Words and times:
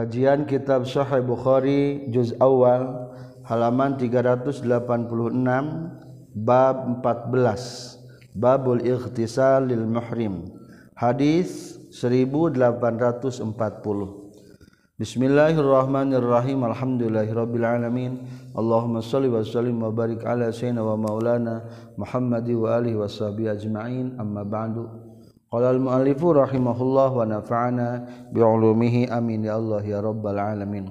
Kajian 0.00 0.48
Kitab 0.48 0.88
Sahih 0.88 1.20
Bukhari 1.20 2.08
juz 2.08 2.32
awal 2.40 3.12
halaman 3.44 4.00
386 4.00 4.64
bab 6.40 7.04
14 7.04 8.32
Babul 8.32 8.80
Ikhtisal 8.80 9.68
lil 9.68 9.84
Muhrim. 9.84 10.56
Hadis 10.96 11.76
1840 11.92 12.64
Bismillahirrahmanirrahim. 14.96 16.64
Alhamdulillahirabbil 16.64 17.68
alamin. 17.68 18.24
Allahumma 18.56 19.04
shalli 19.04 19.28
wa 19.28 19.44
sallim 19.44 19.84
wa 19.84 19.92
barik 19.92 20.24
ala 20.24 20.48
sayyidina 20.48 20.80
wa 20.80 20.96
maulana 20.96 21.68
Muhammadi 22.00 22.56
wa 22.56 22.72
alihi 22.72 22.96
washabihi 22.96 23.52
ajma'in. 23.52 24.16
Amma 24.16 24.48
ba'du 24.48 25.09
Qala 25.50 25.74
al-mu'allifu 25.74 26.30
rahimahullah 26.30 27.10
wa 27.10 27.26
nafa'ana 27.26 28.06
bi'ulumihi 28.30 29.10
amin 29.10 29.50
ya 29.50 29.58
Allah 29.58 29.82
ya 29.82 29.98
rabbal 29.98 30.38
alamin. 30.38 30.86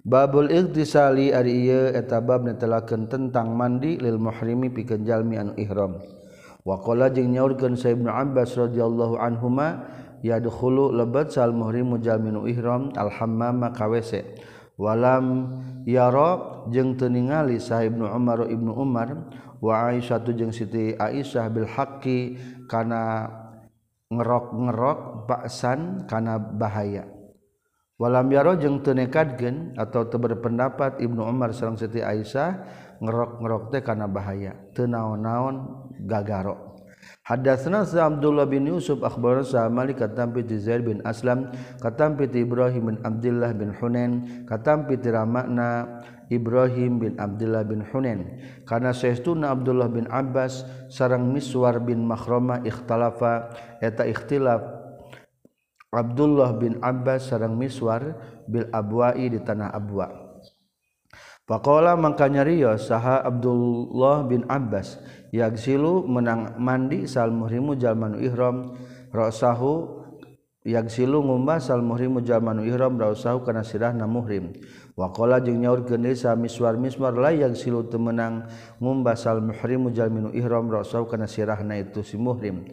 Babul 0.00 0.48
ightisali 0.48 1.36
ari 1.36 1.68
ieu 1.68 1.92
eta 1.92 2.24
bab 2.24 2.48
netelakeun 2.48 3.12
tentang 3.12 3.52
mandi 3.52 4.00
lil 4.00 4.16
muhrimi 4.16 4.72
pikeun 4.72 5.04
jalmi 5.04 5.36
anu 5.36 5.52
ihram. 5.60 6.00
Wa 6.64 6.80
qala 6.80 7.12
jeung 7.12 7.36
nyaurkeun 7.36 7.76
Sa 7.76 7.92
Ibnu 7.92 8.08
Abbas 8.08 8.56
radhiyallahu 8.56 9.20
anhuma 9.20 9.84
yadkhulu 10.24 10.88
lebat 10.96 11.36
sal 11.36 11.52
muhrimu 11.52 12.00
jalminu 12.00 12.48
ihram 12.48 12.88
al 12.96 13.12
hammama 13.12 13.68
ka 13.76 13.84
WC. 13.84 14.24
Walam 14.80 15.60
yara 15.84 16.64
jeung 16.72 16.96
teu 16.96 17.12
ningali 17.12 17.60
Sa 17.60 17.84
Ibnu 17.84 18.08
Umar 18.08 18.48
Ibnu 18.48 18.72
Umar 18.72 19.28
wa 19.60 19.92
Aisyah 19.92 20.24
jeung 20.32 20.56
Siti 20.56 20.96
Aisyah 20.96 21.52
bil 21.52 21.68
haqqi 21.68 22.40
kana 22.64 23.43
ngerok-ngerok 24.18 24.98
baksan 25.26 26.06
karena 26.06 26.38
bahaya. 26.38 27.04
Walam 27.94 28.26
yaro 28.34 28.58
jeung 28.58 28.82
tenekadgen 28.82 29.78
atau 29.78 30.02
berpendapat 30.10 30.98
Ibnu 30.98 31.22
Umar 31.22 31.54
sareng 31.54 31.78
Siti 31.78 32.02
Aisyah 32.02 32.50
ngerok-ngerok 32.98 33.62
teh 33.70 33.82
karena 33.86 34.10
bahaya. 34.10 34.52
Teu 34.74 34.90
naon-naon 34.90 35.86
gagaro. 36.02 36.74
Hadatsna 37.24 37.88
Abdullah 37.88 38.44
bin 38.44 38.68
Yusuf 38.68 39.00
akhbarana 39.00 39.48
sa 39.48 39.64
Malik 39.72 40.04
katam 40.04 40.36
piti 40.36 40.60
Zaid 40.60 40.84
bin 40.84 41.00
Aslam 41.08 41.48
katam 41.80 42.20
piti 42.20 42.44
Ibrahim 42.44 42.92
bin 42.92 42.98
Abdullah 43.00 43.56
bin 43.56 43.72
Hunain 43.72 44.44
katam 44.44 44.84
piti 44.84 45.08
Ramakna 45.08 46.00
Ibrahim 46.32 47.00
bin 47.00 47.12
Abdullah 47.20 47.64
bin 47.64 47.84
Hunen 47.84 48.40
karena 48.64 48.92
Syekhuna 48.96 49.52
Abdullah 49.52 49.88
bin 49.88 50.08
Abbas 50.08 50.64
sarang 50.88 51.32
Miswar 51.32 51.80
bin 51.84 52.04
Makhroma 52.04 52.64
ikhtalafa 52.64 53.52
eta 53.84 54.08
ikhtilaf 54.08 54.60
Abdullah 55.94 56.56
bin 56.58 56.80
Abbas 56.82 57.30
sarang 57.30 57.54
Miswar 57.54 58.18
bil 58.50 58.66
Abwa'i 58.74 59.30
di 59.30 59.38
tanah 59.40 59.70
Abwa. 59.70 60.24
Pakola 61.44 61.92
mangkanya 61.92 62.40
Rio 62.40 62.72
saha 62.80 63.20
Abdullah 63.20 64.24
bin 64.24 64.48
Abbas 64.48 64.96
yagsilu 65.28 66.08
menang 66.08 66.56
mandi 66.56 67.04
sal 67.04 67.28
muhrimu 67.28 67.76
jalmanu 67.76 68.16
ihram 68.16 68.72
rosahu 69.12 70.03
yang 70.64 70.88
silu 70.88 71.20
ngumba 71.20 71.60
sal 71.60 71.84
muhrimu 71.84 72.24
jalmanu 72.24 72.64
ihram 72.64 72.96
rausahu 72.96 73.44
kana 73.44 73.60
sirahna 73.60 74.08
muhrim. 74.08 74.56
Waqala 74.96 75.44
jeung 75.44 75.60
nyaurkeun 75.60 76.00
deui 76.00 76.16
sami 76.16 76.48
suar 76.48 76.80
mismar 76.80 77.12
la 77.12 77.36
yang 77.36 77.52
silu 77.52 77.84
teu 77.84 78.00
meunang 78.00 78.48
ngumba 78.80 79.12
sal 79.12 79.44
muhrimu 79.44 79.92
jalminu 79.92 80.32
ihram 80.32 80.72
rausahu 80.72 81.04
kana 81.04 81.28
sirahna 81.28 81.76
itu 81.76 82.00
si 82.00 82.16
muhrim. 82.16 82.64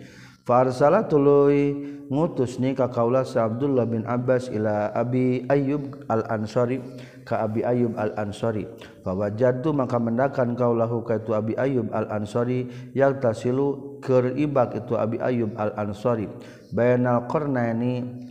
Farsala 0.44 1.06
tuluy 1.06 1.78
ngutus 2.12 2.60
ni 2.60 2.76
ka 2.76 2.92
kaula 2.92 3.24
sa 3.24 3.48
Abdullah 3.48 3.88
bin 3.88 4.04
Abbas 4.04 4.52
ila 4.52 4.92
Abi 4.92 5.48
Ayyub 5.48 6.04
al-Ansari. 6.12 6.84
Ka 7.24 7.48
Abi 7.48 7.64
Ayyub 7.64 7.96
al-Ansari. 7.96 8.68
Fa 9.06 9.16
wajadtu 9.16 9.72
maka 9.72 9.96
mendakan 10.02 10.58
kaulahu 10.58 11.08
ka 11.08 11.24
itu 11.24 11.32
Abi 11.32 11.56
Ayyub 11.56 11.88
al-Ansari. 11.96 12.92
Yang 12.92 13.14
tasilu 13.24 13.68
keur 14.04 14.36
ibak 14.36 14.76
itu 14.76 15.00
Abi 15.00 15.24
Ayyub 15.24 15.56
al-Ansari. 15.56 16.28
Bainal 16.76 17.32
qarnaini 17.32 18.28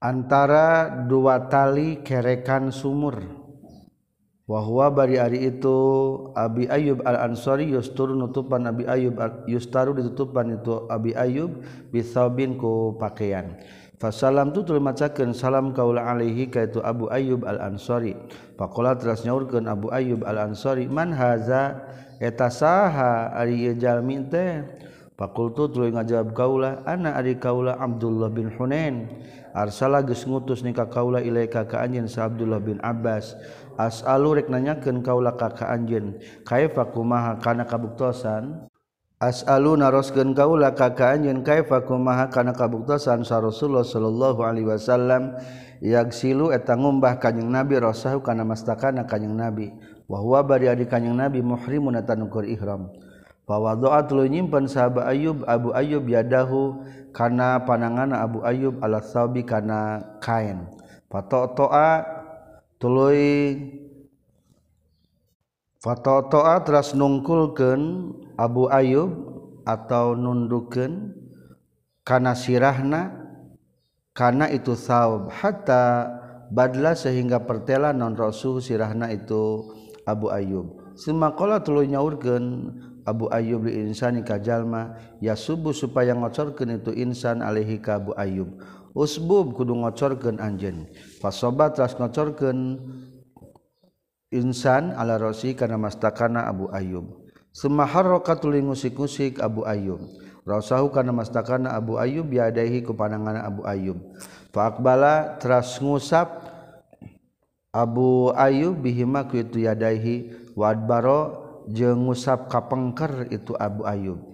antara 0.00 0.88
dua 1.04 1.46
tali 1.46 2.00
kerekan 2.00 2.72
wahwa 4.52 4.92
bari 4.92 5.16
ari 5.16 5.48
itu 5.48 5.72
Abi 6.36 6.68
Ayub 6.68 7.00
al 7.08 7.32
Ansari 7.32 7.72
yusturun 7.72 8.20
nutupan 8.20 8.68
Abi 8.68 8.84
Ayub 8.84 9.16
yustaru 9.48 9.96
ditutupan 9.96 10.60
itu 10.60 10.84
Abi 10.92 11.16
Ayub 11.16 11.64
bisabin 11.88 12.60
ku 12.60 12.92
pakaian. 13.00 13.56
Fasalam 13.96 14.52
tu 14.52 14.60
tuluy 14.66 14.82
macakeun 14.82 15.32
salam 15.32 15.72
kaula 15.72 16.04
alaihi 16.04 16.52
ka 16.52 16.68
itu 16.68 16.84
Abu 16.84 17.08
Ayub 17.08 17.48
al 17.48 17.64
Ansari 17.64 18.12
faqala 18.60 18.92
teras 19.00 19.24
nyaurkeun 19.24 19.64
Abu 19.64 19.88
Ayub 19.88 20.20
al 20.28 20.52
Ansari 20.52 20.84
man 20.84 21.16
haza? 21.16 21.88
Eta 22.20 22.52
saha 22.52 23.32
ari 23.32 23.66
ieu 23.66 23.74
jalmi 23.74 24.20
teh? 24.28 24.62
Fakultu 25.16 25.70
tuluy 25.70 25.94
ngajawab 25.94 26.28
kaula 26.34 26.70
ana 26.82 27.14
ari 27.14 27.38
kaula 27.38 27.78
Abdullah 27.78 28.26
bin 28.26 28.50
Hunain 28.52 29.06
arsala 29.52 30.00
geus 30.00 30.24
ngutus 30.24 30.64
nikah 30.64 30.88
kaula 30.88 31.20
ilaika 31.20 31.68
ka 31.68 31.84
anjeun 31.84 32.08
sa 32.08 32.26
Abdullah 32.26 32.58
bin 32.58 32.80
Abbas. 32.82 33.36
asalu 33.78 34.42
rek 34.42 34.48
nanyakeun 34.48 35.00
kaula 35.00 35.36
kaka 35.36 35.68
anjeun. 35.68 36.18
Kaifa 36.44 36.90
kumaha 36.90 37.38
kana 37.38 37.68
kabuktosan? 37.68 38.68
Asalu 39.22 39.78
naroskeun 39.78 40.34
kaula 40.34 40.74
kaka 40.74 41.14
anjeun. 41.14 41.46
Kaifa 41.46 41.84
kumaha 41.86 42.32
kana 42.32 42.52
kabuktosan? 42.52 43.22
Sa 43.22 43.38
Rasulullah 43.38 43.86
sallallahu 43.86 44.40
alaihi 44.42 44.68
wasallam 44.68 45.36
yagsilu 45.82 46.54
eta 46.54 46.78
ngumbah 46.78 47.18
kanjing 47.18 47.50
Nabi 47.50 47.78
rasahu 47.82 48.22
kana 48.22 48.46
mastakana 48.46 49.08
kanjing 49.08 49.34
Nabi. 49.34 49.70
Wa 50.06 50.22
huwa 50.22 50.42
bari 50.46 50.70
adi 50.70 50.86
kanjing 50.86 51.14
Nabi 51.14 51.42
muhrimun 51.42 51.98
eta 51.98 52.14
nukur 52.14 52.46
ihram. 52.46 52.92
Fawadha'a 53.42 54.06
lu 54.14 54.22
nyimpen 54.30 54.70
sahabat 54.70 55.10
Ayub 55.10 55.42
Abu 55.50 55.74
Ayub 55.74 56.06
yadahu 56.06 56.78
kana 57.10 57.66
panangan 57.66 58.14
Abu 58.14 58.38
Ayub 58.46 58.78
ala 58.78 59.02
sabi 59.02 59.42
kana 59.42 59.98
kain. 60.22 60.70
Fato'a 61.10 62.21
tuluy 62.82 63.54
fatotoa 65.78 66.66
teras 66.66 66.98
nungkulkan 66.98 68.10
Abu 68.34 68.66
Ayub 68.74 69.14
atau 69.62 70.18
nundukan 70.18 71.14
karena 72.02 72.34
sirahna 72.34 73.14
karena 74.10 74.50
itu 74.50 74.74
saub 74.74 75.30
hatta 75.30 76.10
badla 76.50 76.98
sehingga 76.98 77.46
pertela 77.46 77.94
non 77.94 78.18
rasul 78.18 78.58
sirahna 78.58 79.14
itu 79.14 79.70
Abu 80.02 80.34
Ayub 80.34 80.82
semakola 80.98 81.62
tuluy 81.62 81.86
nyaurkan 81.86 82.74
Abu 83.06 83.30
Ayub 83.30 83.70
li 83.70 83.78
insani 83.86 84.26
kajalma 84.26 84.98
ya 85.22 85.38
subuh 85.38 85.70
supaya 85.70 86.18
ngocorkan 86.18 86.82
itu 86.82 86.90
insan 86.98 87.46
alihi 87.46 87.78
ka 87.78 88.02
Abu 88.02 88.10
Ayub 88.18 88.58
usbub 88.92 89.56
kudu 89.56 89.76
ngocorkeun 89.76 90.38
anjeun. 90.40 90.88
Fasobat 91.20 91.76
ras 91.76 91.96
ngocorkeun 91.96 92.80
insan 94.32 94.96
ala 94.96 95.20
rosi 95.20 95.52
kana 95.52 95.76
mastakana 95.76 96.48
Abu 96.48 96.72
Ayyub. 96.72 97.04
Sumaharrakatul 97.52 98.56
ngusik-ngusik 98.64 99.44
Abu 99.44 99.68
Ayyub. 99.68 100.00
Rasahu 100.48 100.88
kana 100.88 101.12
mastakana 101.12 101.76
Abu 101.76 102.00
Ayyub 102.00 102.26
biadaihi 102.26 102.80
ku 102.80 102.96
pandangan 102.96 103.44
Abu 103.44 103.62
Ayyub. 103.68 104.00
Faqbala 104.56 105.36
teras 105.36 105.76
ngusap 105.78 106.48
Abu 107.72 108.32
Ayyub 108.32 108.80
bihima 108.80 109.28
ku 109.28 109.36
itu 109.36 109.68
yadaihi. 109.68 110.32
Wadbaro 110.56 111.44
jeung 111.68 112.08
ngusap 112.08 112.48
kapengker 112.48 113.28
itu 113.28 113.52
Abu 113.60 113.84
Ayyub. 113.84 114.31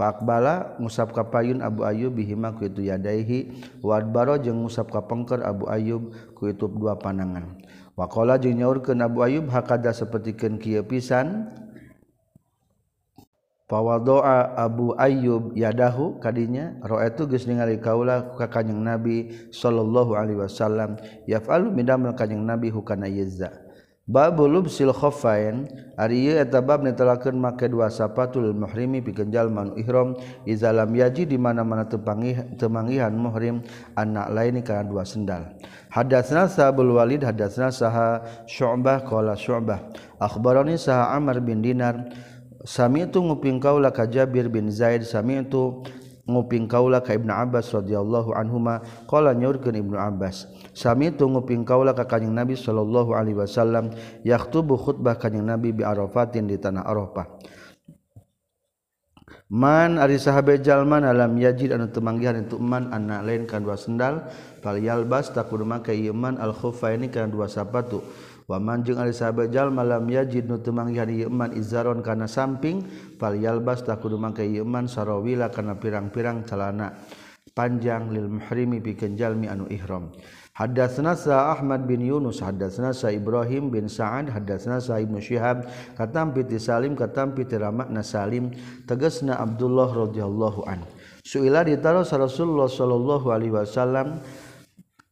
Pakbala 0.00 0.80
musab 0.80 1.12
kapayun 1.12 1.60
Abu 1.60 1.84
Ayub 1.84 2.16
bihima 2.16 2.56
ku 2.56 2.64
itu 2.64 2.88
yadaihi 2.88 3.52
wadbaro 3.84 4.40
jeung 4.40 4.56
musab 4.64 4.88
kapengker 4.88 5.44
Abu 5.44 5.68
Ayub 5.68 6.16
ku 6.32 6.48
itu 6.48 6.72
dua 6.72 6.96
panangan. 6.96 7.60
Wakola 8.00 8.40
jeung 8.40 8.56
nyaurkeun 8.56 9.04
Abu 9.04 9.20
Ayub 9.20 9.52
hakada 9.52 9.92
sapertikeun 9.92 10.56
kieu 10.56 10.80
pisan. 10.88 11.52
Pawadoa 13.68 14.56
Abu 14.56 14.96
Ayub 14.96 15.52
yadahu 15.52 16.16
kadinya 16.16 16.80
itu 16.80 17.22
geus 17.28 17.44
ningali 17.44 17.76
kaula 17.76 18.34
ka 18.40 18.48
Kanjeng 18.48 18.80
Nabi 18.80 19.30
sallallahu 19.52 20.16
alaihi 20.16 20.40
wasallam 20.40 20.96
yaf'alu 21.28 21.76
midamel 21.76 22.16
Kanjeng 22.16 22.40
Nabi 22.40 22.72
hukana 22.72 23.04
yezza. 23.04 23.52
Babul 24.10 24.66
sil 24.66 24.90
khofain 24.90 25.70
ari 25.94 26.26
ieu 26.26 26.34
eta 26.34 26.58
bab 26.58 26.82
netelakeun 26.82 27.38
make 27.38 27.70
dua 27.70 27.86
sapatul 27.86 28.50
muhrimi 28.50 28.98
pikeun 28.98 29.30
jalma 29.30 29.70
nu 29.70 29.78
ihram. 29.78 30.18
Iza 30.42 30.74
lam 30.74 30.90
yaji 30.90 31.30
di 31.30 31.38
mana-mana 31.38 31.86
teu 31.86 32.02
manggihan 32.66 33.14
muhrim 33.14 33.62
anak 33.94 34.26
lain 34.34 34.58
kana 34.66 34.82
dua 34.82 35.06
sendal. 35.06 35.54
Hadatsna 35.94 36.50
Sabul 36.50 36.90
Walid 36.98 37.22
hadatsna 37.22 37.70
saha 37.70 38.26
Syu'bah 38.50 39.06
qala 39.06 39.38
Syu'bah. 39.38 39.94
Akhbarani 40.18 40.74
saha 40.74 41.14
Amr 41.14 41.38
bin 41.38 41.62
Dinar 41.62 42.10
sami 42.66 43.06
itu 43.06 43.22
nguping 43.22 43.62
kaula 43.62 43.94
ka 43.94 44.10
Jabir 44.10 44.50
bin 44.50 44.74
Zaid 44.74 45.06
sami 45.06 45.38
itu 45.38 45.86
nguping 46.26 46.66
kaula 46.66 46.98
ka 46.98 47.14
Ibnu 47.14 47.30
Abbas 47.30 47.70
radhiyallahu 47.70 48.34
anhuma. 48.34 48.82
Qala 49.06 49.38
nyaurkeun 49.38 49.78
Ibnu 49.78 49.94
Abbas 49.94 50.50
Sami 50.70 51.10
tunggu 51.10 51.42
pingkaula 51.42 51.92
ka 51.94 52.06
kanjing 52.06 52.34
Nabi 52.34 52.54
sallallahu 52.54 53.14
alaihi 53.14 53.38
wasallam 53.38 53.90
yaktubu 54.22 54.78
khutbah 54.78 55.18
kanjing 55.18 55.42
Nabi 55.42 55.74
bi 55.74 55.82
Arafatin 55.82 56.46
di 56.46 56.56
tanah 56.56 56.86
Arafah. 56.86 57.26
Man 59.50 59.98
ari 59.98 60.14
sahabe 60.22 60.62
jalma 60.62 61.02
alam 61.02 61.34
yajid 61.34 61.74
anu 61.74 61.90
temanggihan 61.90 62.38
itu 62.38 62.54
man 62.62 62.86
anak 62.94 63.26
lain 63.26 63.42
kan 63.50 63.66
dua 63.66 63.74
sendal 63.74 64.30
fal 64.62 64.78
yalbas 64.78 65.34
takun 65.34 65.66
make 65.66 65.90
iman 65.90 66.38
al 66.38 66.54
khuffaini 66.54 67.10
kan 67.10 67.34
dua 67.34 67.50
sapatu 67.50 67.98
waman 68.46 68.86
jeung 68.86 69.02
ari 69.02 69.10
sahabe 69.10 69.50
jalma 69.50 69.82
lam 69.82 70.06
yajid 70.06 70.46
nu 70.46 70.62
temanggihan 70.62 71.10
iman 71.26 71.50
izaron 71.58 71.98
kana 71.98 72.30
samping 72.30 72.86
fal 73.18 73.34
yalbas 73.34 73.82
takun 73.82 74.22
make 74.22 74.46
iman 74.46 74.86
sarawila 74.86 75.50
kana 75.50 75.74
pirang-pirang 75.82 76.46
celana 76.46 76.94
panjang 77.50 78.06
lil 78.14 78.30
muhrimi 78.30 78.78
pikeun 78.78 79.18
jalmi 79.18 79.50
anu 79.50 79.66
ihram 79.66 80.14
Hadatsna 80.50 81.14
sa 81.14 81.54
Ahmad 81.54 81.86
bin 81.86 82.02
Yunus 82.02 82.42
hadatsna 82.42 82.90
sa 82.90 83.08
Ibrahim 83.08 83.70
bin 83.70 83.86
Sa'ad 83.86 84.34
hadatsna 84.34 84.82
sa 84.82 84.98
Ibnu 84.98 85.22
Syihab 85.22 85.62
katam 85.94 86.34
piti 86.34 86.58
Salim 86.58 86.98
katam 86.98 87.38
piti 87.38 87.54
Ramakna 87.54 88.02
Salim 88.02 88.50
tegasna 88.82 89.38
Abdullah 89.38 89.94
radhiyallahu 89.94 90.66
an. 90.66 90.82
Suila 91.22 91.62
ditaro 91.62 92.02
Rasulullah 92.02 92.66
sallallahu 92.66 93.30
alaihi 93.30 93.54
wasallam 93.54 94.18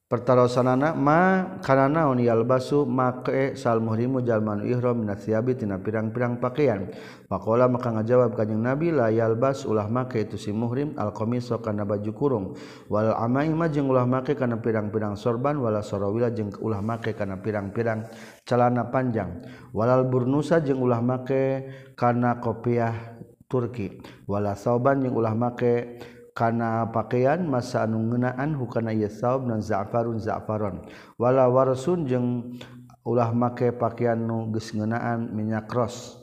pertarosanana 0.09 0.97
ma 0.97 1.61
kana 1.61 1.85
naon 1.85 2.17
yalbasu 2.17 2.89
make 2.89 3.61
sal 3.61 3.77
muhrimu 3.85 4.25
jalman 4.25 4.65
ihram 4.65 5.05
min 5.05 5.13
tina 5.55 5.77
pirang-pirang 5.77 6.41
pakaian. 6.41 6.89
Pakola 7.29 7.69
maka 7.69 7.93
ngajawab 7.93 8.33
kanjing 8.33 8.65
nabi 8.65 8.89
la 8.89 9.13
yalbas 9.13 9.69
ulah 9.69 9.85
make 9.85 10.17
itu 10.17 10.41
si 10.41 10.49
muhrim 10.49 10.97
al 10.97 11.13
qamisa 11.13 11.61
kana 11.61 11.85
baju 11.85 12.13
kurung. 12.17 12.47
Wal 12.89 13.13
amaima 13.13 13.69
jeung 13.69 13.93
ulah 13.93 14.09
make 14.09 14.33
kana 14.33 14.57
pirang-pirang 14.57 15.13
sorban 15.13 15.61
wala 15.61 15.85
sarawila 15.85 16.33
jeung 16.33 16.57
ulah 16.65 16.81
make 16.81 17.13
kana 17.13 17.37
pirang-pirang 17.45 18.09
celana 18.49 18.89
panjang. 18.89 19.45
Walal 19.77 20.09
burnusa 20.09 20.65
jeung 20.65 20.81
ulah 20.81 21.05
make 21.05 21.69
kana 22.01 22.41
kopiah 22.41 23.21
Turki. 23.45 24.01
Wala 24.25 24.57
sauban 24.57 25.05
jeung 25.05 25.17
ulah 25.21 25.37
make 25.37 26.01
kana 26.39 26.87
pakaian 26.95 27.43
masa 27.43 27.83
anu 27.83 27.99
ngeunaan 27.99 28.55
hukana 28.55 28.95
ieu 28.95 29.11
saub 29.11 29.43
nan 29.43 29.59
za'farun 29.59 30.23
za'faron. 30.23 30.87
Wala 31.19 31.51
warsun 31.51 32.07
jeung 32.07 32.55
ulah 33.03 33.35
make 33.35 33.75
pakaian 33.75 34.23
nu 34.23 34.47
geus 34.55 34.71
ngeunaan 34.71 35.35
minyak 35.35 35.67
ros. 35.75 36.18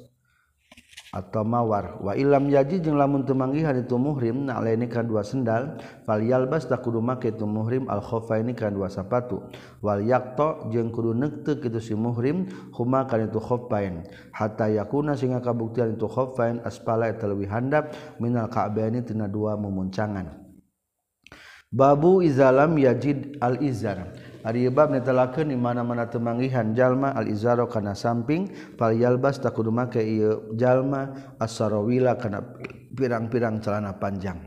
atau 1.16 1.48
mawar. 1.48 1.96
Wa 2.04 2.12
ilam 2.20 2.52
yaji 2.52 2.84
jeung 2.84 3.00
lamun 3.00 3.24
teu 3.24 3.32
manggihan 3.32 3.72
itu 3.80 3.96
muhrim 3.96 4.52
na 4.52 4.60
alaini 4.60 4.92
ka 4.92 5.00
dua 5.00 5.24
sendal 5.24 5.80
fal 6.04 6.20
yalbas 6.20 6.68
tak 6.68 6.84
kudu 6.84 7.00
make 7.00 7.32
itu 7.32 7.48
muhrim 7.48 7.88
al 7.88 8.04
khuffaini 8.04 8.52
ka 8.52 8.68
dua 8.68 8.92
sapatu. 8.92 9.40
Wal 9.80 10.04
yaqta 10.04 10.68
jeung 10.76 10.92
kudu 10.92 11.16
neuteup 11.16 11.64
kitu 11.64 11.80
si 11.80 11.96
muhrim 11.96 12.52
huma 12.76 13.08
ka 13.08 13.16
itu 13.16 13.40
khuffain 13.40 14.04
hatta 14.36 14.68
yakuna 14.68 15.16
sehingga 15.16 15.40
kabuktian 15.40 15.96
itu 15.96 16.12
khuffain 16.12 16.60
asfala 16.68 17.08
eta 17.08 17.32
leuwih 17.32 17.48
handap 17.48 17.96
minal 18.20 18.52
ka'baini 18.52 19.00
tina 19.08 19.32
dua 19.32 19.56
memuncangan 19.56 20.44
babu 21.72 22.20
izalam 22.20 22.76
yajid 22.76 23.40
al 23.40 23.64
izar. 23.64 24.12
Ariyebab 24.46 24.94
netelakeun 24.94 25.50
di 25.50 25.58
mana-mana 25.58 26.06
temanggihan 26.06 26.78
jalma 26.78 27.18
al 27.18 27.26
izaro 27.26 27.66
kana 27.66 27.98
samping 27.98 28.54
fal 28.78 28.94
yalbas 28.94 29.42
takudu 29.42 29.74
make 29.74 29.98
ieu 29.98 30.54
jalma 30.54 31.34
as-sarawila 31.42 32.14
kana 32.22 32.46
pirang-pirang 32.94 33.58
celana 33.58 33.98
panjang. 33.98 34.38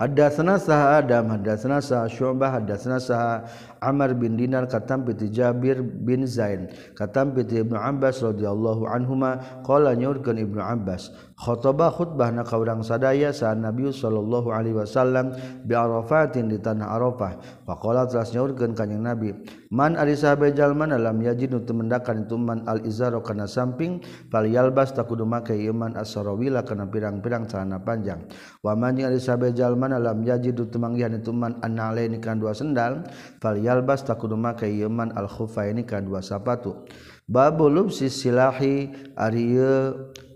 Hadatsana 0.00 0.56
sah 0.56 0.96
Adam, 0.96 1.28
hadatsana 1.28 1.78
sah 1.84 2.08
Syu'bah, 2.08 2.56
hadatsana 2.56 2.96
sah 2.96 3.44
Amr 3.80 4.14
bin 4.14 4.36
Dinar 4.36 4.68
katam 4.68 5.08
piti 5.08 5.32
Jabir 5.32 5.80
bin 5.80 6.28
Zain 6.28 6.68
katam 6.94 7.32
piti 7.32 7.60
Ibnu 7.64 7.76
Abbas 7.76 8.20
radhiyallahu 8.20 8.86
anhuma 8.86 9.62
qala 9.66 9.96
nyurkeun 9.96 10.38
Ibnu 10.38 10.60
Abbas 10.60 11.10
khutbah 11.40 11.88
khutbah 11.88 12.28
na 12.28 12.44
kaurang 12.44 12.84
sadaya 12.84 13.32
sa 13.32 13.56
Nabi 13.56 13.88
sallallahu 13.88 14.52
alaihi 14.52 14.76
wasallam 14.76 15.32
bi 15.64 15.72
Arafatin 15.72 16.52
di 16.52 16.60
tanah 16.60 16.92
Arafah. 17.00 17.64
Faqala 17.64 18.04
teras 18.04 18.36
nyurkeun 18.36 18.76
kanjing 18.76 19.00
Nabi 19.00 19.32
man 19.72 19.96
ari 19.96 20.18
sahabe 20.18 20.52
jalman 20.52 20.92
lam 20.92 21.16
yajid 21.22 21.54
nu 21.54 21.62
temendakan 21.62 22.26
itu 22.26 22.36
man 22.36 22.66
al 22.66 22.82
izaro 22.84 23.22
kana 23.22 23.46
samping 23.46 24.02
fal 24.28 24.44
yalbas 24.44 24.92
takudu 24.92 25.24
make 25.24 25.54
iman 25.54 25.94
as-sarawila 25.96 26.66
kana 26.66 26.84
pirang-pirang 26.90 27.48
celana 27.48 27.80
panjang. 27.80 28.20
Wa 28.60 28.76
man 28.76 29.00
ari 29.00 29.16
sahabe 29.22 29.54
jalman 29.56 29.96
lam 29.96 30.20
yaji 30.20 30.52
temanggihan 30.68 31.16
ituman 31.16 31.56
anale 31.64 32.04
ini 32.04 32.20
kan 32.20 32.36
dua 32.36 32.52
sendal 32.52 33.06
fal 33.40 33.56
yalbas 33.70 34.02
takudu 34.02 34.34
make 34.34 34.66
yeman 34.66 35.14
al 35.14 35.30
khufaini 35.30 35.86
ka 35.86 36.02
dua 36.02 36.18
sapatu. 36.18 36.82
Babu 37.30 37.70
lubsi 37.70 38.10
silahi 38.10 38.90
ari 39.14 39.54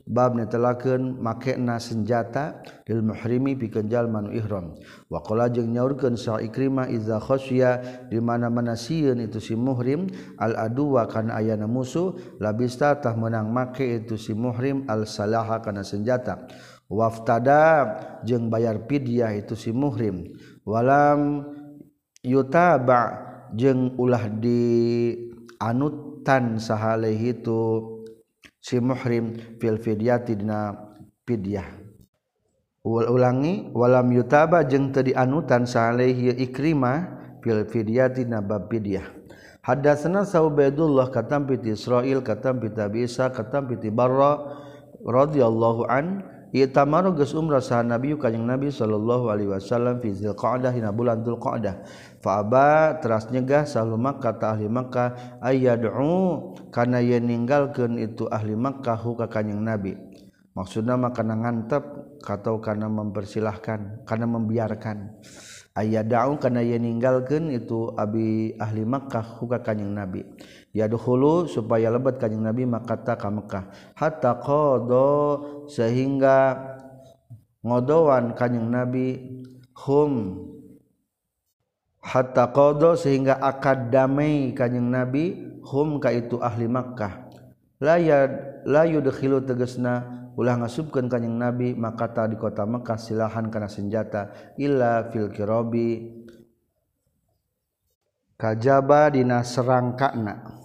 bab 0.04 0.36
netelakeun 0.36 1.16
makena 1.16 1.80
senjata 1.80 2.60
lil 2.86 3.00
muhrimi 3.00 3.56
pikeun 3.56 3.88
jalma 3.90 4.22
nu 4.22 4.30
ihram. 4.36 4.78
Wa 5.10 5.18
qala 5.24 5.50
jeung 5.50 5.74
nyaurkeun 5.74 6.14
sa 6.14 6.38
ikrimah 6.38 6.92
iza 6.92 7.18
khasya 7.18 8.04
di 8.12 8.20
mana-mana 8.20 8.76
sieun 8.76 9.18
itu 9.18 9.40
si 9.40 9.56
muhrim 9.56 10.06
al 10.38 10.54
aduwa 10.54 11.08
kana 11.08 11.40
ayana 11.40 11.64
musuh 11.64 12.14
labista 12.36 12.94
tah 13.00 13.16
meunang 13.16 13.48
make 13.48 13.82
itu 13.82 14.14
si 14.20 14.36
muhrim 14.36 14.86
al 14.86 15.08
salaha 15.08 15.58
kana 15.64 15.82
senjata. 15.82 16.46
Waftada 16.84 17.96
jeung 18.28 18.52
bayar 18.52 18.84
pidyah 18.84 19.32
itu 19.34 19.56
si 19.56 19.72
muhrim. 19.72 20.36
Walam 20.68 21.48
yutaba 22.24 23.22
jeung 23.52 23.94
ulah 24.00 24.26
di 24.26 25.12
anutan 25.60 26.56
sahalehi 26.56 27.36
itu 27.36 27.62
si 28.58 28.80
muhrim 28.80 29.36
fil 29.60 29.76
fidyati 29.76 30.40
dina 30.40 30.72
fidyah. 31.28 31.68
Wal 32.84 33.08
ulangi 33.12 33.70
walam 33.76 34.10
yutaba 34.10 34.64
jeung 34.64 34.90
teu 34.90 35.04
dianutan 35.04 35.68
sahalehi 35.68 36.34
ikrimah 36.40 37.20
fil 37.44 37.68
fidyati 37.68 38.24
dina 38.24 38.40
bab 38.40 38.72
fidyah. 38.72 39.04
Hadatsana 39.64 40.28
Saubaidullah 40.28 41.08
katam 41.08 41.48
piti 41.48 41.72
Israil 41.72 42.20
katam 42.20 42.60
piti 42.60 42.76
Abisa 42.84 43.32
katam 43.32 43.64
piti 43.64 43.88
Barra 43.88 44.60
radhiyallahu 45.00 45.88
an 45.88 46.20
Itamaru 46.54 47.18
geus 47.18 47.34
umrah 47.34 47.58
saha 47.58 47.82
Nabi 47.82 48.14
kanjing 48.14 48.46
Nabi 48.46 48.70
sallallahu 48.70 49.26
alaihi 49.26 49.50
wasallam 49.50 49.98
fi 49.98 50.14
Dzulqa'dah 50.14 50.70
dina 50.70 50.94
bulan 50.94 51.26
Dzulqa'dah 51.26 51.80
Fa 52.24 52.40
aba 52.40 52.96
teras 53.04 53.28
nyegah 53.28 53.68
salu 53.68 54.00
Makkah 54.00 54.40
ta 54.40 54.56
ahli 54.56 54.64
Makkah 54.64 55.12
ayyad'u 55.44 56.56
kana 56.72 57.04
ye 57.04 57.20
ninggalkeun 57.20 58.00
itu 58.00 58.24
ahli 58.32 58.56
Makkah 58.56 58.96
ka 58.96 59.28
kanjing 59.28 59.60
Nabi. 59.60 59.92
Maksudna 60.56 60.96
mah 60.96 61.12
kana 61.12 61.36
ngantep 61.36 61.84
atau 62.24 62.64
kana 62.64 62.88
mempersilahkan, 62.88 64.08
kana 64.08 64.24
membiarkan. 64.24 65.20
Ayyad'u 65.76 66.40
kana 66.40 66.64
ye 66.64 66.80
ninggalkeun 66.80 67.52
itu 67.52 67.92
abi 67.92 68.56
ahli 68.56 68.88
Makkah 68.88 69.44
ka 69.44 69.60
kanjing 69.60 69.92
Nabi. 69.92 70.24
ya 70.72 70.88
dulu 70.88 71.46
supaya 71.46 71.92
lebat 71.92 72.16
kanjing 72.16 72.40
Nabi 72.40 72.66
makata 72.66 73.14
ka 73.14 73.30
Mekah 73.30 73.94
hatta 73.94 74.42
qada 74.42 75.12
sehingga 75.70 76.56
ngodowan 77.62 78.34
kanjing 78.34 78.66
Nabi 78.66 79.22
hum 79.86 80.40
hatta 82.04 82.52
qada 82.52 82.94
sehingga 83.00 83.40
akad 83.40 83.88
damai 83.88 84.52
kanjing 84.52 84.92
nabi 84.92 85.56
hum 85.64 85.96
ka 85.96 86.12
itu 86.12 86.36
ahli 86.38 86.68
Makkah. 86.68 87.32
La 87.80 87.96
ya 87.96 88.28
la 88.68 88.84
yudkhilu 88.84 89.42
tegasna 89.48 90.28
ulah 90.36 90.60
ngasubkeun 90.60 91.08
kanjing 91.08 91.34
nabi 91.40 91.72
makata 91.72 92.28
di 92.28 92.36
kota 92.36 92.68
Makkah 92.68 93.00
silahan 93.00 93.48
kana 93.48 93.66
senjata 93.72 94.54
illa 94.60 95.08
fil 95.08 95.32
kirabi 95.32 96.12
kajaba 98.36 99.08
dina 99.08 99.40
serangkana 99.40 100.60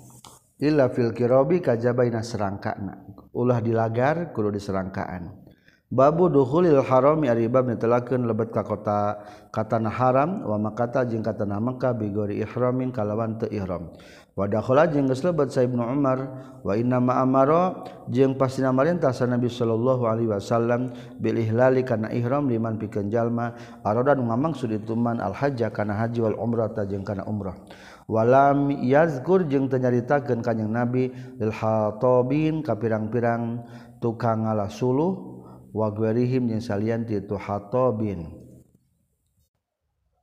illa 0.60 0.91
fil 0.91 1.15
kirabi 1.15 1.63
kajaba 1.63 2.03
dina 2.03 2.19
serangkana 2.19 2.93
ulah 3.31 3.63
dilagar 3.63 4.36
kudu 4.36 4.51
diserangkaan. 4.53 5.48
Babu 5.89 6.29
duhulil 6.29 6.86
harami 6.86 7.34
ari 7.34 7.50
bab 7.50 7.65
netelakeun 7.65 8.29
lebet 8.29 8.53
ka 8.53 8.62
kota 8.62 9.25
katana 9.50 9.89
haram 9.89 10.46
wa 10.46 10.69
makata 10.69 11.01
jeung 11.01 11.25
katana 11.25 11.58
Mekah 11.58 11.98
bigori 11.98 12.46
ihramin 12.46 12.93
kalawan 12.93 13.41
teu 13.41 13.50
ihram. 13.50 13.89
Wa 14.38 14.46
dakhala 14.46 14.86
jeung 14.86 15.10
geus 15.10 15.25
lebet 15.25 15.50
sa 15.50 15.65
Ibnu 15.65 15.81
Umar 15.81 16.29
wa 16.62 16.77
inna 16.77 17.01
ma 17.01 17.25
amara 17.25 17.81
jeung 18.05 18.38
pastina 18.38 18.69
marintah 18.69 19.10
sa 19.10 19.25
Nabi 19.25 19.50
sallallahu 19.50 20.05
alaihi 20.05 20.29
wasallam 20.29 20.93
bil 21.17 21.41
ihlali 21.41 21.81
kana 21.81 22.13
ihram 22.13 22.46
liman 22.53 22.77
pikeun 22.77 23.10
jalma 23.10 23.58
arada 23.81 24.13
nu 24.13 24.29
ngamangsud 24.29 24.69
itu 24.69 24.93
man 24.93 25.17
al 25.17 25.34
hajja 25.34 25.74
kana 25.74 25.98
haji 25.98 26.22
wal 26.22 26.38
umrata 26.38 26.86
jeung 26.86 27.01
kana 27.01 27.25
umrah. 27.25 27.58
Walam 28.05 28.69
yazkur 28.86 29.50
jeung 29.50 29.65
tenyaritakeun 29.65 30.46
kanjing 30.46 30.69
Nabi 30.69 31.10
lil 31.41 31.50
hatobin 31.50 32.62
ka 32.62 32.77
pirang-pirang 32.77 33.65
tukang 33.98 34.46
ngalah 34.46 34.69
suluh 34.69 35.38
waguerihim 35.73 36.49
yang 36.49 36.63
salian 36.63 37.05
itu 37.05 37.35
Hatobin 37.38 38.39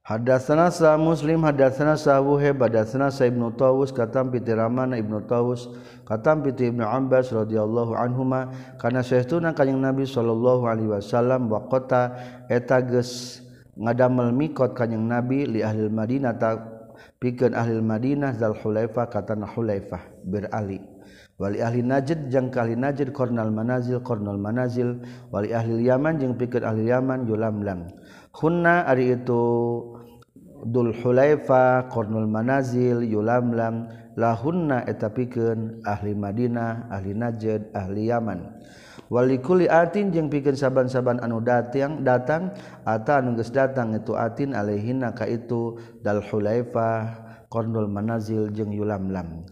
Hadatsana 0.06 0.70
sa 0.70 0.94
Muslim 0.94 1.42
hadatsana 1.42 1.98
sa 1.98 2.22
Wuhaib 2.22 2.62
hadatsana 2.62 3.10
sa 3.10 3.26
Ibnu 3.26 3.58
Tawus 3.58 3.90
katam 3.90 4.30
piti 4.30 4.54
Ramana 4.54 4.94
Ibnu 5.02 5.26
Tawus 5.26 5.66
katam 6.06 6.46
piti 6.46 6.70
Ibnu 6.70 6.86
Abbas 6.86 7.34
radhiyallahu 7.34 7.90
anhuma 7.90 8.54
kana 8.78 9.02
saestuna 9.02 9.50
kanjing 9.50 9.82
Nabi 9.82 10.06
sallallahu 10.06 10.62
alaihi 10.70 10.94
wasallam 10.94 11.50
waqata 11.50 12.14
eta 12.46 12.86
geus 12.86 13.42
ngadamel 13.74 14.30
mikot 14.30 14.78
kanjing 14.78 15.10
Nabi 15.10 15.42
li 15.42 15.66
ahli 15.66 15.90
Madinah 15.90 16.38
ta 16.38 16.54
pikeun 17.18 17.58
ahli 17.58 17.82
Madinah 17.82 18.38
zal 18.38 18.54
Hulaifah 18.54 19.10
katana 19.10 19.50
Hulaifah 19.50 20.22
bir 20.22 20.46
Ali. 20.54 20.95
wali 21.36 21.60
ahli 21.60 21.84
najid 21.84 22.32
jeung 22.32 22.48
kali 22.48 22.76
najid 22.76 23.12
kornal 23.12 23.52
manazil 23.52 24.00
kornal 24.00 24.40
manazil. 24.40 25.00
Wali 25.28 25.52
ahli 25.52 25.84
yaman 25.84 26.20
jeung 26.20 26.34
pikeun 26.36 26.64
ahli 26.64 26.88
yaman 26.88 27.28
yulamlam. 27.28 27.92
Hunna 28.36 28.88
ari 28.88 29.16
itu 29.16 29.44
dul 30.64 30.96
hulaifa 30.96 31.92
kornul 31.92 32.28
manazil 32.28 33.04
yulamlam. 33.04 33.88
Lahunna 34.16 34.80
eta 34.88 35.12
pikeun 35.12 35.84
ahli 35.84 36.16
madinah 36.16 36.88
ahli 36.88 37.12
najid 37.12 37.68
ahli 37.76 38.08
yaman. 38.08 38.56
Wali 39.06 39.38
kuli 39.38 39.70
atin 39.70 40.10
jeung 40.10 40.26
pikeun 40.26 40.58
saban-saban 40.58 41.22
anu 41.22 41.38
datang 41.38 42.02
datang 42.02 42.50
ata 42.82 43.22
anu 43.22 43.38
geus 43.38 43.54
datang 43.54 43.94
itu 43.94 44.18
atin 44.18 44.50
alaihinna 44.50 45.14
ka 45.14 45.30
itu 45.30 45.78
dal 46.02 46.24
hulaifa 46.26 47.12
kornul 47.46 47.86
manazil 47.86 48.50
jeung 48.50 48.74
yulamlam. 48.74 49.46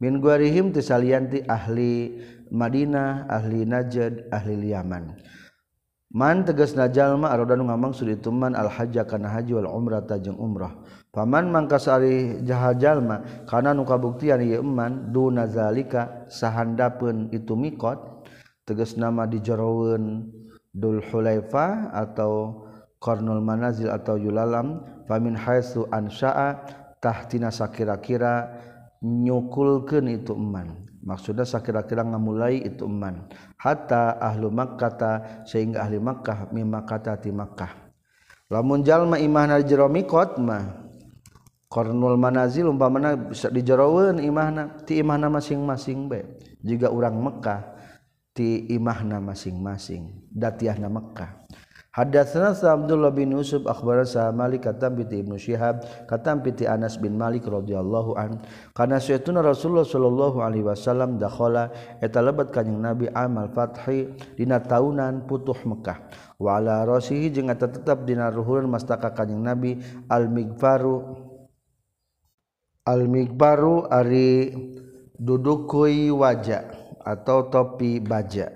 min 0.00 0.20
guarihim 0.20 0.72
tisalianti 0.72 1.44
ahli 1.48 2.20
Madinah 2.52 3.26
ahli 3.26 3.66
Najd 3.66 4.30
ahli 4.30 4.70
Yaman. 4.70 5.18
Man 6.16 6.46
tegas 6.46 6.78
najalma 6.78 7.34
arodan 7.34 7.66
ngamang 7.66 7.90
sudi 7.92 8.16
tuman 8.16 8.54
al 8.54 8.70
hajja 8.70 9.04
kana 9.04 9.28
haji 9.28 9.58
wal 9.58 9.68
umrah 9.68 10.06
tajeng 10.06 10.38
umrah. 10.38 10.72
Paman 11.10 11.50
mangkasari 11.50 12.46
jahajalma 12.46 13.44
kana 13.50 13.74
nu 13.74 13.82
kabuktian 13.82 14.40
ieu 14.40 14.62
eman 14.62 15.10
duna 15.10 15.50
zalika 15.50 16.24
sahandapeun 16.30 17.34
itu 17.34 17.58
mikot 17.58 17.98
tegas 18.62 18.94
nama 18.94 19.26
dijoroweun 19.26 20.30
dul 20.70 21.02
hulaifa 21.10 21.90
atau 21.90 22.64
qarnul 23.02 23.42
manazil 23.42 23.90
atau 23.90 24.16
yulalam 24.16 24.84
famin 25.10 25.34
haitsu 25.36 25.88
ansha'a 25.90 26.64
tahtina 27.02 27.48
sakira-kira 27.48 28.56
nyukulkan 29.06 30.10
itu 30.10 30.34
eman. 30.34 30.86
Maksudnya 31.06 31.46
sakira-kira 31.46 32.02
ngamulai 32.02 32.66
itu 32.66 32.90
eman. 32.90 33.30
Hatta 33.62 34.18
ahlu 34.18 34.50
makkata 34.50 35.46
sehingga 35.46 35.86
ahli 35.86 36.02
makkah 36.02 36.50
mimma 36.50 36.82
kata 36.82 37.22
ti 37.22 37.30
makkah. 37.30 37.70
Lamun 38.50 38.82
jalma 38.82 39.18
imahna 39.18 39.62
jero 39.62 39.86
mikot 39.86 40.38
mah 40.42 40.86
kornul 41.70 42.18
manazil 42.18 42.70
umpamana 42.70 43.14
bisa 43.14 43.50
dijeroweun 43.50 44.22
imahna 44.22 44.82
ti 44.82 44.98
imahna 44.98 45.30
masing-masing 45.30 46.10
be. 46.10 46.42
Jika 46.66 46.90
orang 46.90 47.22
Mekah 47.22 47.62
ti 48.34 48.66
imahna 48.70 49.22
masing-masing 49.22 50.26
datiahna 50.34 50.90
Mekah 50.90 51.46
Hadatsana 51.96 52.52
Abdullah 52.52 53.08
bin 53.08 53.32
Yusuf 53.32 53.64
akhbarana 53.64 54.04
sa 54.04 54.28
Malik 54.28 54.68
katam 54.68 55.00
bi 55.00 55.08
Ibnu 55.08 55.40
Syihab 55.40 55.80
katam 56.04 56.44
bi 56.44 56.52
Anas 56.68 57.00
bin 57.00 57.16
Malik 57.16 57.48
radhiyallahu 57.48 58.12
an. 58.20 58.36
Kana 58.76 59.00
sayyiduna 59.00 59.40
Rasulullah 59.40 59.88
sallallahu 59.88 60.44
alaihi 60.44 60.68
wasallam 60.68 61.16
dakhala 61.16 61.72
eta 62.04 62.20
lebat 62.20 62.52
kanjing 62.52 62.84
Nabi 62.84 63.08
amal 63.16 63.48
fathi 63.48 64.12
dina 64.36 64.60
taunan 64.60 65.24
putuh 65.24 65.56
Mekah. 65.64 66.12
Wa 66.36 66.60
ala 66.60 66.84
rasihi 66.84 67.32
jeung 67.32 67.48
eta 67.48 67.64
tetep 67.64 68.04
dina 68.04 68.28
ruhurun 68.28 68.68
mastaka 68.68 69.16
kanjing 69.16 69.40
Nabi 69.40 69.80
al 70.12 70.28
migfaru 70.28 71.00
al 72.84 73.08
migbaru 73.08 73.88
ari 73.88 74.52
dudukui 75.16 76.12
wajah 76.12 76.68
atau 77.08 77.48
topi 77.48 78.04
baja. 78.04 78.52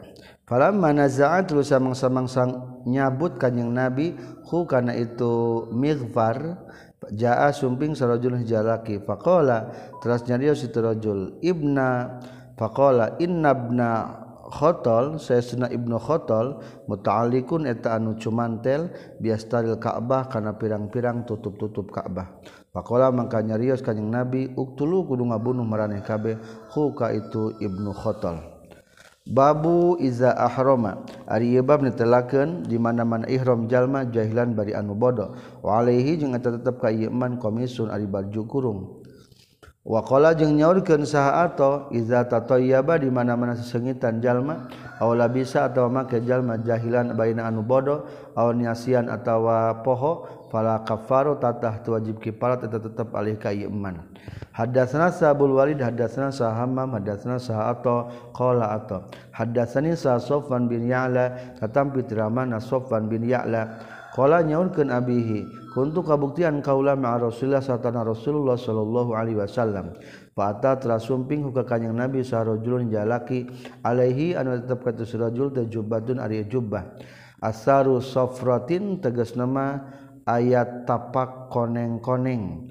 Mana 0.50 1.06
zaat 1.06 1.46
terus 1.48 1.70
samang-samangsang 1.70 2.69
nyabut 2.86 3.36
kanyang 3.40 3.72
nabi 3.72 4.16
hu 4.48 4.64
kana 4.68 4.96
itu 4.96 5.66
mighfar 5.72 6.60
jaa 7.12 7.48
sumping 7.50 7.96
sarajul 7.96 8.40
jalaki 8.44 9.00
faqala 9.02 9.72
teras 10.04 10.24
nyarios 10.28 10.62
situ 10.64 10.78
rajul 10.80 11.40
ibna. 11.40 12.20
Faqala 12.60 13.16
inna 13.24 13.56
ibna 13.56 13.90
khotol 14.50 15.16
sayasuna 15.16 15.72
ibnu 15.72 15.96
khotol 15.96 16.60
muta'alikun 16.90 17.64
eta 17.64 17.96
anu 17.96 18.18
cumantel 18.18 18.90
biastaril 19.22 19.78
ka'bah 19.78 20.26
kana 20.28 20.58
pirang-pirang 20.58 21.24
tutup-tutup 21.24 21.88
ka'bah. 21.88 22.42
Pakola 22.70 23.10
mangka 23.10 23.42
nyarios 23.42 23.82
kanjing 23.82 24.10
Nabi 24.10 24.50
uktulu 24.54 25.06
kudu 25.06 25.26
ngabunuh 25.26 25.66
maraneh 25.66 26.02
kabeh 26.06 26.38
huka 26.74 27.14
itu 27.14 27.54
ibnu 27.58 27.90
khotol. 27.94 28.49
babu 29.28 30.00
iza 30.00 30.32
ahroma 30.32 31.04
Ariyebab 31.28 31.84
ditelaken 31.86 32.64
di 32.66 32.80
mana-mana 32.80 33.28
ihram 33.30 33.68
jalma 33.70 34.08
jahilan 34.08 34.56
bari 34.56 34.74
anu 34.74 34.96
bodoh. 34.98 35.36
Walaihi 35.62 36.18
jeung 36.18 36.34
eta 36.34 36.54
tetep 36.56 36.80
ka 36.80 36.90
ieu 36.90 37.10
man 37.12 37.38
komisun 37.38 37.92
ari 37.92 38.08
baju 38.08 38.42
kurung. 38.50 38.80
Jeung 40.36 40.54
nyaurkeun 40.60 41.08
saha 41.08 41.46
ato 41.48 41.88
iza 41.94 42.26
tatayyaba 42.28 43.00
di 43.00 43.08
mana-mana 43.08 43.56
sesengitan 43.56 44.20
jalma 44.20 44.68
Aula 45.00 45.32
bisa 45.32 45.64
atau 45.64 45.88
makejallma 45.88 46.60
jahilan 46.60 47.16
Baina 47.16 47.48
anu 47.48 47.64
bodoh 47.64 48.04
aw 48.36 48.52
niasian 48.52 49.08
atawa 49.08 49.80
poho 49.80 50.28
fala 50.52 50.84
kafaru 50.84 51.40
tatah 51.40 51.80
wajib 51.88 52.20
kifarat 52.20 52.68
eta 52.68 52.76
tetep 52.76 53.08
alih 53.16 53.40
ka 53.40 53.48
iman 53.48 53.96
hadatsana 54.52 55.08
sabul 55.08 55.56
walid 55.56 55.80
hadatsana 55.80 56.28
sahamam 56.28 57.00
hadatsana 57.00 57.40
saato 57.40 58.12
qala 58.36 58.76
ato 58.76 59.08
hadatsani 59.32 59.96
sa 59.96 60.20
sofwan 60.20 60.68
bin 60.68 60.84
ya'la 60.84 61.56
katam 61.56 61.96
tiramana 61.96 62.60
sofwan 62.60 63.08
bin 63.08 63.24
ya'la. 63.24 63.96
Qala 64.10 64.42
nyaurkeun 64.42 64.90
abihi 64.90 65.70
kuntu 65.70 66.02
kabuktian 66.02 66.58
kaula 66.66 66.98
ma 66.98 67.14
rasulullah 67.14 67.62
satana 67.62 68.02
rasulullah 68.02 68.58
sallallahu 68.58 69.14
alaihi 69.14 69.38
wasallam. 69.38 69.94
Fata 70.30 70.78
telah 70.78 71.02
sumping 71.02 71.42
huka 71.42 71.66
kanyang 71.66 72.06
Nabi 72.06 72.22
sarojulun 72.22 72.86
jalaki 72.86 73.50
alaihi 73.82 74.38
anu 74.38 74.62
tetap 74.62 74.86
kata 74.86 75.02
surajul 75.02 75.50
dan 75.50 75.66
jubbatun 75.66 76.22
ari 76.22 76.46
jubbah. 76.46 76.86
Asaru 77.42 77.98
sofrotin 77.98 79.02
tegas 79.02 79.34
nama 79.34 79.80
ayat 80.28 80.86
tapak 80.86 81.50
koneng-koneng. 81.50 82.70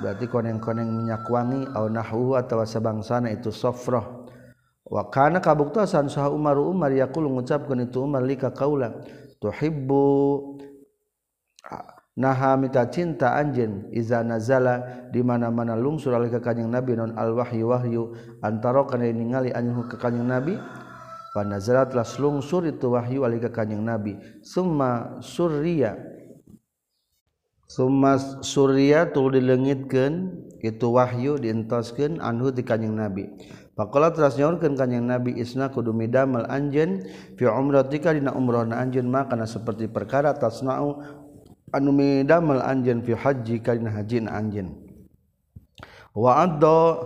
Berarti 0.00 0.24
koneng-koneng 0.32 0.88
minyak 0.88 1.28
wangi 1.28 1.68
au 1.76 1.92
nahwu 1.92 2.38
atau 2.40 2.64
sabangsana 2.64 3.28
itu 3.28 3.52
sofroh. 3.52 4.24
Wa 4.90 5.06
kana 5.12 5.38
kabuktasan 5.44 6.08
sah 6.08 6.32
Umar 6.32 6.56
Umar 6.56 6.90
yaqul 6.90 7.28
ngucapkeun 7.28 7.86
itu 7.86 8.02
Umar 8.02 8.24
lika 8.24 8.50
kaula 8.50 8.90
tuhibbu 9.38 10.02
naha 12.20 12.60
mita 12.60 12.84
cinta 12.92 13.32
anjeun 13.40 13.88
iza 13.96 14.20
nazala 14.20 15.08
di 15.08 15.24
mana-mana 15.24 15.72
lungsur 15.72 16.12
alika 16.12 16.44
kanjing 16.44 16.68
Nabi 16.68 17.00
non 17.00 17.16
al 17.16 17.32
wahyu 17.32 17.72
wahyu 17.72 18.12
antara 18.44 18.84
kana 18.84 19.08
ningali 19.08 19.48
anjeun 19.56 19.88
ka 19.88 19.96
kanjing 19.96 20.28
Nabi 20.28 20.60
fa 21.32 21.40
nazalat 21.48 21.96
las 21.96 22.20
lungsur 22.20 22.68
itu 22.68 22.92
wahyu 22.92 23.24
alika 23.24 23.48
kanjing 23.48 23.80
Nabi 23.80 24.20
summa 24.44 25.16
surriya 25.24 25.96
Sumas 27.70 28.42
Surya 28.42 29.14
tu 29.14 29.30
dilengitkan 29.30 30.42
itu 30.58 30.90
wahyu 30.90 31.38
dientoskan 31.38 32.18
anhu 32.18 32.50
di 32.50 32.66
kanyang 32.66 32.98
Nabi. 32.98 33.30
Pakola 33.78 34.10
teras 34.10 34.34
nyaurkan 34.34 34.74
kanyang 34.74 35.06
Nabi 35.06 35.38
isna 35.38 35.70
kudu 35.70 35.94
midamal 35.94 36.50
anjen 36.50 37.06
fi 37.38 37.46
umratika 37.46 38.10
dina 38.10 38.34
umrahna 38.34 38.74
anjen 38.74 39.06
makana 39.06 39.46
seperti 39.46 39.86
perkara 39.86 40.34
tasna'u 40.34 41.19
anu 41.74 41.90
midamel 41.94 42.62
anjeun 42.62 43.02
fi 43.02 43.12
haji 43.14 43.62
kana 43.62 43.90
hajin 43.90 44.26
anjeun. 44.30 44.74
Wa 46.14 46.42
adda 46.42 46.98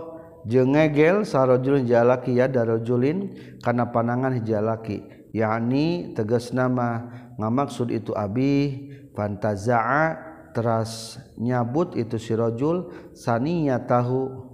jeung 0.45 0.77
ngegel 0.77 1.25
sarajulun 1.25 1.89
jalaki 1.89 2.37
ya 2.37 2.45
darajulin 2.45 3.33
kana 3.65 3.89
panangan 3.89 4.41
jalaki 4.45 5.01
yakni 5.33 6.13
tegas 6.13 6.53
nama 6.53 7.09
ngamaksud 7.35 7.89
itu 7.91 8.13
abi 8.13 8.87
fantazaa 9.17 10.15
teras 10.55 11.19
nyabut 11.35 11.99
itu 11.99 12.15
si 12.15 12.31
rajul 12.31 12.93
saniya 13.11 13.83
tahu 13.83 14.47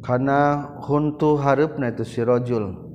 kana 0.00 0.80
huntu 0.80 1.36
harapna 1.36 1.92
itu 1.92 2.04
si 2.08 2.24
rajul 2.24 2.91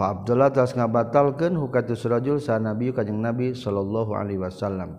Fa 0.00 0.16
Abdullah 0.16 0.48
tas 0.48 0.72
ngabatalkeun 0.72 1.60
hukatu 1.60 1.92
surajul 1.92 2.40
sa 2.40 2.56
Nabi 2.56 2.88
kanjeng 2.88 3.20
Nabi 3.20 3.52
sallallahu 3.52 4.16
alaihi 4.16 4.40
wasallam. 4.40 4.96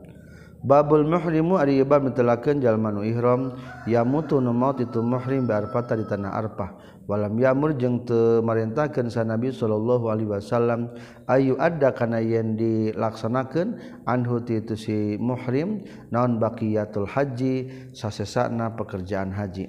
Babul 0.62 1.10
muhrimu 1.10 1.58
ari 1.58 1.82
bab 1.82 2.06
mentelakeun 2.06 2.62
jalma 2.62 2.94
nu 2.94 3.02
ihram 3.02 3.58
yamutu 3.90 4.38
nu 4.38 4.54
maut 4.54 4.78
itu 4.78 5.02
muhrim 5.02 5.50
bi 5.50 5.58
Arfah 5.58 5.98
di 5.98 6.06
tanah 6.06 6.38
Arfah. 6.38 6.78
Walam 7.10 7.34
yamur 7.34 7.74
jeung 7.82 8.06
teu 8.06 8.46
marintahkeun 8.46 9.10
sa 9.10 9.26
Nabi 9.26 9.50
sallallahu 9.50 10.06
alaihi 10.06 10.38
wasallam 10.38 10.94
ayu 11.26 11.58
adda 11.58 11.98
kana 11.98 12.22
yen 12.22 12.54
dilaksanakeun 12.54 13.82
anhu 14.06 14.38
itu 14.46 14.78
si 14.78 15.18
muhrim 15.18 15.82
naon 16.14 16.38
baqiyatul 16.38 17.10
haji 17.10 17.90
sasesana 17.90 18.78
pekerjaan 18.78 19.34
haji. 19.34 19.66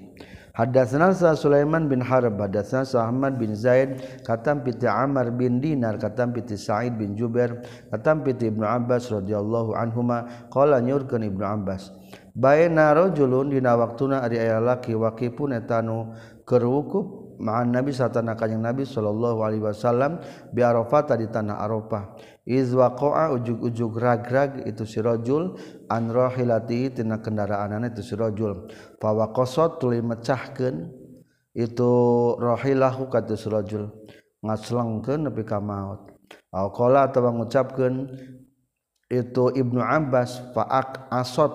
Hadatsana 0.52 1.16
Sulaiman 1.34 1.88
bin 1.88 2.00
Harb, 2.00 2.36
hadatsana 2.36 3.08
Ahmad 3.08 3.40
bin 3.40 3.54
Zaid, 3.56 4.20
katam 4.20 4.60
piti 4.60 4.86
Amr 4.86 5.32
bin 5.32 5.62
Dinar, 5.62 5.96
katam 5.96 6.34
piti 6.34 6.60
Sa'id 6.60 6.98
bin 6.98 7.16
Jubair, 7.16 7.64
katam 7.90 8.20
piti 8.20 8.52
Ibnu 8.52 8.60
Abbas 8.60 9.08
radhiyallahu 9.08 9.72
anhuma, 9.72 10.28
qala 10.52 10.84
nyurkeun 10.84 11.24
Ibnu 11.24 11.40
Abbas. 11.40 11.90
Baina 12.36 12.92
rajulun 12.92 13.48
dina 13.48 13.76
waktuna 13.76 14.24
ari 14.24 14.40
aya 14.40 14.60
laki 14.60 14.92
waqifun 14.92 15.56
etanu 15.56 16.12
keur 16.44 16.64
wukuf 16.64 17.04
ma'an 17.40 17.72
Nabi 17.72 17.92
satana 17.92 18.36
kanjing 18.36 18.60
Nabi 18.60 18.84
sallallahu 18.88 19.44
alaihi 19.44 19.64
wasallam 19.64 20.20
bi 20.52 20.60
Arafah 20.64 21.16
di 21.16 21.28
tanah 21.28 21.60
Arafah. 21.60 22.04
izwaqa'a 22.42 23.30
ujug-ujug 23.38 23.94
ragrag 23.98 24.66
itu 24.66 24.82
si 24.82 24.98
rajul 24.98 25.54
an 25.86 26.10
rahilati 26.10 26.90
tina 26.90 27.22
kendaraanana 27.22 27.94
itu 27.94 28.02
si 28.02 28.14
rajul 28.18 28.66
fawaqasat 28.98 29.78
tuluy 29.78 30.02
mecahkeun 30.02 30.90
itu 31.54 31.92
rahilahu 32.42 33.06
ka 33.06 33.22
tu 33.22 33.38
si 33.38 33.46
rajul 33.46 33.94
ngaslengkeun 34.42 35.30
nepi 35.30 35.46
ka 35.46 35.62
maot 35.62 36.10
au 36.50 36.68
qala 36.74 37.06
atawa 37.06 37.30
ngucapkeun 37.30 38.10
itu 39.12 39.44
Ibnu 39.52 39.78
Abbas 39.78 40.40
fa'aq 40.56 41.12
asot 41.14 41.52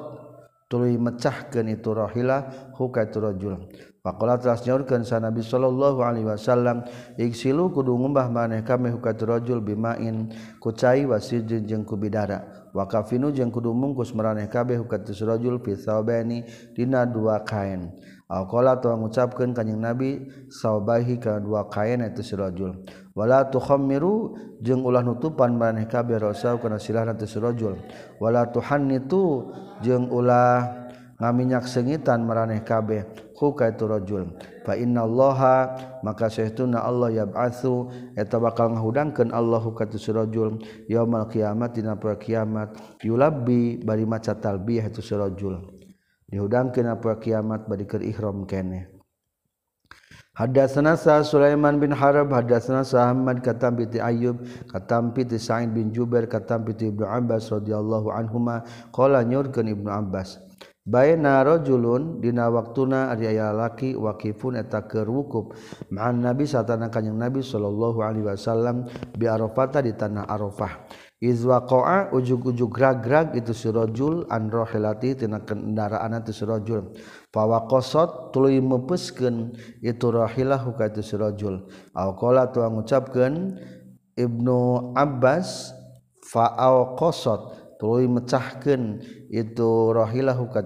tuluy 0.72 0.96
mecahkeun 0.96 1.67
itu 1.67 1.91
rahilah 1.91 2.72
hu 2.79 2.88
ka 2.96 3.03
tu 3.12 3.20
rajul 3.20 3.67
Pakola 4.07 4.39
telah 4.39 4.55
nyaurkan 4.55 5.03
sa 5.03 5.19
Nabi 5.19 5.43
Shallallahu 5.43 5.99
Alaihi 5.99 6.23
Wasallam 6.23 6.87
iksilu 7.19 7.75
kudu 7.75 7.91
ngumbah 7.91 8.31
maneh 8.31 8.63
kami 8.63 8.87
hukat 8.95 9.19
rojul 9.19 9.59
bimain 9.59 10.31
kucai 10.63 11.03
wasijin 11.03 11.67
jeng 11.67 11.83
kubidara 11.83 12.71
wakafinu 12.71 13.35
jeng 13.35 13.51
kudu 13.51 13.75
mungkus 13.75 14.15
meraneh 14.15 14.47
kabe 14.47 14.79
hukat 14.79 15.03
rojul 15.11 15.59
pisawbeni 15.59 16.47
dina 16.71 17.03
dua 17.03 17.43
kain. 17.43 17.91
Alkola 18.31 18.79
telah 18.79 18.95
mengucapkan 18.95 19.51
kanyang 19.51 19.91
Nabi 19.91 20.23
saubahi 20.51 21.19
ke 21.19 21.43
dua 21.43 21.67
kain 21.67 21.99
itu 21.99 22.23
sirojul 22.23 22.87
wala 23.11 23.51
tukhammiru 23.51 24.39
jeung 24.63 24.87
ulah 24.87 25.03
nutupan 25.03 25.51
maneh 25.51 25.83
kabe 25.87 26.15
Rasul 26.15 26.63
kana 26.63 26.79
silah 26.79 27.03
itu 27.11 27.27
sirojul 27.27 27.75
wala 28.23 28.47
tuhannitu 28.51 29.51
jeung 29.83 30.07
ulah 30.07 30.63
ngaminyak 31.19 31.67
sengitan 31.67 32.23
meraneh 32.23 32.63
kabeh. 32.63 33.26
huka 33.38 33.70
itu 33.70 33.86
rajul. 33.86 34.34
Fa 34.65 34.74
innallaha 34.74 35.77
maka 36.01 36.27
sahtuna 36.27 36.82
Allah 36.82 37.24
yab'atsu 37.24 37.94
eta 38.17 38.41
bakal 38.41 38.74
ngahudangkeun 38.74 39.29
Allah 39.29 39.62
huka 39.62 39.86
itu 39.86 40.01
surajul 40.01 40.58
yaumul 40.89 41.29
qiyamah 41.29 41.70
dina 41.70 41.94
poe 41.96 42.17
kiamat 42.17 42.74
yulabbi 43.06 43.79
bari 43.86 44.03
maca 44.10 44.34
talbiyah 44.34 44.89
itu 44.89 45.06
surajul 45.06 45.77
dihudangkeun 46.27 46.91
apa 46.91 47.20
kiamat 47.24 47.72
bari 47.72 47.88
keur 47.88 48.03
ihram 48.03 48.44
keneh 48.44 48.91
Hadatsana 50.38 50.94
sa 50.94 51.25
Sulaiman 51.25 51.82
bin 51.82 51.89
Harb 51.89 52.29
hadatsana 52.29 52.86
sa 52.86 53.10
Ahmad 53.10 53.41
katampi 53.41 53.89
ti 53.89 53.98
Ayyub 53.98 54.38
katampi 54.70 55.25
ti 55.25 55.41
Sa'id 55.41 55.74
bin 55.74 55.89
Jubair 55.89 56.29
katampi 56.29 56.77
ti 56.77 56.94
Ibnu 56.94 57.10
Abbas 57.10 57.50
radhiyallahu 57.50 58.13
anhuma 58.13 58.62
qala 58.94 59.25
nyurkeun 59.25 59.65
Ibnu 59.65 59.89
Abbas. 59.89 60.38
Bainarojulun 60.88 62.24
dina 62.24 62.48
waktuna 62.48 63.12
aya 63.12 63.51
laki 63.51 63.91
wakifun 64.00 64.56
eta 64.56 64.88
kerwukup 64.88 65.51
ma 65.91 66.08
ma'an 66.08 66.24
nabi 66.24 66.48
satana 66.48 66.88
kanjing 66.88 67.20
nabi 67.20 67.44
sallallahu 67.44 68.00
alaihi 68.00 68.24
wasallam 68.24 68.88
biarofata 69.20 69.84
di 69.84 69.91
tanah 69.91 70.24
arafah. 70.24 70.88
Iz 71.18 71.42
waqa'a 71.44 72.14
ujug-ujug 72.14 72.70
grag-grag 72.70 73.33
itu 73.33 73.50
sirojul 73.50 74.29
an 74.29 74.53
rahilati 74.53 75.18
tina 75.18 75.42
kendaraanna 75.42 76.22
tu 76.22 76.29
sirajul 76.29 76.94
fa 77.33 77.42
waqasat 77.50 78.29
tuluy 78.29 78.61
meupeskeun 78.61 79.57
itu 79.81 80.07
rahilah 80.14 80.61
ka 80.77 80.94
itu 80.94 81.01
sirojul 81.01 81.66
akola 81.98 82.53
tu 82.53 82.61
ngucapkeun 82.61 83.57
Ibnu 84.14 84.94
Abbas 84.94 85.74
fa 86.22 86.53
awqasat 86.53 87.56
tuluy 87.77 88.09
mecahkeun 88.09 89.01
itu 89.29 89.94
rahilahu 89.94 90.50
ka 90.50 90.66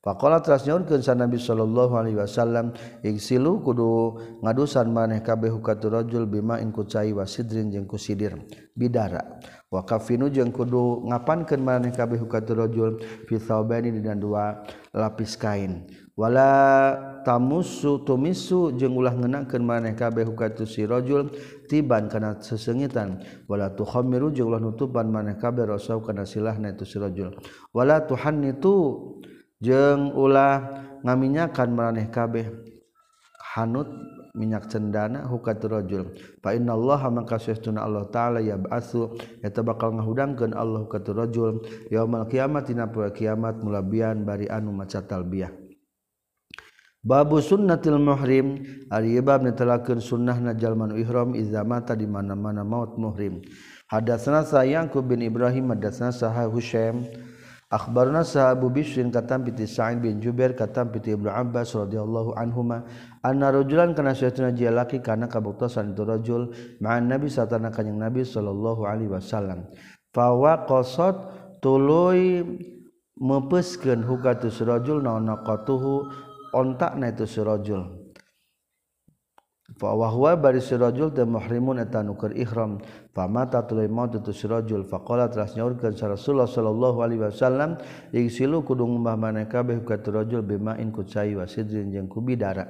faqala 0.00 0.40
teras 0.40 0.64
nyaurkeun 0.64 1.04
sa 1.04 1.12
nabi 1.12 1.36
sallallahu 1.36 1.92
alaihi 2.00 2.16
wasallam 2.16 2.72
igsilu 3.04 3.60
kudu 3.60 4.16
ngadusan 4.40 4.88
maneh 4.88 5.20
kabeh 5.20 5.52
ka 5.60 5.76
rajul 5.76 6.24
bima 6.24 6.64
in 6.64 6.72
wasidrin 6.72 7.68
jeung 7.68 7.86
sidir 8.00 8.40
bidara. 8.72 9.20
Wa 9.68 9.84
kafinu 9.84 10.32
jeung 10.32 10.48
kudu 10.48 11.04
ngapankeun 11.12 11.60
maneh 11.60 11.92
kabeh 11.92 12.24
ka 12.24 12.40
rajul 12.40 13.04
fi 13.28 13.36
thawbani 13.36 13.92
dina 13.92 14.16
dua 14.16 14.64
lapis 14.96 15.36
kain. 15.36 15.84
wala 16.18 16.50
tamusu 17.22 18.02
tumisu 18.02 18.74
jeung 18.74 18.98
ulah 18.98 19.14
ngenakeun 19.14 19.62
maneh 19.62 19.94
kabeh 19.94 20.26
hukatu 20.26 20.66
si 20.66 20.82
rajul 20.82 21.30
tiban 21.70 22.10
kana 22.10 22.42
sesengitan. 22.42 23.22
Wala 23.46 23.70
tukhamiru 23.70 24.34
jeung 24.34 24.50
ulah 24.50 24.58
nutupan 24.58 25.06
maneh 25.06 25.38
kabeh 25.38 25.62
rasau 25.62 26.02
kana 26.02 26.26
silahna 26.26 26.74
itu 26.74 26.82
si 26.82 26.98
rajul. 26.98 27.38
Wala 27.70 28.02
tuhannitu 28.02 28.74
jeung 29.62 30.10
ulah 30.10 30.82
ngaminyakan 31.06 31.68
maneh 31.70 32.10
kabeh 32.10 32.50
hanut 33.54 33.86
minyak 34.34 34.66
cendana 34.66 35.22
hukatu 35.30 35.70
rajul. 35.70 36.18
Fa 36.42 36.50
innallaha 36.50 37.14
maka 37.14 37.38
sesuna 37.38 37.86
Allah 37.86 38.10
taala 38.10 38.42
ya 38.42 38.58
ba'su 38.58 39.14
eta 39.38 39.62
bakal 39.62 39.94
ngahudangkeun 39.94 40.50
Allah 40.50 40.82
hukatu 40.82 41.14
rajul. 41.14 41.62
Yaumul 41.94 42.26
kiamat 42.26 42.66
dina 42.66 42.90
kiamat 42.90 43.62
mulabian 43.62 44.26
bari 44.26 44.50
anu 44.50 44.74
maca 44.74 44.98
talbiyah 44.98 45.67
Babu 47.08 47.40
sunnatil 47.40 47.96
muhrim. 47.96 48.68
Ari 48.92 49.16
bab 49.24 49.40
netelakeun 49.40 49.96
sunnahna 49.96 50.52
jalman 50.52 50.92
ihram 50.92 51.32
iza 51.32 51.64
mata 51.64 51.96
di 51.96 52.04
mana-mana 52.04 52.60
maut 52.68 53.00
muhrim. 53.00 53.40
Hadatsana 53.88 54.44
Sayyangku 54.44 55.00
bin 55.00 55.24
Ibrahim 55.24 55.72
hadatsana 55.72 56.12
Sahah 56.12 56.52
Husaim. 56.52 57.08
Akhbarna 57.68 58.24
sa 58.24 58.52
Abu 58.52 58.72
Bisrin 58.72 59.12
katam 59.12 59.44
piti 59.44 59.68
Sa'id 59.68 60.00
bin 60.00 60.20
Jubair 60.24 60.56
katam 60.56 60.88
piti 60.88 61.12
Ibnu 61.12 61.28
Abbas 61.28 61.76
radhiyallahu 61.76 62.32
anhuma 62.32 62.88
anna 63.20 63.52
rajulan 63.52 63.92
kana 63.92 64.16
sayatuna 64.16 64.56
jia 64.56 64.72
laki 64.72 65.04
kana 65.04 65.28
kabuktasan 65.28 65.92
itu 65.92 66.00
rajul 66.00 66.48
ma'an 66.80 67.12
Nabi 67.12 67.28
satana 67.28 67.68
kanjing 67.68 68.00
Nabi 68.00 68.24
sallallahu 68.24 68.88
alaihi 68.88 69.12
wasallam. 69.12 69.68
Fawa 70.16 70.64
qasat 70.64 71.16
tuluy 71.60 72.40
meupeskeun 73.20 74.00
hukatus 74.00 74.64
rajul 74.64 75.04
naon 75.04 75.28
naqatuhu 75.28 76.08
ontak 76.54 76.96
na 76.96 77.12
itu 77.12 77.24
sirajul 77.28 78.08
Fawahwa 79.76 80.32
bari 80.34 80.64
sirajul 80.64 81.12
dan 81.12 81.28
muhrimun 81.28 81.76
etan 81.78 82.08
ukur 82.08 82.32
fa 82.32 82.64
Famata 83.12 83.62
tulai 83.68 83.84
maut 83.86 84.16
itu 84.16 84.32
sirajul. 84.32 84.88
Fakola 84.88 85.28
telah 85.28 85.46
nyaurkan 85.52 85.92
Rasulullah 85.92 86.48
sallallahu 86.48 86.98
alaihi 87.04 87.22
wasallam. 87.22 87.76
Iksilu 88.10 88.64
kudung 88.64 88.96
umbah 88.96 89.20
maneka 89.20 89.60
beh 89.60 89.84
kata 89.84 90.24
rajul 90.24 90.40
bimain 90.40 90.88
kutsai 90.88 91.36
wasidrin 91.36 91.92
jeng 91.92 92.08
kubi 92.08 92.40
wa 92.40 92.64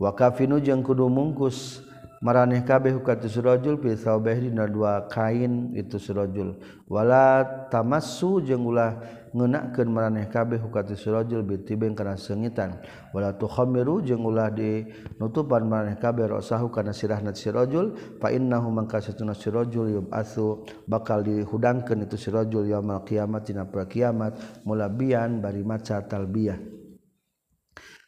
Wakafinu 0.00 0.56
jeng 0.64 0.80
kudu 0.80 1.04
mungkus 1.06 1.84
maraneh 2.24 2.64
kabeh 2.64 2.96
kata 3.04 3.28
sirajul 3.28 3.76
fi 3.76 3.92
saubeh 3.94 4.40
dina 4.40 4.64
dua 4.64 5.04
kain 5.12 5.76
itu 5.76 6.00
sirajul. 6.00 6.56
Wala 6.88 7.44
tamassu 7.68 8.40
jeng 8.40 8.64
ulah 8.64 8.98
ngeunakkeun 9.36 9.92
maraneh 9.92 10.32
kabeh 10.32 10.56
hukati 10.56 10.96
sirajul 10.96 11.44
bitibeng 11.44 11.92
kana 11.92 12.16
sengitan. 12.16 12.80
Wala 13.12 13.36
tukhamiru 13.36 14.00
jeung 14.00 14.24
ulah 14.24 14.48
di 14.48 14.88
nutupan 15.20 15.68
maraneh 15.68 16.00
kabeh 16.00 16.24
rasahu 16.24 16.72
kana 16.72 16.96
sirahna 16.96 17.36
sirajul 17.36 17.92
fa 18.16 18.32
innahu 18.32 18.72
mangka 18.72 19.04
satuna 19.04 19.36
sirajul 19.36 20.00
yubasu 20.00 20.64
bakal 20.88 21.20
dihudangkeun 21.20 22.08
itu 22.08 22.16
sirajul 22.16 22.64
yaumul 22.64 23.04
kiamat 23.04 23.44
dina 23.44 23.68
kiamat 23.68 24.64
mulabian 24.64 25.44
bari 25.44 25.60
maca 25.60 26.00
talbiyah. 26.00 26.56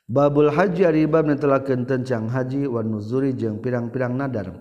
Babul 0.08 0.48
haji 0.48 0.88
ari 0.88 1.04
bab 1.04 1.28
netelakeun 1.28 1.84
tencang 1.84 2.32
haji 2.32 2.64
wan 2.64 2.88
nuzuri 2.88 3.36
jeung 3.36 3.60
pirang-pirang 3.60 4.16
nadar. 4.16 4.56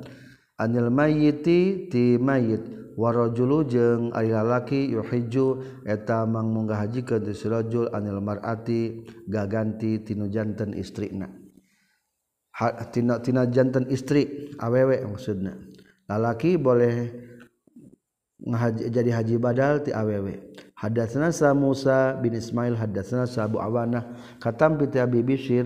Anil 0.60 0.91
mayyiti 0.91 1.88
ti 1.88 2.19
mayyit. 2.19 2.87
warojulu 2.97 3.57
jeung 3.69 4.03
ari 4.12 4.33
lalaki 4.33 4.89
yuhiju 4.89 5.62
eta 5.86 6.25
mang 6.25 6.49
munggah 6.49 6.81
haji 6.81 7.05
ke 7.05 7.21
disrajul 7.21 7.93
anil 7.93 8.17
mar'ati 8.17 9.05
gaganti 9.29 10.01
tinu 10.01 10.27
janten 10.33 10.73
istrina. 10.73 11.29
Tina, 12.89 13.21
tina 13.21 13.45
janten 13.45 13.86
istri 13.93 14.49
awewe 14.57 15.05
maksudna. 15.05 15.53
Lalaki 16.10 16.57
boleh 16.57 17.13
ngahaji, 18.41 18.89
jadi 18.89 19.10
haji 19.13 19.36
badal 19.38 19.86
ti 19.86 19.93
awewe. 19.93 20.57
Hadatsana 20.73 21.29
sa 21.29 21.53
Musa 21.53 22.17
bin 22.17 22.33
Ismail 22.33 22.77
hadatsana 22.77 23.29
sa 23.29 23.45
Abu 23.45 23.62
Awanah 23.62 24.13
katam 24.41 24.77
bi 24.77 24.89
Abi 24.97 25.25
Bishr 25.25 25.65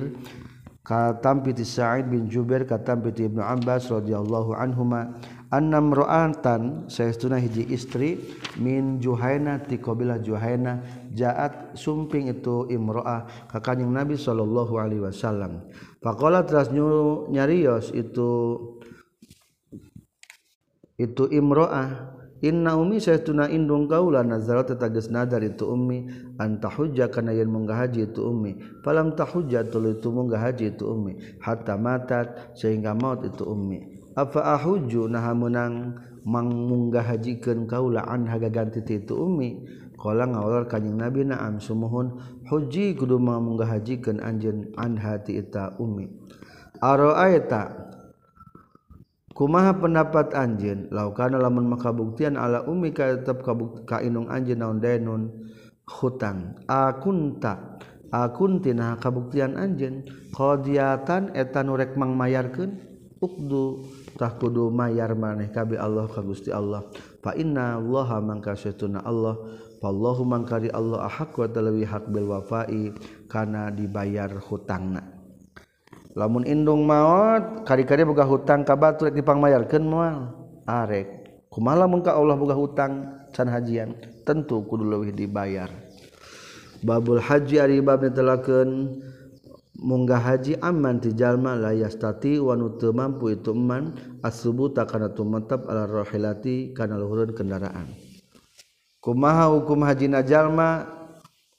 katam 0.87 1.43
bi 1.43 1.51
Sa'id 1.63 2.07
bin 2.07 2.27
Jubair 2.31 2.63
katam 2.63 3.03
bi 3.03 3.11
Ibnu 3.11 3.39
Abbas 3.43 3.91
radhiyallahu 3.91 4.55
anhuma 4.55 5.15
annam 5.51 5.91
ra'atan 5.91 6.87
saestuna 6.87 7.37
hiji 7.37 7.67
istri 7.69 8.17
min 8.57 9.03
Juhaina 9.03 9.59
ti 9.59 9.77
qabilah 9.77 10.23
Juhaina 10.23 10.79
jaat 11.11 11.75
sumping 11.75 12.31
itu 12.31 12.71
imro'ah 12.71 13.51
ka 13.51 13.59
kanjing 13.59 13.91
Nabi 13.91 14.15
sallallahu 14.15 14.79
alaihi 14.79 15.03
wasallam. 15.03 15.67
Faqala 15.99 16.47
teras 16.47 16.71
nyarios 16.71 17.91
itu 17.91 18.57
itu 20.95 21.23
imro'ah 21.27 22.17
Inna 22.41 22.73
umi 22.73 22.97
saya 22.97 23.21
tuna 23.21 23.45
indung 23.45 23.85
kaula 23.85 24.25
nazar 24.25 24.65
tetas 24.65 25.13
nadar 25.13 25.45
itu 25.45 25.69
umi 25.69 26.09
anta 26.41 26.73
hujah 26.73 27.13
karena 27.13 27.37
yang 27.37 27.53
munggah 27.53 27.85
haji 27.85 28.09
itu 28.09 28.25
umi 28.25 28.57
falam 28.81 29.13
tahujah 29.13 29.69
tulu 29.69 29.93
itu 29.93 30.09
munggah 30.09 30.49
haji 30.49 30.73
itu 30.73 30.89
umi 30.89 31.21
hatta 31.37 31.77
matat 31.77 32.57
sehingga 32.57 32.97
maut 32.97 33.21
itu 33.29 33.45
umi 33.45 34.00
apahuju 34.15 35.07
naha 35.07 35.31
menang 35.35 35.95
hajikeun 36.21 36.93
hajikan 36.93 37.59
kaulaan 37.65 38.29
haga 38.29 38.49
ganti 38.49 38.81
itu 38.85 39.13
umi. 39.17 39.65
Qala 39.97 40.25
ngawal 40.25 40.65
kanjing 40.65 40.97
nabi 40.97 41.25
naam 41.25 41.61
sumuhun. 41.61 42.17
Huji 42.49 42.97
kudu 42.97 43.21
mangmunggah 43.21 43.69
hajikan 43.69 44.17
anjen 44.21 44.73
an 44.77 44.97
hati 44.97 45.37
ita 45.41 45.77
umi. 45.77 46.09
Aroaita 46.81 47.93
kumaha 49.37 49.77
pendapat 49.77 50.33
anjeun? 50.33 50.89
Laukana 50.89 51.37
lamun 51.37 51.69
makabuktian 51.69 52.33
ala 52.33 52.65
umi 52.65 52.93
ka 52.93 53.13
tetap 53.13 53.45
kabuk 53.45 53.85
kainung 53.85 54.29
anjeun 54.29 54.57
naon 54.57 54.77
denun 54.81 55.23
hutang. 55.85 56.57
Akunta 56.65 57.77
akuntina 58.09 58.97
kabuktian 58.97 59.53
anjeun. 59.53 60.05
Qadiyatan 60.33 61.37
eta 61.37 61.61
nu 61.61 61.77
rek 61.77 61.93
mangmayarkeun 61.93 62.89
ukdu 63.21 63.85
tak 64.21 64.37
kudu 64.37 64.69
mayar 64.69 65.17
maneh 65.17 65.49
kabi 65.49 65.81
Allah 65.81 66.05
ka 66.05 66.21
Gusti 66.21 66.53
Allah. 66.53 66.85
Fa 67.25 67.33
inna 67.33 67.81
Allah 67.81 68.21
mangka 68.21 68.53
setuna 68.53 69.01
Allah 69.01 69.33
fallahu 69.81 70.21
mangkari 70.21 70.69
Allah 70.69 71.09
ahaq 71.09 71.41
wa 71.41 71.49
talawi 71.49 71.81
hak 71.81 72.05
bil 72.13 72.29
wafai 72.29 72.93
kana 73.25 73.73
dibayar 73.73 74.29
hutangna. 74.45 75.01
Lamun 76.13 76.45
indung 76.45 76.85
maut 76.85 77.65
kari-kari 77.65 78.05
boga 78.05 78.21
hutang 78.21 78.61
ka 78.61 78.77
batur 78.77 79.09
rek 79.09 79.17
dipangmayarkeun 79.17 79.89
moal. 79.89 80.37
Arek 80.69 81.25
kumaha 81.49 81.89
lamun 81.89 82.05
ka 82.05 82.13
Allah 82.13 82.37
boga 82.37 82.53
hutang 82.53 83.25
can 83.33 83.49
hajian? 83.49 83.97
Tentu 84.21 84.61
kudu 84.69 84.85
leuwih 84.85 85.17
dibayar. 85.17 85.73
Babul 86.85 87.17
haji 87.17 87.57
ari 87.57 87.81
bab 87.81 88.05
netelakeun 88.05 89.01
munggah 89.81 90.21
haji 90.21 90.61
aman 90.61 91.01
tijallma 91.01 91.57
layastati 91.57 92.37
wa 92.37 92.53
teu 92.77 92.93
mampu 92.93 93.33
itu 93.33 93.51
eman 93.51 93.97
asubu 94.21 94.69
kana 94.69 95.09
tumetep 95.09 95.65
ala 95.65 95.89
rohilati 95.89 96.71
kana 96.77 97.01
luhureun 97.01 97.33
kendaraan. 97.33 97.89
Kumaha 99.01 99.49
hukum 99.49 99.81
haji 99.81 100.13
najalma 100.13 100.85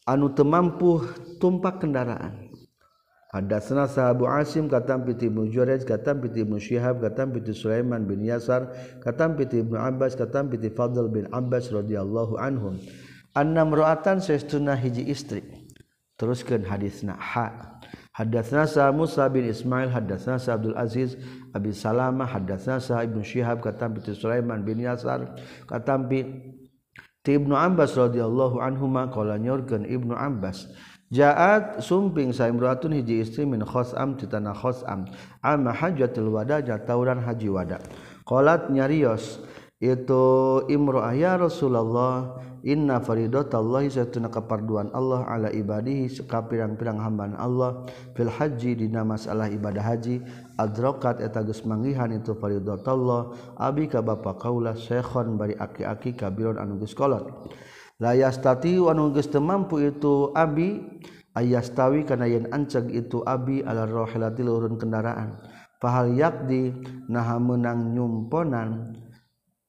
anu 0.07 0.31
teu 0.31 0.47
mampu 0.47 1.03
tumpak 1.43 1.83
kendaraan. 1.83 2.55
Ada 3.33 3.65
Hadatsana 3.65 3.89
sahabu 3.89 4.29
Asim 4.29 4.69
katam 4.69 5.09
piti 5.09 5.33
Ibnu 5.33 5.49
Jurayj 5.49 5.89
katam 5.89 6.21
piti 6.21 6.45
Ibnu 6.45 6.61
Syihab 6.61 7.01
katam 7.01 7.33
piti 7.33 7.57
Sulaiman 7.57 8.05
bin 8.05 8.21
Yasar 8.21 8.69
katam 9.01 9.41
piti 9.41 9.65
Ibnu 9.65 9.73
Abbas 9.73 10.21
katam 10.21 10.53
piti 10.53 10.69
Fadl 10.69 11.09
bin 11.09 11.25
Abbas 11.33 11.73
radhiyallahu 11.73 12.37
anhum. 12.37 12.77
Anna 13.33 13.65
imra'atan 13.65 14.21
saestuna 14.21 14.77
hiji 14.77 15.09
istri. 15.09 15.41
Teruskeun 16.21 16.69
hadisna 16.69 17.17
ha. 17.17 17.81
Hadatsna 18.13 18.69
sa 18.69 18.93
Musa 18.93 19.25
bin 19.33 19.49
Ismail 19.49 19.89
hadatsna 19.89 20.37
sa 20.37 20.61
Abdul 20.61 20.77
Aziz 20.77 21.17
Abi 21.57 21.73
Salamah 21.73 22.29
hadatsna 22.29 22.77
sa 22.77 23.01
Ibnu 23.01 23.25
Syihab 23.25 23.65
katampi 23.65 24.05
Sulaiman 24.13 24.61
bin 24.61 24.85
Yasar 24.85 25.33
katampi 25.65 26.29
ti 27.25 27.41
Ibnu 27.41 27.57
Abbas 27.57 27.97
radhiyallahu 27.97 28.61
anhuma 28.61 29.09
qala 29.09 29.41
nyorkeun 29.41 29.89
Ibnu 29.89 30.13
Abbas 30.13 30.69
Jaat 31.13 31.85
sumping 31.85 32.33
saimratun 32.33 32.97
hiji 32.97 33.21
istri 33.21 33.45
min 33.45 33.61
khosam 33.61 34.17
ti 34.17 34.25
tanah 34.25 34.57
khosam 34.57 35.05
ama 35.45 35.69
hajatul 35.69 36.33
wada 36.33 36.65
jatauran 36.65 37.21
haji 37.21 37.53
wada. 37.53 37.85
Qalat 38.25 38.73
nyarios 38.73 39.45
itu 39.83 40.25
imro'ah 40.71 41.11
ya 41.11 41.35
Rasulullah 41.35 42.39
inna 42.63 43.03
faridatallahi 43.03 43.91
satuna 43.91 44.31
kaparduan 44.31 44.95
Allah 44.95 45.27
ala 45.27 45.51
ibadihi 45.51 46.07
suka 46.07 46.47
pirang-pirang 46.47 47.03
hambaan 47.03 47.35
Allah 47.35 47.83
fil 48.15 48.31
haji 48.31 48.79
dina 48.79 49.03
masalah 49.03 49.51
ibadah 49.51 49.83
haji 49.83 50.23
adrokat 50.55 51.19
eta 51.19 51.43
geus 51.43 51.67
manggihan 51.67 52.15
itu 52.15 52.31
faridatallah 52.39 53.35
abi 53.59 53.91
ka 53.91 53.99
bapa 53.99 54.39
kaula 54.39 54.79
syekhon 54.79 55.35
bari 55.35 55.59
aki-aki 55.59 56.15
kabiron 56.15 56.63
anu 56.63 56.79
geus 56.79 56.95
kolot. 56.95 57.51
La 57.99 58.15
yastati 58.15 58.79
anu 58.79 59.11
geus 59.11 59.27
mampu 59.35 59.83
itu 59.83 60.31
abi 60.39 60.79
ayastawi 61.35 62.07
kana 62.07 62.31
yen 62.31 62.47
anceg 62.55 62.87
itu 62.95 63.27
abi 63.27 63.67
ala 63.67 63.83
rohilati 63.83 64.47
lurun 64.47 64.79
kendaraan. 64.79 65.43
Fahal 65.83 66.15
yakdi 66.15 66.71
naha 67.11 67.43
meunang 67.43 67.91
nyumponan. 67.91 69.03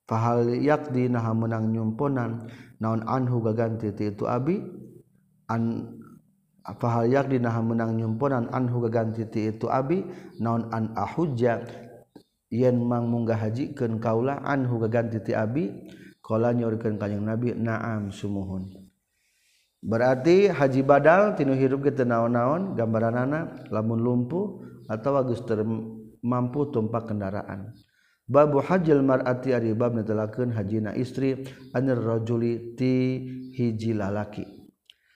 fahal 0.08 0.48
yakdi 0.60 1.08
naha 1.08 1.32
menang 1.32 1.72
nyumponan 1.72 2.48
naon 2.80 3.04
anhu 3.08 3.40
gaganti 3.44 3.96
ti 3.96 4.12
itu 4.12 4.28
abi? 4.28 4.60
An 5.52 5.94
fahal 6.80 7.12
yakdi 7.12 7.40
naha 7.40 7.60
menang 7.64 8.00
nyumponan 8.00 8.52
anhu 8.52 8.84
gaganti 8.88 9.28
ti 9.28 9.52
itu 9.52 9.68
abi? 9.72 10.04
Naon 10.40 10.72
an 10.72 10.92
ahujja? 10.96 11.64
Yen 12.54 12.86
mang 12.86 13.10
munggah 13.10 13.40
hajikeun 13.40 13.98
kaula 13.98 14.44
anhu 14.46 14.78
gaganti 14.84 15.20
ti 15.24 15.32
abi? 15.34 15.70
Qala 16.24 16.56
nyorikeun 16.56 16.96
kanjing 16.96 17.26
nabi 17.26 17.52
naam 17.52 18.08
sumuhun. 18.14 18.84
Berarti 19.84 20.48
haji 20.48 20.80
badal 20.88 21.36
tinu 21.36 21.52
hirup 21.60 21.84
kita 21.84 22.08
naon-naon 22.08 22.80
gambaran 22.80 23.20
anak 23.20 23.68
lamun 23.68 24.00
lumpuh 24.00 24.64
atau 24.88 25.20
agus 25.20 25.44
mampu 26.24 26.72
tumpak 26.72 27.12
kendaraan. 27.12 27.76
babu 28.28 28.64
hajjal 28.64 29.04
mar'ati 29.04 29.54
ari 29.54 29.74
bab 29.76 29.94
netelakeun 29.96 30.52
hajina 30.56 30.96
istri 30.96 31.44
anir 31.76 32.00
rajuli 32.00 32.76
ti 32.78 32.94
hiji 33.54 33.94
lalaki. 33.94 34.64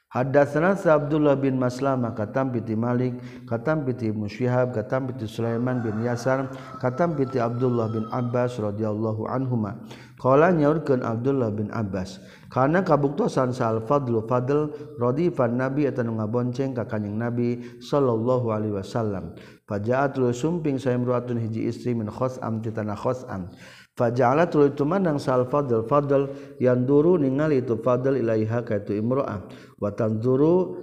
Hadatsana 0.08 0.72
Abdullah 0.74 1.36
bin 1.36 1.60
Maslamah 1.60 2.15
katam 2.15 2.56
piti 2.56 2.80
Malik 2.80 3.20
katam 3.43 3.84
piti 3.84 4.08
Musyhab 4.08 4.72
katam 4.72 5.12
piti 5.12 5.28
Sulaiman 5.28 5.84
bin 5.84 6.00
Yasar 6.00 6.48
katam 6.80 7.20
piti 7.20 7.43
Abdullah 7.43 7.91
bin 7.91 8.08
Abbas 8.15 8.56
radhiyallahu 8.56 9.28
anhuma. 9.28 9.84
Qala 10.17 10.56
nyaurkeun 10.56 11.04
Abdullah 11.04 11.52
bin 11.52 11.67
Abbas 11.76 12.24
karena 12.58 12.82
kabuktosan 12.82 13.54
sal 13.54 13.86
fadlu 13.86 14.26
fadl 14.26 14.74
radifan 14.98 15.62
nabi 15.62 15.86
eta 15.86 16.02
nu 16.02 16.17
ngabonceng 16.17 16.74
ka 16.74 16.89
kanjing 16.89 17.13
nabi 17.13 17.62
sallallahu 17.78 18.50
alaihi 18.50 18.74
wasallam. 18.74 19.38
Fajaat 19.70 20.17
lu 20.17 20.34
sumping 20.34 20.82
saya 20.82 20.98
imruatun 20.98 21.38
hiji 21.38 21.70
istri 21.70 21.93
min 21.93 22.10
khosam 22.10 22.58
ti 22.65 22.74
tanah 22.74 22.98
khosam. 22.98 23.54
Faja'alat 23.93 24.58
lu 24.58 24.74
tumandang 24.74 25.22
sal 25.22 25.46
fadl 25.46 25.86
fadl 25.86 26.34
yang 26.58 26.82
duru 26.82 27.22
ningali 27.22 27.62
itu 27.62 27.78
fadl 27.78 28.17
ilaiha 28.17 28.65
ka 28.65 28.82
itu 28.82 29.06
imro'ah 29.06 29.38
wa 29.78 29.89
tanzuru 29.93 30.82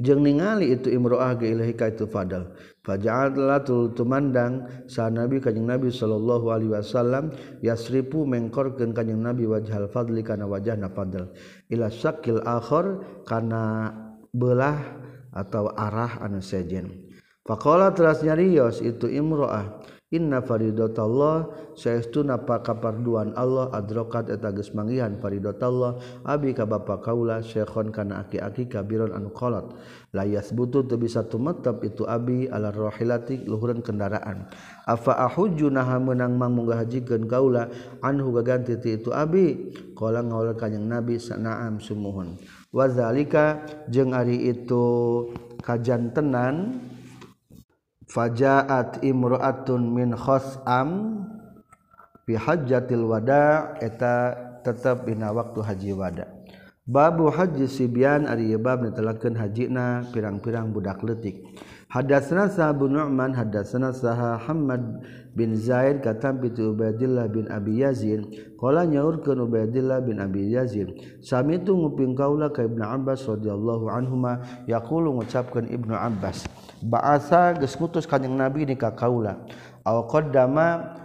jeung 0.00 0.26
ningali 0.26 0.74
itu 0.74 0.90
imroah 0.90 1.38
ge 1.38 1.54
ilahi 1.54 1.74
ka 1.78 1.90
itu 1.90 2.06
fadal. 2.10 2.54
Faja'atla 2.84 3.64
tu 3.64 3.94
tumandang 3.96 4.84
sa 4.90 5.08
nabi 5.08 5.40
kanjing 5.40 5.64
nabi 5.64 5.88
sallallahu 5.88 6.52
alaihi 6.52 6.72
wasallam 6.76 7.32
yasrifu 7.64 8.28
mengkorkeun 8.28 8.92
kanjing 8.92 9.22
nabi 9.22 9.48
wajhal 9.48 9.88
fadli 9.88 10.20
kana 10.20 10.44
wajahna 10.44 10.92
fadal 10.92 11.32
ila 11.72 11.88
syakil 11.88 12.44
akhir 12.44 13.00
kana 13.24 13.94
belah 14.34 14.82
atau 15.32 15.72
arah 15.72 16.20
anu 16.20 16.44
sejen. 16.44 17.08
Faqala 17.44 17.92
teras 17.92 18.20
nyarios 18.24 18.80
itu 18.80 19.08
imroah. 19.08 19.80
Inna 20.14 20.38
faridotallah 20.46 21.50
napa 22.22 22.62
kaparduan 22.62 23.34
Allah 23.34 23.66
adrokat 23.74 24.30
eta 24.30 24.54
geus 24.54 24.70
manggihan 24.70 25.18
faridotallah. 25.18 25.98
Abi 26.22 26.54
ka 26.54 26.62
bapa 26.62 27.02
kaula 27.02 27.42
syekhon 27.42 27.90
kana 27.90 28.22
aki-aki 28.22 28.70
kabiron 28.70 29.10
anu 29.10 29.34
kolot. 29.34 29.74
Layas 30.14 30.54
butuh 30.54 30.86
teu 30.86 30.94
bisa 30.94 31.26
tumetep 31.26 31.82
itu 31.82 32.06
abi 32.06 32.46
ala 32.46 32.70
rahilati 32.70 33.42
luhureun 33.42 33.82
kendaraan. 33.82 34.46
Afa 34.86 35.18
ahujju 35.18 35.66
naha 35.66 35.98
meunang 35.98 36.38
mang 36.38 36.54
munggah 36.54 36.86
hajikeun 36.86 37.26
kaula 37.26 37.66
anhu 37.98 38.30
gaganti 38.38 38.78
ti 38.78 39.02
itu 39.02 39.10
abi. 39.10 39.74
Qala 39.98 40.22
ngaul 40.22 40.54
kanjing 40.54 40.86
nabi 40.86 41.18
sanaam 41.18 41.82
sumuhun. 41.82 42.38
Wazalika 42.70 43.66
jeung 43.90 44.14
ari 44.14 44.46
itu 44.46 44.86
kajantenan 45.58 46.78
fajaat 48.14 49.02
imroatun 49.02 49.90
min 49.90 50.14
khosam 50.14 51.18
fi 52.22 52.38
hajjatil 52.38 53.10
wada 53.10 53.74
eta 53.82 54.38
tetap 54.62 55.02
dina 55.02 55.34
waktu 55.34 55.60
haji 55.60 55.90
wada. 55.98 56.30
Babu 56.86 57.32
haji 57.32 57.66
sibian 57.66 58.30
ari 58.30 58.54
bab 58.60 58.86
netelakeun 58.86 59.34
hajina 59.34 60.06
pirang-pirang 60.14 60.70
budak 60.70 61.02
leutik. 61.02 61.42
Hadatsana 61.94 62.50
Abu 62.58 62.90
Nu'man 62.90 63.30
hadatsana 63.38 63.94
saha 63.94 64.34
Hamad 64.34 65.06
bin 65.30 65.54
Zaid 65.54 66.02
katam 66.02 66.42
pitu 66.42 66.74
Ubaidillah 66.74 67.30
bin 67.30 67.46
Abi 67.46 67.86
Yazid. 67.86 68.26
Qala 68.58 68.82
nyaurkeun 68.82 69.38
Ubaidillah 69.46 70.02
bin 70.02 70.18
Abi 70.18 70.50
Yazid 70.50 70.90
sami 71.22 71.62
tu 71.62 71.70
nguping 71.70 72.18
kaula 72.18 72.50
ka 72.50 72.66
Ibnu 72.66 72.82
Abbas 72.82 73.22
radhiyallahu 73.30 73.86
anhuma. 73.86 74.42
Yaqulu 74.66 75.22
ngucapkeun 75.22 75.70
Ibnu 75.70 75.94
Abbas 75.94 76.50
ba'asa 76.82 77.54
geus 77.62 77.78
ngutus 77.78 78.10
kanjing 78.10 78.34
Nabi 78.34 78.66
ni 78.66 78.74
ka 78.74 78.90
kaula. 78.90 79.46
Aw 79.86 80.02
qaddama 80.10 80.98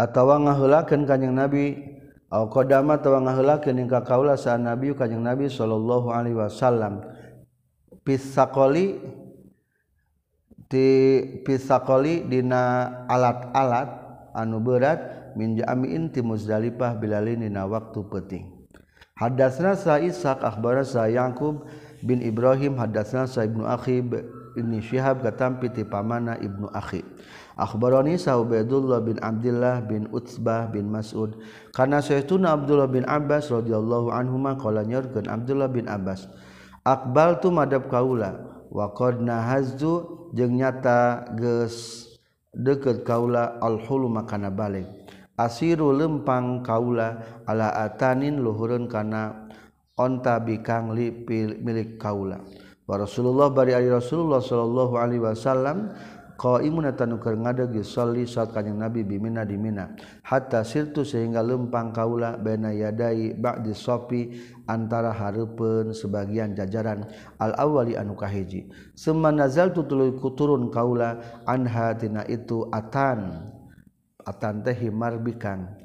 atawa 0.00 0.40
ngaheulakeun 0.48 1.04
kanjing 1.04 1.36
Nabi. 1.36 1.92
Aw 2.32 2.48
qaddama 2.48 2.96
atawa 2.96 3.20
ngaheulakeun 3.20 3.84
ka 3.84 4.00
kaula 4.00 4.40
sa 4.40 4.56
Nabi 4.56 4.96
kanjing 4.96 5.20
Nabi 5.20 5.52
sallallahu 5.52 6.08
alaihi 6.08 6.40
wasallam 6.40 7.04
pisakoli 8.04 9.00
di 10.68 10.88
pisakoli 11.42 12.28
dina 12.28 12.86
alat-alat 13.08 13.88
anu 14.36 14.60
berat 14.60 15.32
min 15.34 15.56
jami'in 15.58 16.12
ti 16.12 16.20
Muzdalifah 16.20 17.00
bilalin 17.00 17.42
dina 17.42 17.66
waktu 17.66 18.00
penting 18.06 18.54
Hadasna 19.14 19.78
sa 19.78 20.02
Ishaq 20.02 20.42
akhbarana 20.42 20.82
sa 20.82 21.06
Yaqub 21.06 21.62
bin 22.02 22.18
Ibrahim 22.18 22.74
hadasna 22.74 23.30
sa 23.30 23.46
Ibnu 23.46 23.62
Akhib 23.62 24.10
ini 24.58 24.82
Syihab 24.82 25.22
katampi 25.22 25.70
ti 25.70 25.86
pamana 25.86 26.34
Ibnu 26.38 26.70
Akhi. 26.74 27.02
Akhbarani 27.54 28.18
sa 28.18 28.38
Ubaidullah 28.42 29.02
bin 29.06 29.22
Abdullah 29.22 29.86
bin 29.86 30.10
Utsbah 30.10 30.66
bin 30.66 30.90
Mas'ud. 30.90 31.38
Kana 31.70 32.02
saytuna 32.02 32.58
Abdullah 32.58 32.90
bin 32.90 33.06
Abbas 33.06 33.50
radhiyallahu 33.54 34.10
anhuma 34.10 34.58
qala 34.58 34.82
nyorkeun 34.82 35.30
Abdullah 35.30 35.70
bin 35.70 35.86
Abbas 35.86 36.26
Akbal 36.84 37.40
tu 37.40 37.48
madab 37.48 37.88
kaula 37.88 38.60
waqna 38.68 39.40
Hazu 39.40 40.28
jeung 40.36 40.60
nyata 40.60 41.32
geus 41.32 42.04
deket 42.52 43.08
kaula 43.08 43.56
alhulu 43.64 44.12
makana 44.12 44.52
balik. 44.52 44.84
Asiru 45.40 45.96
lempang 45.96 46.60
kaula 46.60 47.40
ala 47.48 47.72
atanin 47.72 48.36
luhurun 48.36 48.84
kana 48.84 49.48
onta 49.96 50.36
bikangli 50.44 51.24
milik 51.64 51.96
kaula. 51.96 52.44
Wa 52.84 53.00
Rasulullah 53.00 53.48
bari 53.48 53.72
Rasulullah 53.88 54.44
sallallahu 54.44 55.00
alaihi 55.00 55.24
wasallam 55.24 55.88
qaimun 56.36 56.90
atanu 56.90 57.18
keur 57.22 57.38
ngadag 57.38 57.74
salat 57.82 58.50
kanjing 58.50 58.78
nabi 58.78 59.06
bimina 59.06 59.42
di 59.42 59.56
mina. 59.58 59.94
Hatta 60.22 60.62
sirtu 60.66 61.02
sehingga 61.06 61.40
lempang 61.40 61.94
kaula 61.94 62.36
baina 62.38 62.74
yadai 62.74 63.34
ba'di 63.34 63.72
sopi 63.72 64.34
antara 64.66 65.14
hareupeun 65.14 65.94
sebagian 65.94 66.54
jajaran. 66.54 67.06
Al 67.38 67.54
awali 67.58 67.94
anu 67.94 68.18
kahiji. 68.18 68.70
Summa 68.92 69.30
nazaltu 69.30 69.86
tuluy 69.86 70.14
kuturun 70.16 70.70
kaula 70.70 71.42
anha 71.46 71.94
tina 71.94 72.22
itu 72.26 72.66
atan. 72.74 73.50
Atan 74.24 74.64
teh 74.64 74.72
himarbikan 74.72 75.84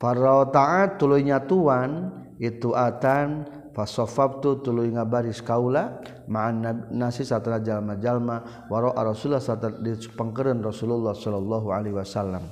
para 0.00 0.48
taat 0.48 0.96
tuluy 0.96 1.28
nyatuan 1.28 2.08
itu 2.40 2.72
atan 2.72 3.44
fasofabtu 3.80 4.60
tuluy 4.60 4.92
ngabaris 4.92 5.40
kaula 5.40 6.04
ma'an 6.28 6.84
nasi 6.92 7.24
satara 7.24 7.56
jalma-jalma 7.64 8.68
waro 8.68 8.92
Rasulullah 8.92 9.40
satara 9.40 9.80
dipengkereun 9.80 10.60
Rasulullah 10.60 11.16
sallallahu 11.16 11.72
alaihi 11.72 11.96
wasallam. 11.96 12.44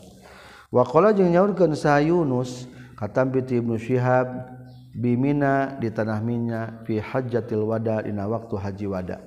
Wa 0.73 0.89
qala 0.89 1.13
jeung 1.13 1.29
nyaurkeun 1.29 1.77
sa 1.77 2.01
Yunus 2.01 2.65
katampi 2.97 3.45
ti 3.45 3.61
Ibnu 3.61 3.77
Syihab 3.77 4.57
bimina 4.97 5.77
di 5.77 5.93
tanah 5.93 6.25
Mina 6.25 6.81
fi 6.89 6.97
hajjatil 6.97 7.61
wada 7.61 8.01
dina 8.01 8.25
waktu 8.25 8.57
haji 8.57 8.87
wada. 8.89 9.21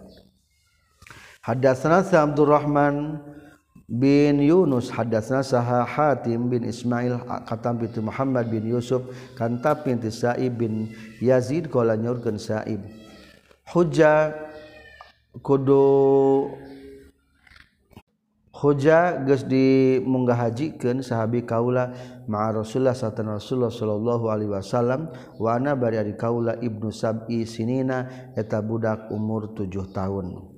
Hadatsana 1.41 2.01
Abdurrahman 2.05 3.17
bin 3.91 4.39
Yunus 4.39 4.87
hadatsna 4.87 5.43
saha 5.43 5.83
Hatim 5.83 6.47
bin 6.47 6.63
Ismail 6.63 7.19
katam 7.43 7.75
binti 7.75 7.99
Muhammad 7.99 8.47
bin 8.47 8.63
Yusuf 8.63 9.03
kantab 9.35 9.83
binti 9.83 10.07
Sa'ib 10.07 10.63
bin 10.63 10.95
Yazid 11.19 11.67
qala 11.67 11.99
nyurkeun 11.99 12.39
Sa'ib. 12.39 12.79
Hujja 13.67 14.31
kudu 15.43 15.83
hujja 18.55 19.25
geus 19.27 19.43
dimunggah 19.43 20.39
hajikeun 20.39 21.03
sahabi 21.03 21.43
kaula 21.43 21.91
ma'a 22.31 22.63
Rasulullah 22.63 22.95
sallallahu 22.95 23.43
Rasulullah 23.43 23.73
sallallahu 23.73 24.25
alaihi 24.31 24.51
wasallam 24.55 25.01
wa 25.35 25.55
ana 25.55 25.75
bari 25.75 25.99
kaula 26.15 26.55
ibnu 26.63 26.95
sab'i 26.95 27.43
sinina 27.43 28.31
eta 28.39 28.63
budak 28.63 29.11
umur 29.11 29.51
7 29.51 29.67
tahun. 29.91 30.50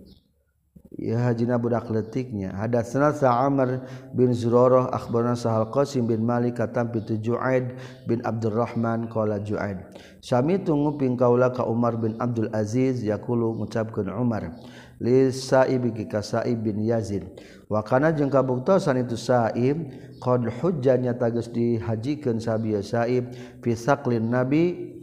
hajina 1.11 1.59
budak 1.59 1.91
letiknya. 1.91 2.55
Hadat 2.55 2.87
sana 2.87 3.11
sa 3.11 3.43
Amr 3.43 3.83
bin 4.15 4.31
Zuroroh 4.31 4.87
akhbarna 4.87 5.35
sahal 5.35 5.67
Qasim 5.67 6.07
bin 6.07 6.23
Malik 6.23 6.61
katam 6.61 6.87
pitu 6.93 7.19
Ju'aid 7.19 7.75
bin 8.07 8.23
Abdurrahman 8.23 9.11
qala 9.11 9.43
Ju'aid 9.43 9.83
sami 10.23 10.55
tunggu 10.55 10.95
ping 10.95 11.19
kaula 11.19 11.51
ka 11.51 11.67
Umar 11.67 11.99
bin 11.99 12.15
Abdul 12.15 12.47
Aziz 12.55 13.03
yaqulu 13.03 13.59
ngucapkeun 13.59 14.07
Umar 14.07 14.55
li 15.03 15.27
Sa'ib 15.35 15.83
ka 16.07 16.23
Sa'ib 16.23 16.63
bin 16.63 16.79
Yazid. 16.79 17.27
Wa 17.67 17.83
kana 17.83 18.15
jeung 18.15 18.31
kabuktosan 18.31 19.03
itu 19.03 19.19
Sa'ib 19.19 19.91
qad 20.23 20.47
hujjanya 20.63 21.19
tagus 21.19 21.51
dihajikeun 21.51 22.39
sabieu 22.39 22.79
Sa'ib 22.79 23.35
fi 23.59 23.71
saqlin 23.75 24.31
Nabi 24.31 24.95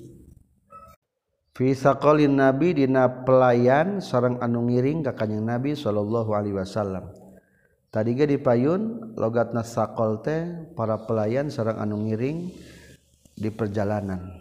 Fisakolin 1.60 2.40
nabi 2.40 2.72
dina 2.72 3.20
pelayan 3.20 4.00
seorang 4.00 4.40
anu 4.40 4.64
ngiring 4.64 5.04
ka 5.04 5.12
kakanyang 5.12 5.44
nabi 5.44 5.76
sallallahu 5.76 6.32
Alaihi 6.32 6.56
Wasallam. 6.56 7.12
Tadi 7.92 8.16
dipayun 8.16 9.12
logatna 9.12 9.60
sakol 9.60 10.24
teh 10.24 10.40
para 10.72 11.04
pelayan 11.04 11.52
seorang 11.52 11.76
anu 11.84 12.00
ngiring 12.08 12.48
di 13.36 13.52
perjalanan. 13.52 14.40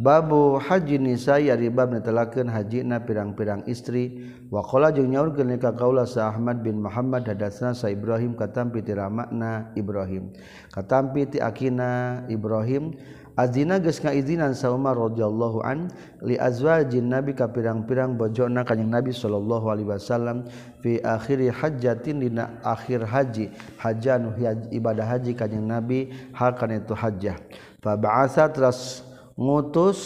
Babu 0.00 0.56
haji 0.56 0.96
nisa 0.96 1.36
ya 1.36 1.52
ribab 1.52 1.92
netelakeun 1.92 2.48
hajina 2.48 3.04
pirang-pirang 3.04 3.68
istri. 3.68 4.32
Wa 4.48 4.64
qala 4.64 4.88
jeung 4.88 5.12
nyaurkeun 5.12 5.52
ka 5.60 5.76
kaula 5.76 6.08
sa 6.08 6.32
Ahmad 6.32 6.64
bin 6.64 6.80
Muhammad 6.80 7.28
hadatsna 7.28 7.76
sa 7.76 7.92
Ibrahim 7.92 8.40
katampi 8.40 8.80
ti 8.80 8.96
ramakna 8.96 9.68
Ibrahim. 9.76 10.32
Katampi 10.72 11.28
ti 11.28 11.38
akina 11.44 12.24
Ibrahim. 12.32 12.96
Azina 13.32 13.80
geus 13.80 13.96
ngaizinan 13.96 14.52
sa 14.52 14.68
Umar 14.76 14.92
radhiyallahu 14.92 15.64
an 15.64 15.88
li 16.20 16.36
azwajin 16.36 17.08
Nabi 17.08 17.32
ka 17.32 17.48
pirang-pirang 17.48 18.12
bojona 18.20 18.60
kanjing 18.60 18.92
Nabi 18.92 19.08
sallallahu 19.08 19.72
alaihi 19.72 19.88
wasallam 19.88 20.44
fi 20.84 21.00
akhiri 21.00 21.48
hajjatin 21.48 22.20
dina 22.20 22.60
akhir 22.60 23.08
haji 23.08 23.48
hajan 23.80 24.36
ibadah 24.68 25.16
haji 25.16 25.32
kanjing 25.32 25.64
Nabi 25.64 26.12
hal 26.36 26.52
kana 26.60 26.76
itu 26.76 26.92
hajjah. 26.92 27.40
Fa 27.80 27.96
ba'asa 27.96 28.52
teras 28.52 29.00
ngutus 29.32 30.00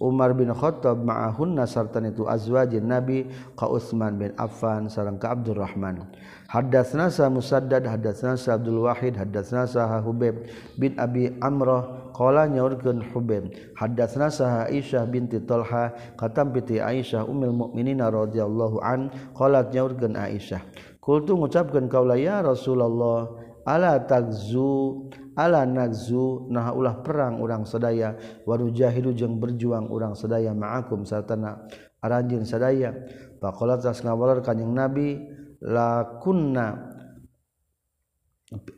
Umar 0.00 0.32
bin 0.32 0.48
Khattab 0.48 1.04
ma'ahunna 1.04 1.68
sartan 1.68 2.08
itu 2.08 2.24
azwajin 2.24 2.88
Nabi 2.88 3.28
ka 3.60 3.68
Utsman 3.68 4.16
bin 4.16 4.32
Affan 4.40 4.88
sareng 4.88 5.20
ka 5.20 5.36
Abdurrahman 5.36 6.08
Hadatsna 6.50 7.12
sa 7.14 7.30
Musaddad 7.30 7.86
hadatsna 7.86 8.34
sa 8.34 8.58
Abdul 8.58 8.82
Wahid 8.82 9.14
hadatsna 9.14 9.70
sa 9.70 9.86
Hubeb 10.02 10.50
bin 10.74 10.98
Abi 10.98 11.30
Amrah 11.38 11.99
Qala 12.20 12.44
nyaurkeun 12.52 13.00
Hubaib 13.00 13.48
hadatsna 13.80 14.28
saha 14.28 14.68
Aisyah 14.68 15.08
binti 15.08 15.40
Talha 15.40 15.96
katam 16.20 16.52
piti 16.52 16.76
Aisyah 16.76 17.24
ummul 17.24 17.56
mukminin 17.56 17.96
radhiyallahu 17.96 18.76
an 18.84 19.08
qalat 19.32 19.72
nyaurkeun 19.72 20.20
Aisyah. 20.20 20.60
Qultu 21.00 21.32
ngucapkeun 21.40 21.88
kaula 21.88 22.20
ya 22.20 22.44
Rasulullah 22.44 23.24
ala 23.64 24.04
tagzu 24.04 25.08
ala 25.32 25.64
nagzu? 25.64 26.52
Nah 26.52 26.76
ulah 26.76 27.00
perang 27.00 27.40
urang 27.40 27.64
sadaya 27.64 28.12
waru 28.44 28.68
jahidu 28.68 29.16
jeung 29.16 29.40
berjuang 29.40 29.88
urang 29.88 30.12
sadaya 30.12 30.52
ma'akum 30.52 31.08
satana 31.08 31.64
aranjin 32.04 32.44
sadaya. 32.44 32.92
Faqalat 33.40 33.80
tas 33.80 34.04
ngawalar 34.04 34.44
kanjing 34.44 34.76
nabi 34.76 35.24
lakunna 35.64 36.84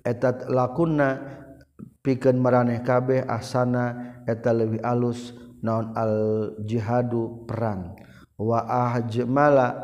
etat 0.06 0.46
lakunna 0.46 1.42
pikeun 2.02 2.38
maraneh 2.42 2.82
kabeh 2.82 3.22
asana 3.26 4.18
eta 4.26 4.50
leuwih 4.50 4.82
alus 4.82 5.32
naon 5.62 5.94
al 5.94 6.14
jihadu 6.66 7.46
perang. 7.46 7.94
Wa 8.34 8.66
ahjmala 8.66 9.78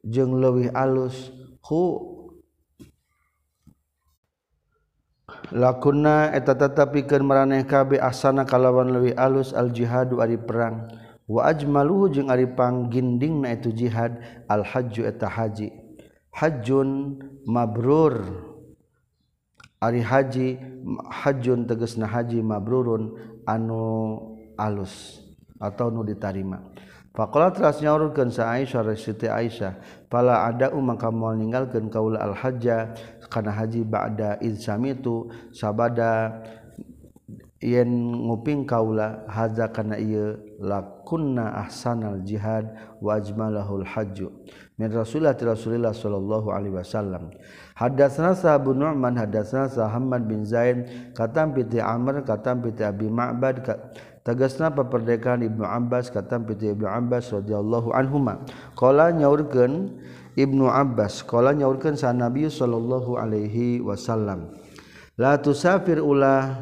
jeung 0.00 0.40
leuwih 0.40 0.72
alus 0.72 1.28
hu 1.60 2.16
lakunna 5.52 6.32
eta 6.32 6.56
tetap 6.56 6.96
pikeun 6.96 7.20
maraneh 7.20 7.68
kabeh 7.68 8.00
asana 8.00 8.48
kalawan 8.48 8.88
leuwih 8.88 9.12
alus 9.14 9.52
al 9.52 9.68
jihadu 9.68 10.24
ari 10.24 10.40
perang. 10.40 10.88
Wa 11.26 11.50
ajmaluhu 11.50 12.06
jeung 12.14 12.30
ari 12.30 12.46
panggindingna 12.46 13.58
itu 13.58 13.74
jihad 13.74 14.22
al 14.46 14.62
hajju 14.62 15.02
eta 15.04 15.26
haji. 15.26 15.74
Hajjun 16.30 17.18
mabrur. 17.44 18.45
Ari 19.86 20.02
haji 20.02 20.58
hajun 21.14 21.70
teges 21.70 21.94
na 21.94 22.10
haji 22.10 22.42
mabrurun 22.42 23.14
anu 23.46 24.18
alus 24.58 25.22
atau 25.62 25.94
nu 25.94 26.02
ditarima. 26.02 26.58
Faqala 27.14 27.54
teras 27.54 27.80
nyaurkeun 27.80 28.28
sa 28.28 28.52
Aisyah 28.52 28.92
Siti 28.92 29.24
Aisyah 29.30 29.78
pala 30.10 30.44
ada 30.44 30.74
umang 30.74 30.98
kamu 30.98 31.38
ninggalkeun 31.38 31.88
kaula 31.88 32.20
al 32.20 32.34
hajja 32.34 32.92
kana 33.32 33.54
haji 33.54 33.88
ba'da 33.88 34.36
insamitu 34.44 35.32
sabada 35.48 36.44
yen 37.56 37.88
nguping 38.12 38.68
kaula 38.68 39.24
haza 39.32 39.72
kana 39.72 39.96
ieu 39.96 40.36
lakunna 40.60 41.56
ahsanal 41.64 42.20
jihad 42.20 42.68
wajmalahul 43.00 43.86
hajju. 43.88 44.28
min 44.76 44.92
rasulillah 44.92 45.32
ti 45.32 45.48
rasulillah 45.48 45.96
sallallahu 45.96 46.52
alaihi 46.52 46.76
wasallam. 46.76 47.32
Hadatsana 47.76 48.36
sahabu 48.36 48.76
nu'man 48.76 49.16
hadatsana 49.16 49.72
sahammad 49.72 50.28
bin 50.28 50.44
zain 50.44 50.84
katam 51.16 51.56
piti 51.56 51.80
amr 51.80 52.20
katam 52.28 52.60
piti 52.60 52.84
abi 52.84 53.08
ma'bad 53.08 53.64
tegasna 54.20 54.68
paperdekaan 54.68 55.40
ibnu 55.44 55.64
abbas 55.64 56.12
katam 56.12 56.44
piti 56.44 56.72
ibnu 56.76 56.84
abbas 56.84 57.32
radhiyallahu 57.32 57.96
anhuma. 57.96 58.44
Qala 58.76 59.16
nyaurkeun 59.16 59.96
ibnu 60.36 60.68
abbas 60.68 61.24
qala 61.24 61.56
nyaurkeun 61.56 61.96
sa 61.96 62.12
nabi 62.12 62.52
sallallahu 62.52 63.16
alaihi 63.16 63.80
wasallam. 63.80 64.52
La 65.16 65.40
tusafir 65.40 66.04
ulah 66.04 66.52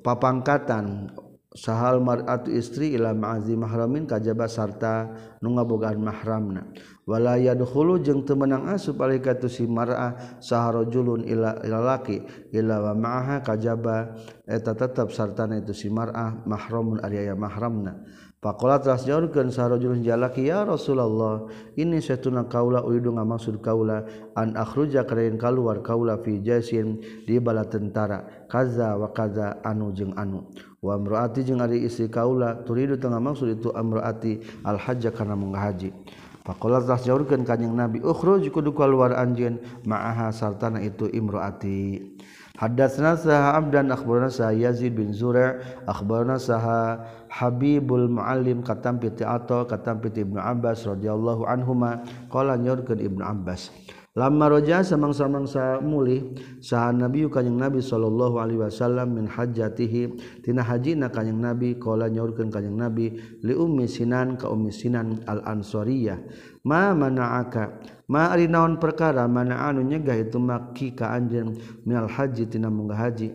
papangkatan 0.00 1.12
sahal 1.54 2.02
maratu 2.02 2.50
istri 2.50 2.98
ila 2.98 3.14
ma'azi 3.14 3.54
mahramin 3.54 4.10
kajaba 4.10 4.50
sarta 4.50 5.14
nu 5.38 5.54
ngabogaan 5.54 6.02
mahramna. 6.02 6.66
Wala 7.06 7.38
yadkhulu 7.38 8.02
jeung 8.02 8.26
teu 8.26 8.34
meunang 8.34 8.66
asup 8.74 8.98
alaikatu 8.98 9.46
si 9.46 9.68
mar'ah 9.70 10.40
saharajulun 10.42 11.22
ila 11.30 11.62
lalaki 11.62 12.26
ila 12.50 12.90
wa 12.90 12.92
ma'aha 12.98 13.36
kajaba 13.46 14.18
eta 14.44 14.74
tetep 14.74 15.14
sartana 15.14 15.62
itu 15.62 15.70
si 15.70 15.86
mar'ah 15.92 16.42
mahramun 16.42 16.98
ari 17.04 17.22
aya 17.22 17.38
mahramna. 17.38 18.02
Pakola 18.44 18.76
telah 18.76 19.00
nyaurkeun 19.00 19.48
sarojulun 19.48 20.04
jalaki 20.04 20.52
ya 20.52 20.68
Rasulullah 20.68 21.48
ini 21.80 21.96
satuna 22.04 22.44
kaula 22.44 22.84
uridu 22.84 23.08
ngamaksud 23.16 23.64
kaula 23.64 24.04
an 24.36 24.52
akhruja 24.52 25.08
kareun 25.08 25.40
kaluar 25.40 25.80
kaula 25.80 26.20
fi 26.20 26.44
jaisin 26.44 27.00
di 27.24 27.40
bala 27.40 27.64
tentara 27.64 28.44
kaza 28.44 29.00
wa 29.00 29.08
kaza 29.16 29.64
anu 29.64 29.96
jeung 29.96 30.12
anu. 30.20 30.44
Wa 30.84 31.00
amraati 31.00 31.40
jeung 31.40 31.64
ari 31.64 31.88
istri 31.88 32.12
kaula 32.12 32.60
turidu 32.68 33.00
tengah 33.00 33.16
maksud 33.16 33.56
itu 33.56 33.72
amraati 33.72 34.44
al 34.60 34.76
hajja 34.76 35.08
kana 35.08 35.32
menghaji 35.32 35.96
Pakola 36.44 36.84
telah 36.84 37.00
nyaurkeun 37.00 37.48
kanjing 37.48 37.72
Nabi 37.72 38.04
ukhruj 38.04 38.44
kudu 38.52 38.76
kaluar 38.76 39.16
anjeun 39.16 39.56
ma'aha 39.88 40.28
sartana 40.28 40.84
itu 40.84 41.08
imraati. 41.08 42.13
Hadatsna 42.54 43.18
saha 43.18 43.58
abdan 43.58 43.90
akhbarana 43.90 44.30
saha 44.30 44.54
Yazid 44.54 44.94
bin 44.94 45.10
Zura' 45.10 45.58
akhbarana 45.90 46.38
saha 46.38 47.02
Habibul 47.26 48.06
Muallim 48.06 48.62
katam 48.62 49.02
piti 49.02 49.26
Ato 49.26 49.66
katam 49.66 49.98
piti 49.98 50.22
Ibnu 50.22 50.38
Abbas 50.38 50.86
radhiyallahu 50.86 51.50
anhuma 51.50 52.06
qala 52.30 52.54
nyorkeun 52.54 53.02
Ibnu 53.02 53.26
Abbas 53.26 53.74
lamaroja 54.14 54.86
samang-samangsa 54.86 55.82
mulih 55.82 56.38
saha 56.62 56.94
nabi 56.94 57.26
kanyang 57.26 57.66
nabi 57.66 57.82
Shallallahu 57.82 58.38
Alaihi 58.38 58.62
Wasallam 58.62 59.18
min 59.18 59.26
hajatihitina 59.26 60.62
haji 60.62 60.94
na 60.94 61.10
kanyang 61.10 61.42
nabi 61.42 61.74
qala 61.82 62.06
nyaurkan 62.06 62.46
kanyang 62.46 62.78
nabi 62.78 63.18
liumi 63.42 63.90
sinan 63.90 64.38
ka 64.38 64.46
ummi 64.54 64.70
sinan 64.70 65.18
al-ansoriyah 65.26 66.22
ma 66.62 66.94
mana'aka? 66.94 67.82
Ma 68.08 68.30
ari 68.30 68.46
naon 68.46 68.78
perkara? 68.78 69.26
Mana 69.26 69.66
anu 69.66 69.82
nyegah 69.82 70.16
itu 70.16 70.38
maki 70.38 70.94
ka 70.94 71.10
anjeun 71.10 71.58
minal 71.82 72.06
haji 72.06 72.46
tina 72.46 72.70
munggah 72.70 73.10
haji? 73.10 73.34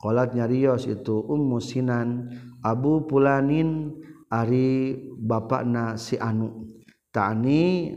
Qalat 0.00 0.32
nyarios 0.32 0.88
itu 0.88 1.26
ummu 1.26 1.60
sinan 1.60 2.30
abu 2.64 3.04
pulanin 3.04 3.92
ari 4.32 4.96
bapakna 5.18 5.98
si 5.98 6.16
anu. 6.16 6.70
Tani 7.10 7.90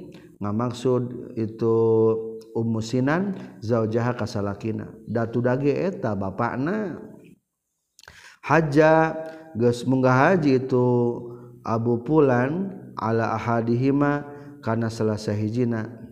ngamaksud 0.43 1.33
itu 1.39 1.77
umusinan 2.53 3.33
zaujaha 3.63 4.13
kasalakina. 4.13 4.91
Datu 5.07 5.39
dage 5.39 5.71
eta 5.71 6.13
bapakna. 6.13 6.99
Haja 8.43 9.15
geus 9.55 9.87
munggah 9.87 10.35
haji 10.35 10.59
itu 10.59 10.85
Abu 11.63 12.03
Pulan 12.03 12.75
ala 12.99 13.39
ahadihima 13.39 14.27
kana 14.59 14.91
salah 14.91 15.15
sahijina 15.15 16.03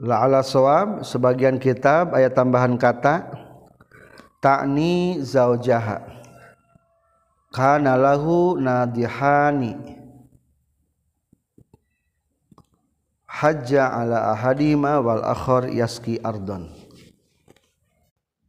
la 0.00 0.24
ala 0.24 0.40
sawab 0.40 1.04
sebagian 1.04 1.60
kitab 1.60 2.16
ayat 2.16 2.32
tambahan 2.32 2.80
kata 2.80 3.28
takni 4.40 5.20
zaujaha. 5.20 6.22
Kana 7.50 7.98
lahu 7.98 8.54
nadihani 8.56 9.99
hajja 13.30 13.86
ala 13.86 14.34
ahadima 14.34 14.98
wal 14.98 15.22
akhor 15.22 15.70
yaski 15.70 16.18
ardon. 16.18 16.66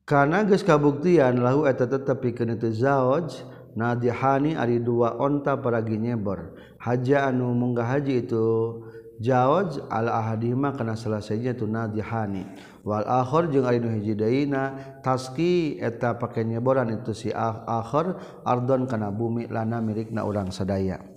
Karena 0.09 0.41
geus 0.43 0.65
kabuktian 0.65 1.39
lahu 1.39 1.69
eta 1.69 1.85
tetep 1.85 2.19
pikeun 2.19 2.57
itu 2.57 2.73
zauj 2.73 3.45
nadihani 3.77 4.57
ari 4.57 4.81
dua 4.81 5.15
onta 5.15 5.55
paragi 5.55 5.95
nyebor 5.95 6.57
haja 6.81 7.31
anu 7.31 7.55
munggah 7.55 7.87
haji 7.87 8.27
itu 8.27 8.81
zauj 9.21 9.79
al 9.87 10.11
ahadima 10.11 10.73
kana 10.75 10.97
selesainya 10.97 11.53
tu 11.55 11.69
nadihani. 11.69 12.43
Wal 12.81 13.05
akhir 13.05 13.53
jeung 13.53 13.69
ari 13.69 13.77
nu 13.77 13.93
hiji 13.93 14.17
deuna 14.17 14.97
taski 15.05 15.77
eta 15.77 16.17
pake 16.17 16.41
nyeboran 16.41 16.89
itu 16.89 17.13
si 17.13 17.29
akhir 17.31 18.17
ardon 18.41 18.89
kana 18.89 19.13
bumi 19.13 19.45
lana 19.47 19.77
mirikna 19.79 20.25
urang 20.25 20.49
sadaya. 20.49 21.10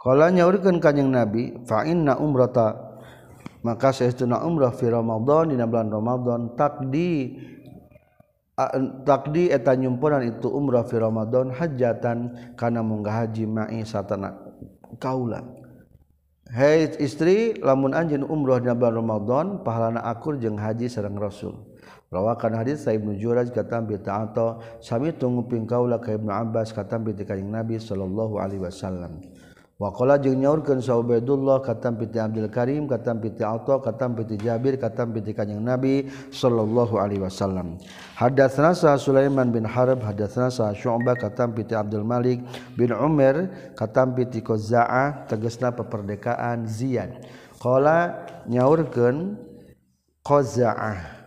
Kala 0.00 0.32
nyaurkeun 0.32 0.80
kanjing 0.80 1.12
Nabi 1.12 1.60
fa 1.68 1.84
inna 1.84 2.16
umrata 2.16 2.72
maka 3.60 3.92
saestuna 3.92 4.40
umrah 4.48 4.72
fi 4.72 4.88
Ramadan 4.88 5.52
dina 5.52 5.68
bulan 5.68 5.92
Ramadan 5.92 6.56
takdi 6.56 7.36
takdi 9.04 9.52
eta 9.52 9.76
nyumpuran 9.76 10.24
itu 10.24 10.48
umrah 10.48 10.88
fi 10.88 10.96
Ramadan 10.96 11.52
hajatan 11.52 12.32
kana 12.56 12.80
munggah 12.80 13.28
haji 13.28 13.44
ma'i 13.44 13.84
satana 13.84 14.40
kaula 14.96 15.44
Hai 16.50 16.90
istri 16.98 17.54
lamun 17.62 17.94
anjin 17.94 18.26
umroh 18.26 18.58
di 18.58 18.66
bulan 18.74 18.98
Ramadan 18.98 19.46
pahalana 19.62 20.02
akur 20.02 20.34
jeung 20.34 20.58
haji 20.58 20.90
sareng 20.90 21.14
Rasul. 21.14 21.54
Rawakan 22.10 22.58
hadis 22.58 22.82
Sa'ib 22.82 23.06
bin 23.06 23.14
Juraj 23.22 23.54
katam 23.54 23.86
bi 23.86 23.94
ta'ata 23.94 24.58
sami 24.82 25.14
tunguping 25.14 25.62
kaula 25.62 26.02
ka 26.02 26.10
Ibnu 26.10 26.26
Abbas 26.26 26.74
katam 26.74 27.06
bi 27.06 27.14
Nabi 27.14 27.78
sallallahu 27.78 28.42
alaihi 28.42 28.66
wasallam. 28.66 29.22
Wakola 29.80 30.20
jeung 30.20 30.36
nyaurkeun 30.36 30.84
Sa'ubaidullah 30.84 31.64
katam 31.64 31.96
piti 31.96 32.20
Abdul 32.20 32.52
Karim, 32.52 32.84
katam 32.84 33.16
piti 33.16 33.40
Atha, 33.40 33.80
katam 33.80 34.12
piti 34.12 34.36
Jabir, 34.36 34.76
katam 34.76 35.08
piti 35.08 35.32
Kanjeng 35.32 35.64
Nabi 35.64 36.04
sallallahu 36.28 37.00
alaihi 37.00 37.24
wasallam. 37.24 37.80
Hadatsna 38.12 38.76
sa 38.76 39.00
Sulaiman 39.00 39.48
bin 39.48 39.64
Harb, 39.64 40.04
hadatsna 40.04 40.52
sa 40.52 40.76
Syu'bah 40.76 41.16
katam 41.16 41.56
piti 41.56 41.72
Abdul 41.72 42.04
Malik 42.04 42.44
bin 42.76 42.92
Umar, 42.92 43.72
katam 43.72 44.12
piti 44.12 44.44
Qaza'ah, 44.44 45.24
tegasna 45.24 45.72
peperdekaan 45.72 46.68
Ziyad. 46.68 47.24
Qala 47.56 48.28
nyaurkeun 48.52 49.40
Qaza'ah 50.20 51.19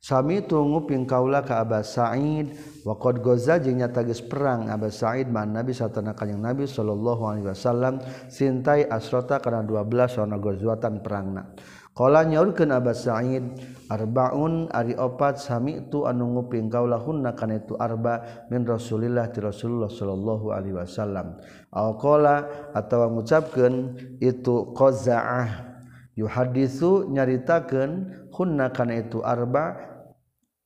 Sami 0.00 0.40
tunggu 0.40 0.88
kaula 1.04 1.44
ka 1.44 1.60
Abbas 1.60 1.92
Sa'id 1.92 2.56
wa 2.88 2.96
qad 2.96 3.20
goza 3.20 3.60
jeung 3.60 3.84
nyata 3.84 4.00
geus 4.00 4.24
perang 4.24 4.72
Abbas 4.72 5.04
Sa'id 5.04 5.28
man 5.28 5.52
Nabi 5.52 5.76
satana 5.76 6.16
kanjing 6.16 6.40
Nabi 6.40 6.64
sallallahu 6.64 7.20
alaihi 7.28 7.52
wasallam 7.52 8.00
sintai 8.32 8.88
asrota 8.88 9.36
kana 9.44 9.60
12 9.60 10.08
sana 10.08 10.40
gozwatan 10.40 11.04
perangna. 11.04 11.52
Qala 11.92 12.24
nyaurkeun 12.24 12.72
Abbas 12.72 13.04
Sa'id 13.04 13.44
arbaun 13.92 14.72
ari 14.72 14.96
opat 14.96 15.36
sami 15.36 15.84
tu 15.92 16.08
anu 16.08 16.32
nguping 16.32 16.72
kaula 16.72 16.96
hunna 16.96 17.36
kana 17.36 17.60
itu 17.60 17.76
arba 17.76 18.48
min 18.48 18.64
Rasulillah 18.64 19.28
ti 19.28 19.44
Rasulullah 19.44 19.92
sallallahu 19.92 20.48
alaihi 20.48 20.80
wasallam. 20.80 21.36
Aw 21.76 22.00
qala 22.00 22.48
atawa 22.72 23.04
ngucapkeun 23.12 24.00
itu 24.16 24.72
qaza'ah 24.72 25.76
yuhaditsu 26.16 27.12
nyaritakeun 27.12 28.16
hunna 28.32 28.72
kana 28.72 28.96
itu 28.96 29.20
arba 29.20 29.92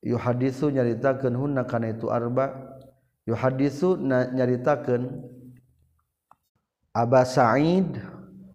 yu 0.05 0.21
hadisu 0.21 0.69
nyaritakeun 0.69 1.33
hunna 1.33 1.65
kana 1.65 1.97
itu 1.97 2.13
arba. 2.13 2.77
Yu 3.25 3.33
hadisu 3.33 3.97
nyaritakeun 4.05 5.33
Aba 6.95 7.27
Sa'id 7.27 7.99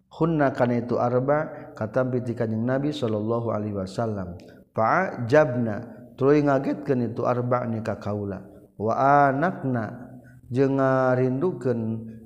hunna 0.08 0.48
kana 0.56 0.80
itu 0.80 0.96
arba 0.96 1.52
kata 1.76 2.08
ti 2.24 2.32
kanjing 2.32 2.64
Nabi 2.64 2.88
sallallahu 2.88 3.52
alaihi 3.52 3.76
wasallam. 3.76 4.38
Fa 4.72 5.26
jabna 5.28 5.84
tuluy 6.16 6.40
ngagetkeun 6.40 7.12
itu 7.12 7.26
arba 7.28 7.68
ni 7.68 7.84
ka 7.84 8.00
kaula. 8.00 8.40
Wa 8.80 9.28
anakna 9.28 10.08
jeung 10.48 10.80
ngarindukeun 10.80 11.80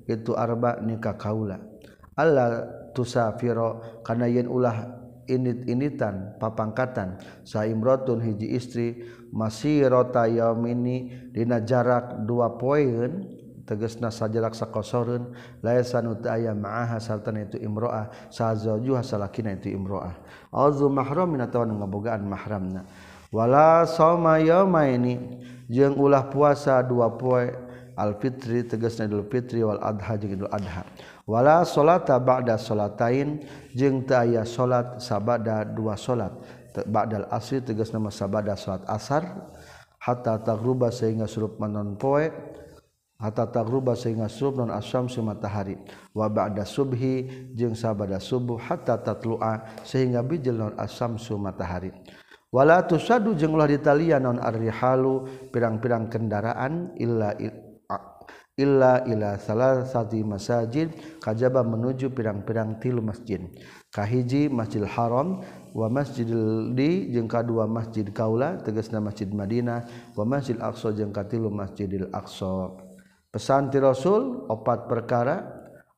itu 0.07 0.39
arba 0.39 0.79
ni 0.85 1.01
ka 1.03 1.19
kaula. 1.19 1.59
Allah 2.15 2.71
tusafiro 2.95 3.83
kana 4.07 4.31
yen 4.31 4.47
ulah 4.47 5.03
init-initan 5.27 6.37
papangkatan. 6.41 7.21
Saimrotun 7.43 8.21
hiji 8.21 8.55
istri 8.55 8.89
masirota 9.33 10.29
yaumini 10.31 11.31
dina 11.33 11.59
jarak 11.61 12.23
dua 12.25 12.55
poin 12.55 13.27
tegesna 13.65 14.13
sajarak 14.13 14.53
sakosoreun 14.53 15.33
laesan 15.65 16.13
uta 16.13 16.37
aya 16.37 16.53
ma'aha 16.53 17.01
sartana 17.01 17.49
itu 17.49 17.57
imro'ah 17.57 18.13
sazajuha 18.29 19.01
salakina 19.01 19.57
itu 19.57 19.73
imro'ah. 19.73 20.15
Auzu 20.53 20.93
mahramin 20.93 21.41
atawa 21.41 21.73
ngabogaan 21.73 22.23
mahramna. 22.29 22.85
Wala 23.35 23.83
sauma 23.89 24.39
yaumaini 24.39 25.19
jeung 25.67 25.97
ulah 25.99 26.29
puasa 26.29 26.79
dua 26.85 27.11
poe 27.17 27.51
al 27.97 28.19
fitri 28.19 28.67
tegasna 28.67 29.07
idul 29.09 29.27
fitri 29.31 29.63
wal 29.63 29.81
adha 29.83 30.15
jeung 30.19 30.35
idul 30.39 30.53
adha. 30.53 30.87
Wala 31.25 31.65
salata 31.65 32.21
ba'da 32.21 32.61
salatain 32.61 33.43
jeung 33.73 34.05
teu 34.05 34.21
aya 34.21 34.45
salat 34.45 35.01
sabada 35.01 35.65
dua 35.65 35.97
salat 35.97 36.35
ba'dal 36.85 37.31
asri 37.31 37.63
tegasna 37.65 38.03
sabada 38.11 38.59
salat 38.59 38.85
asar 38.91 39.25
hatta 40.03 40.37
tagruba 40.43 40.93
sehingga 40.93 41.25
surup 41.25 41.57
manon 41.57 41.97
poe 41.97 42.29
hatta 43.17 43.49
tagruba 43.49 43.97
sehingga 43.97 44.29
surup 44.29 44.61
non 44.61 44.75
asyam 44.75 45.09
si 45.09 45.23
matahari. 45.25 45.81
Wa 46.13 46.29
ba'da 46.29 46.69
subhi 46.69 47.49
jeung 47.57 47.73
sabada 47.73 48.21
subuh 48.21 48.61
hatta 48.61 49.01
tatlu'a 49.01 49.81
sehingga 49.87 50.21
bijil 50.21 50.61
non 50.61 50.75
asam 50.77 51.17
su 51.17 51.41
matahari. 51.41 51.95
Wala 52.55 52.87
tusadu 52.87 53.35
jeung 53.35 53.59
ulah 53.59 53.67
ditalian 53.67 54.23
non 54.29 54.39
arrihalu 54.39 55.27
pirang-pirang 55.51 56.07
kendaraan 56.07 56.95
illa 57.01 57.35
illa 58.55 59.03
ila 59.11 59.35
salah 59.39 59.83
satu 59.83 60.15
masajid 60.23 60.95
kajaba 61.19 61.67
menuju 61.67 62.15
pirang-pirang 62.15 62.79
tilu 62.79 63.03
masjid. 63.03 63.43
Kahiji 63.91 64.51
masjid 64.51 64.83
haram 64.87 65.43
wa 65.75 65.87
masjidil 65.91 66.75
di 66.75 67.11
jeung 67.15 67.31
kadua 67.31 67.67
masjid 67.67 68.07
kaula 68.11 68.59
tegasna 68.63 69.03
masjid 69.03 69.27
Madinah 69.31 70.13
wa 70.15 70.25
masjid 70.27 70.59
Aqsa 70.59 70.95
jeung 70.95 71.11
katilu 71.11 71.51
masjidil 71.51 72.11
Aqsa. 72.15 72.75
Pesan 73.31 73.71
ti 73.71 73.83
Rasul 73.83 74.47
opat 74.47 74.87
perkara 74.87 75.43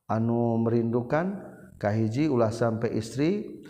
anu 0.09 0.57
merindukan 0.61 1.37
kahiji 1.77 2.25
ulah 2.25 2.49
sampai 2.49 2.97
istri 2.97 3.61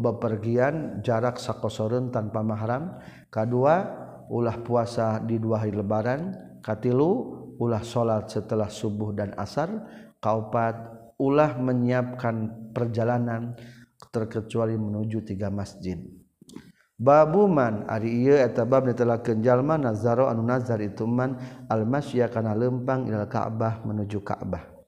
bepergian 0.00 1.00
jarak 1.00 1.40
sakosoren 1.40 2.12
tanpa 2.12 2.44
mahram. 2.44 3.00
Kadua 3.32 3.84
ulah 4.28 4.60
puasa 4.60 5.20
di 5.24 5.40
dua 5.40 5.64
hari 5.64 5.72
lebaran 5.72 6.36
katilu 6.60 7.37
ulah 7.58 7.82
sholat 7.82 8.30
setelah 8.30 8.70
subuh 8.70 9.12
dan 9.12 9.34
asar 9.34 9.68
kaupat 10.22 10.78
ulah 11.18 11.58
menyiapkan 11.58 12.70
perjalanan 12.70 13.58
terkecuali 14.14 14.78
menuju 14.78 15.26
tiga 15.26 15.50
masjid. 15.50 15.98
Babuman 16.98 17.86
ari 17.86 18.26
ieu 18.26 18.34
eta 18.34 18.66
bab 18.66 18.86
netela 18.86 19.22
kenjalma 19.22 19.78
nazaro 19.78 20.26
anu 20.26 20.42
nazar 20.42 20.82
itu 20.82 21.06
man 21.06 21.38
al 21.70 21.86
masya 21.86 22.26
kana 22.26 22.58
lempang 22.58 23.06
ilal 23.06 23.30
ka'bah 23.30 23.86
menuju 23.86 24.18
ka'bah 24.18 24.78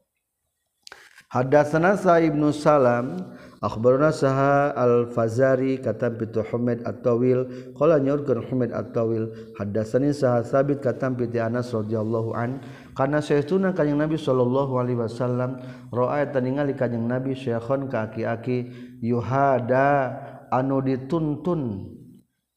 hadatsana 1.31 1.95
sa 1.95 2.18
ibnu 2.18 2.51
salam 2.51 3.31
akhbarana 3.61 4.09
saha 4.09 4.73
al-Fazari 4.73 5.85
katam 5.85 6.17
pitu 6.17 6.41
Humaid 6.41 6.81
at-Tawil. 6.89 7.73
Qala 7.77 8.01
nyorkeun 8.01 8.41
Humaid 8.49 8.73
at-Tawil 8.73 9.55
hadatsani 9.61 10.17
saha 10.17 10.41
Sabit 10.45 10.81
katam 10.81 11.17
pitu 11.17 11.39
Anas 11.41 11.71
radhiyallahu 11.77 12.33
an 12.33 12.65
kana 12.97 13.21
saestuna 13.21 13.77
kanjing 13.77 14.01
Nabi 14.01 14.17
sallallahu 14.17 14.81
alaihi 14.81 14.99
wasallam 14.99 15.61
ra'a 15.93 16.29
taningali 16.33 16.73
kanjing 16.73 17.05
Nabi 17.05 17.37
syekhon 17.37 17.93
ka 17.93 18.09
aki-aki 18.09 18.73
yuhada 19.05 20.17
anu 20.49 20.81
dituntun. 20.81 21.97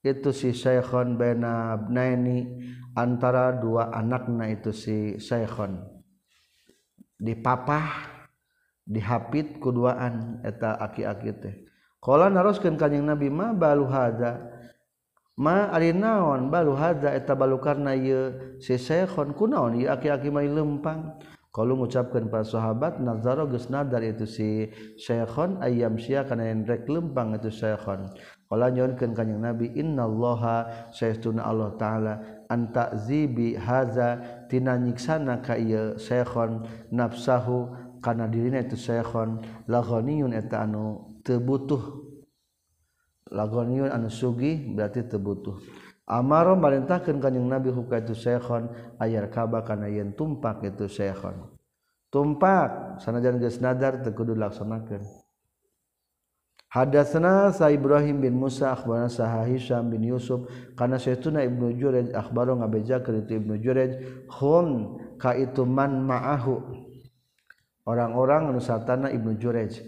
Itu 0.04 0.36
si 0.36 0.52
Syekhon 0.52 1.16
baina 1.16 1.80
abnaini 1.80 2.60
antara 2.92 3.56
dua 3.56 3.88
anakna 3.96 4.52
itu 4.52 4.76
si 4.76 5.16
Syekhon. 5.16 5.80
Dipapah 7.16 8.13
dihapit 8.84 9.60
keduaan 9.64 10.44
eta 10.44 10.76
aki-aki 10.80 11.32
teh. 11.40 11.56
Kalau 12.04 12.28
naruskan 12.28 12.76
kanyang 12.76 13.16
nabi 13.16 13.32
ma 13.32 13.56
balu 13.56 13.88
hadza? 13.88 14.44
Ma 15.40 15.72
ari 15.74 15.96
naon 15.96 16.52
balu 16.52 16.76
hadza 16.78 17.10
eta 17.16 17.34
balu 17.34 17.58
karna 17.58 17.96
ye 17.96 18.60
si 18.60 18.78
kunaon 19.10 19.82
ye 19.82 19.88
aki-aki 19.90 20.30
mai 20.30 20.52
lempang 20.52 21.18
kalau 21.54 21.78
mengucapkan 21.78 22.34
para 22.34 22.42
sahabat 22.42 22.98
nazaro 22.98 23.46
geus 23.46 23.70
nadar 23.70 24.02
itu 24.02 24.26
si 24.26 24.74
sekhon 24.98 25.62
ayam 25.62 26.02
sia 26.02 26.26
kana 26.26 26.50
rek 26.50 26.90
lempang 26.90 27.38
itu 27.38 27.54
sekhon. 27.54 28.10
Kalau 28.50 28.70
nyonkeun 28.74 29.14
kanjing 29.14 29.38
nabi 29.38 29.70
innallaha 29.78 30.90
sayyiduna 30.90 31.46
Allah 31.46 31.70
taala 31.78 32.14
antakzibi 32.50 33.54
haza 33.54 34.18
tina 34.50 34.82
nyiksana 34.82 35.46
ka 35.46 35.54
ieu 35.54 35.94
sekhon 36.02 36.66
nafsahu 36.90 37.70
karena 38.04 38.28
dirinya 38.28 38.60
itu 38.60 38.76
Syekhon. 38.76 39.40
Lagoniun 39.72 40.36
eta 40.36 40.68
anu 40.68 41.16
tebutuh 41.24 42.04
lagoniun 43.32 43.90
anu 43.90 44.12
sugi 44.12 44.76
berarti 44.76 45.08
tebutuh 45.08 45.58
Amaro 46.04 46.60
marintahkan 46.60 47.16
kanjeng 47.24 47.48
Nabi 47.48 47.72
huka 47.72 48.04
itu 48.04 48.12
Syekhon 48.12 48.68
ayar 49.00 49.32
kaba 49.32 49.64
kana 49.64 49.88
yen 49.88 50.12
tumpak 50.12 50.60
itu 50.68 50.92
Syekhon. 50.92 51.48
Tumpak 52.12 53.00
sanajan 53.00 53.40
geus 53.40 53.64
nadar 53.64 54.04
teu 54.04 54.12
kudu 54.12 54.36
laksanakeun. 54.36 55.00
Hadatsana 56.68 57.56
Sa 57.56 57.72
Ibrahim 57.72 58.20
bin 58.20 58.36
Musa 58.36 58.76
akhbarana 58.76 59.08
Sa 59.08 59.32
Hisham 59.48 59.88
bin 59.96 60.04
Yusuf. 60.04 60.44
Kana 60.76 61.00
Syaituna 61.00 61.40
Ibnu 61.48 61.72
Jurayj 61.80 62.12
akhbaro 62.12 62.60
ngabejakeun 62.60 63.24
itu 63.24 63.40
Ibnu 63.40 63.56
Jurayj 63.64 63.92
hum 64.28 65.00
ka 65.16 65.40
itu 65.40 65.64
man 65.64 66.04
ma'ahu. 66.04 66.84
orang-orang 67.84 68.52
nusatana 68.52 69.12
Ibnu 69.12 69.40
Jurej. 69.40 69.80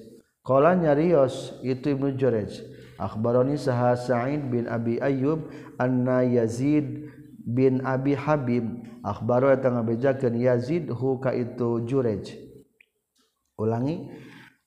Kala 0.46 0.78
nyarios 0.78 1.58
itu 1.66 1.96
Ibnu 1.96 2.16
Jurej. 2.16 2.62
Akhbaroni 2.96 3.60
saha 3.60 3.98
Sa'id 4.00 4.48
bin 4.48 4.72
Abi 4.72 5.02
Ayyub 5.04 5.52
anna 5.76 6.24
Yazid 6.24 7.12
bin 7.44 7.84
Abi 7.84 8.16
Habib. 8.16 8.64
Akhbaro 9.04 9.52
eta 9.52 9.70
ngabejakeun 9.70 10.36
Yazid 10.40 10.90
hu 10.90 11.20
ka 11.20 11.36
itu 11.36 11.84
Jurej. 11.84 12.40
Ulangi 13.60 14.10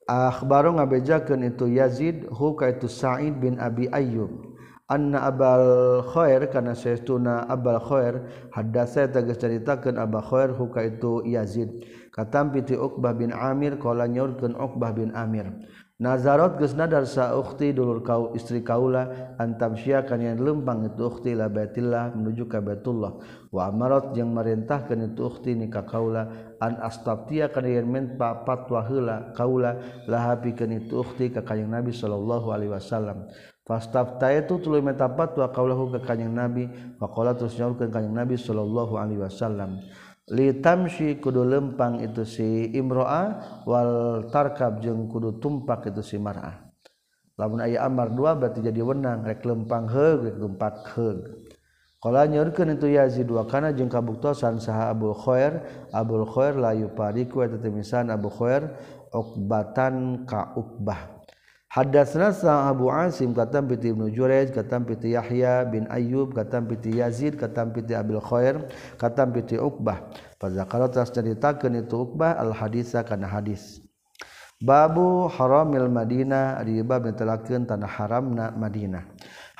akhbaro 0.08 0.76
ngabejakeun 0.76 1.44
itu 1.48 1.68
Yazid 1.72 2.28
hu 2.28 2.52
ka 2.52 2.68
itu 2.68 2.86
Sa'id 2.88 3.36
bin 3.40 3.56
Abi 3.56 3.88
Ayyub. 3.88 4.57
anna 4.88 5.28
abal 5.28 6.02
khair 6.12 6.48
kana 6.48 6.72
saytuna 6.72 7.44
abal 7.48 7.76
khair 7.80 8.24
hadatsa 8.56 9.04
tegas 9.12 9.36
caritakeun 9.36 10.00
abal 10.00 10.24
khair 10.24 10.48
huka 10.56 10.80
itu 10.88 11.22
yazid. 11.28 11.84
Katampi 12.08 12.64
ti 12.64 12.74
uqbah 12.74 13.12
bin 13.14 13.30
amir 13.30 13.76
qala 13.76 14.08
nyaurkeun 14.08 14.56
uqbah 14.56 14.90
bin 14.96 15.12
amir. 15.14 15.52
Nazarat 15.98 16.62
geus 16.62 16.78
nadar 16.78 17.10
sa 17.10 17.34
ukhti 17.34 17.74
dulur 17.74 18.06
kau 18.06 18.30
istri 18.30 18.62
kaula 18.62 19.34
antamsya 19.34 20.06
kana 20.06 20.38
lempang 20.38 20.86
itu 20.86 21.02
ukhti 21.10 21.34
la 21.34 21.50
baitillah 21.50 22.14
menuju 22.14 22.46
ka 22.46 22.62
baitullah. 22.62 23.18
Wa 23.50 23.66
amarat 23.66 24.14
jeung 24.14 24.30
marintahkeun 24.30 25.10
itu 25.10 25.26
ukhti 25.26 25.58
ni 25.58 25.66
ka 25.66 25.82
kaula 25.82 26.54
an 26.62 26.78
astabtiya 26.78 27.50
kana 27.50 27.66
yang 27.66 27.90
men 27.90 28.14
papat 28.14 28.70
heula 28.86 29.34
kaula 29.34 29.82
laha 30.06 30.38
pikeun 30.38 30.86
itu 30.86 31.02
ukhti 31.02 31.34
ka 31.34 31.42
kanjing 31.42 31.66
nabi 31.66 31.90
sallallahu 31.90 32.46
alaihi 32.54 32.70
wasallam. 32.78 33.26
Fastafta 33.68 34.32
itu 34.32 34.56
tuluy 34.64 34.80
meta 34.80 35.04
fatwa 35.12 35.44
kaulahu 35.52 35.92
ka 35.92 36.00
kanjing 36.00 36.32
Nabi 36.32 36.72
faqala 36.96 37.36
terus 37.36 37.52
nyaurkeun 37.60 37.92
kanjing 37.92 38.16
Nabi 38.16 38.40
sallallahu 38.40 38.96
alaihi 38.96 39.20
wasallam 39.20 39.84
li 40.32 40.56
tamshi 40.64 41.20
kudu 41.20 41.44
lempang 41.44 42.00
itu 42.00 42.24
si 42.24 42.72
imro'ah 42.72 43.60
wal 43.68 44.24
tarkab 44.32 44.80
jeung 44.80 45.12
kudu 45.12 45.36
tumpak 45.36 45.84
itu 45.92 46.00
si 46.00 46.16
mar'ah. 46.16 46.64
Lamun 47.36 47.60
aya 47.60 47.84
amar 47.84 48.08
dua 48.08 48.32
berarti 48.40 48.64
jadi 48.64 48.80
wenang 48.80 49.28
rek 49.28 49.44
lempang 49.44 49.84
heug 49.84 50.24
rek 50.24 50.36
tumpak 50.40 50.74
heug. 50.96 51.18
Qala 52.00 52.24
nyaurkeun 52.24 52.72
itu 52.72 52.88
Yazid 52.88 53.28
wa 53.28 53.44
kana 53.44 53.76
jeung 53.76 53.92
kabuktosan 53.92 54.64
saha 54.64 54.96
Abu 54.96 55.12
Khair 55.12 55.60
Abu 55.92 56.24
Khair 56.24 56.56
la 56.56 56.72
yupariku 56.72 57.44
eta 57.44 57.60
temisan 57.60 58.08
Abu 58.08 58.32
Khair 58.32 58.70
ukbatan 59.12 60.24
ka 60.24 60.56
ukbah 60.56 61.17
Hadatsna 61.68 62.32
sa 62.32 62.72
Abu 62.72 62.88
Asim 62.88 63.36
katam 63.36 63.68
piti 63.68 63.92
Ibnu 63.92 64.08
Jurayj 64.08 64.56
katam 64.56 64.88
piti 64.88 65.12
Yahya 65.12 65.68
bin 65.68 65.84
Ayyub 65.84 66.32
katam 66.32 66.64
piti 66.64 66.96
Yazid 66.96 67.36
katam 67.36 67.76
piti 67.76 67.92
Abil 67.92 68.24
Khair 68.24 68.72
katam 68.96 69.36
piti 69.36 69.60
Uqbah. 69.60 70.08
Fadzakara 70.40 70.88
tas 70.88 71.12
ceritakeun 71.12 71.84
itu 71.84 72.08
Uqbah 72.08 72.40
al 72.40 72.56
hadisa 72.56 73.04
kana 73.04 73.28
hadis. 73.28 73.84
Babu 74.64 75.28
haramil 75.28 75.92
Madinah 75.92 76.56
ari 76.56 76.80
bab 76.80 77.04
netelakeun 77.04 77.68
tanah 77.68 77.86
haramna 77.86 78.50
Madinah. 78.56 79.04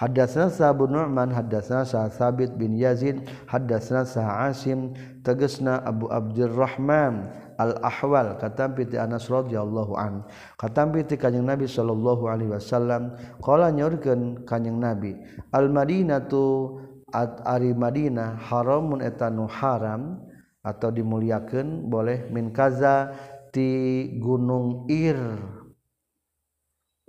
Hadatsna 0.00 0.48
sa 0.48 0.72
Abu 0.72 0.88
Nu'man 0.88 1.28
hadatsna 1.28 1.84
sa 1.84 2.09
Sabit 2.09 2.56
bin 2.56 2.72
Yazid 2.72 3.20
hadatsna 3.52 4.09
sa 4.09 4.48
Asim 4.48 4.96
tegasna 5.20 5.84
Abu 5.84 6.09
Abdurrahman 6.09 7.30
al-ahwal 7.59 8.38
katam 8.38 8.78
piti 8.78 8.94
Anas 8.94 9.26
radhiyallahu 9.26 9.98
an. 9.98 10.22
Katam 10.56 10.94
piti 10.94 11.18
kanjing 11.18 11.44
Nabi 11.44 11.66
sallallahu 11.66 12.30
alaihi 12.30 12.54
wasallam 12.54 13.18
qala 13.42 13.74
nyorkeun 13.74 14.46
kanjing 14.46 14.78
Nabi 14.78 15.18
al-Madinatu 15.50 16.78
at 17.11 17.42
ari 17.44 17.74
Madinah 17.74 18.38
haramun 18.38 19.02
eta 19.02 19.28
nu 19.28 19.50
haram 19.50 20.22
atau 20.62 20.92
dimuliakeun 20.92 21.88
boleh 21.88 22.30
min 22.30 22.54
kaza 22.54 23.12
ti 23.50 24.06
gunung 24.20 24.86
Ir. 24.86 25.18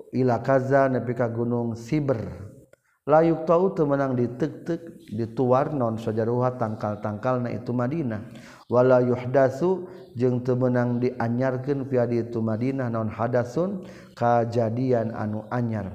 Ila 0.09 0.41
kaza 0.41 0.89
nepi 0.89 1.13
ka 1.13 1.29
gunung 1.29 1.77
Siber. 1.77 2.49
Layuk 3.09 3.49
tau 3.49 3.73
teu 3.73 3.89
menang 3.89 4.13
ditek-tek 4.13 5.09
dituar 5.17 5.73
non 5.73 5.97
sajaruha 5.97 6.61
tangkal-tangkalna 6.61 7.49
itu 7.49 7.73
Madinah. 7.73 8.21
Wala 8.69 9.01
yuhdatsu 9.01 9.89
jeung 10.19 10.43
temenang 10.43 10.99
dianyarkan 10.99 11.87
piadi 11.87 12.27
itu 12.27 12.43
Madinah 12.43 12.91
non 12.91 13.07
hadasun 13.07 13.87
kejadian 14.19 15.15
anu 15.15 15.47
anyar. 15.47 15.87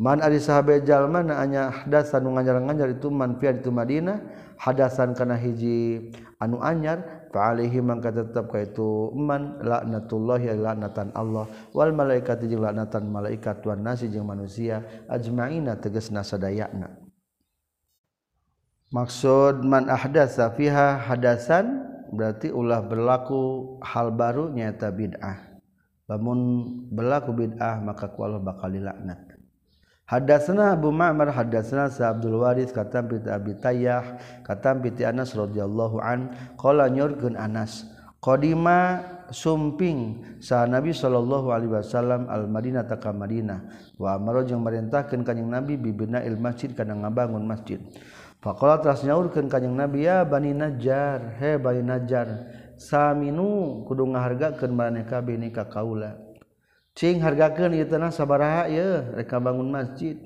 Man 0.00 0.22
ari 0.22 0.38
sahabe 0.38 0.80
jalma 0.86 1.20
na 1.20 1.42
anya 1.42 1.74
anu 1.84 2.38
nganyar-nganyar 2.38 2.96
itu 2.96 3.10
man 3.10 3.36
piadi 3.42 3.60
itu 3.60 3.74
Madinah 3.74 4.22
hadasan 4.60 5.12
kana 5.16 5.34
hiji 5.40 6.12
anu 6.36 6.60
anyar 6.60 7.28
fa 7.32 7.52
alaihi 7.52 7.80
mangka 7.80 8.12
tetep 8.12 8.48
ka 8.52 8.60
itu 8.60 9.08
man 9.16 9.56
laknatullahi 9.64 10.52
laknatan 10.52 11.08
Allah 11.16 11.48
wal 11.72 11.92
malaikat 11.96 12.44
jeung 12.44 12.64
laknatan 12.64 13.08
malaikat 13.08 13.64
wan 13.64 13.80
nasi 13.80 14.12
jeung 14.12 14.28
manusia 14.28 14.84
ajmaina 15.08 15.80
tegasna 15.80 16.20
sadayana 16.20 16.96
maksud 18.92 19.64
man 19.64 19.88
ahdasa 19.88 20.52
fiha 20.52 20.96
hadasan 21.08 21.89
berarti 22.12 22.50
ulah 22.50 22.82
berlaku 22.84 23.76
hal 23.82 24.10
baru 24.14 24.50
nyata 24.50 24.90
bid'ah. 24.90 25.50
Lamun 26.10 26.38
berlaku 26.90 27.30
bid'ah 27.30 27.78
maka 27.80 28.10
ku 28.10 28.26
Allah 28.26 28.42
bakal 28.42 28.74
dilaknat. 28.74 29.30
Hadatsana 30.10 30.74
Abu 30.74 30.90
Ma'mar 30.90 31.30
hadatsana 31.30 31.86
Sa 31.86 32.10
Abdul 32.10 32.42
Waris 32.42 32.74
katam 32.74 33.06
bi 33.06 33.22
Abi 33.30 33.54
Tayyah 33.54 34.18
katam 34.42 34.82
bi 34.82 34.90
Anas 35.06 35.38
radhiyallahu 35.38 36.02
an 36.02 36.34
qala 36.58 36.90
nyurkeun 36.90 37.38
Anas 37.38 37.86
qadima 38.18 39.06
sumping 39.30 40.26
sa 40.42 40.66
Nabi 40.66 40.90
sallallahu 40.90 41.54
alaihi 41.54 41.70
wasallam 41.78 42.26
al 42.26 42.50
Madinah 42.50 42.90
ta 42.90 42.98
ka 42.98 43.14
Madinah. 43.14 43.94
Wa 44.02 44.18
amara 44.18 44.42
jeung 44.42 44.66
marintahkeun 44.66 45.22
kanjing 45.22 45.46
Nabi 45.46 45.78
bibina 45.78 46.26
il 46.26 46.34
masjid 46.34 46.74
kana 46.74 46.98
ngabangun 46.98 47.46
masjid. 47.46 47.78
Fakola 48.40 48.80
telah 48.80 48.96
nyaurkan 49.04 49.52
kanyang 49.52 49.76
Nabi 49.76 50.08
ya 50.08 50.24
bani 50.24 50.56
Najjar 50.56 51.36
he 51.36 51.60
bani 51.60 51.84
Najjar 51.84 52.48
saminu 52.80 53.84
kudu 53.84 54.08
ngahargakeun 54.16 54.72
maneh 54.72 55.04
kabeh 55.04 55.36
ni 55.36 55.52
ka 55.52 55.68
kaula. 55.68 56.16
Cing 56.96 57.20
hargakeun 57.20 57.76
ieu 57.76 57.84
teh 57.84 58.00
sabaraha 58.08 58.64
ieu 58.72 59.12
rek 59.12 59.28
bangun 59.28 59.68
masjid. 59.68 60.16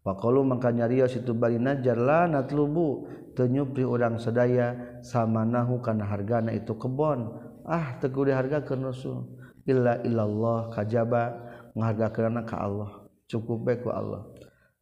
Faqalu 0.00 0.40
maka 0.40 0.72
nyarios 0.72 1.12
itu 1.12 1.36
bani 1.36 1.60
Najjar 1.60 2.00
la 2.00 2.24
natlubu 2.24 3.04
teu 3.36 3.44
nyupri 3.44 3.84
urang 3.84 4.16
sadaya 4.16 4.96
samanahu 5.04 5.84
kana 5.84 6.08
hargana 6.08 6.56
itu 6.56 6.72
kebon. 6.80 7.28
Ah 7.68 8.00
teguh 8.00 8.24
harga 8.32 8.64
dihargakeun 8.64 8.88
Rasul. 8.88 9.36
Illa 9.68 10.00
illallah 10.00 10.72
kajaba 10.72 11.36
ngahargakeunna 11.76 12.48
ka 12.48 12.56
Allah. 12.56 13.04
Cukup 13.28 13.68
bae 13.68 13.76
ku 13.84 13.92
Allah. 13.92 14.29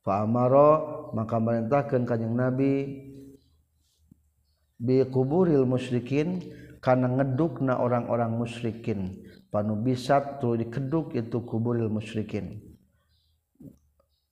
Fa'amaro 0.09 1.12
maka 1.12 1.36
merintahkan 1.36 2.09
kanjeng 2.09 2.32
Nabi 2.32 2.96
bi 4.80 5.04
kuburil 5.04 5.68
musyrikin 5.68 6.40
kana 6.80 7.12
ngedukna 7.12 7.76
orang-orang 7.76 8.32
musyrikin. 8.40 9.20
Panu 9.52 9.76
bisa 9.76 10.40
tu 10.40 10.56
dikeduk 10.56 11.12
itu 11.12 11.44
kuburil 11.44 11.92
musyrikin. 11.92 12.56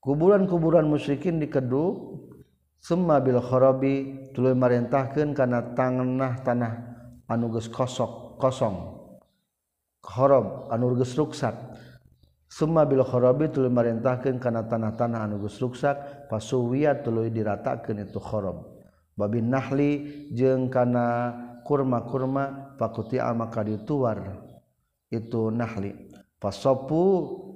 Kuburan-kuburan 0.00 0.88
musyrikin 0.88 1.44
dikeduk 1.44 2.24
semma 2.80 3.20
bil 3.20 3.44
kharabi 3.44 4.32
tuluy 4.32 4.56
merintahkeun 4.56 5.36
kana 5.36 5.76
tanah-tanah 5.76 6.72
anu 7.28 7.52
geus 7.52 7.68
kosok 7.68 8.40
kosong. 8.40 8.96
Kharab 10.00 10.72
anu 10.72 10.96
geus 10.96 11.12
ruksak 11.20 11.52
summa 12.56 12.88
bil 12.88 13.04
kharabi 13.04 13.52
tuluy 13.52 13.68
marintahkeun 13.68 14.40
kana 14.40 14.64
tanah-tanah 14.64 15.28
anu 15.28 15.44
geus 15.44 15.60
ruksak 15.60 16.28
fasuwiya 16.32 17.04
tuluy 17.04 17.28
diratakeun 17.28 18.08
itu 18.08 18.16
kharab 18.16 18.76
Babin 19.16 19.48
nahli 19.48 20.28
jeung 20.36 20.68
kana 20.68 21.32
kurma-kurma 21.64 22.76
fakuti 22.76 23.16
maka 23.16 23.64
dituar 23.64 24.44
itu 25.08 25.48
nahli. 25.48 26.12
Fasopu 26.36 27.02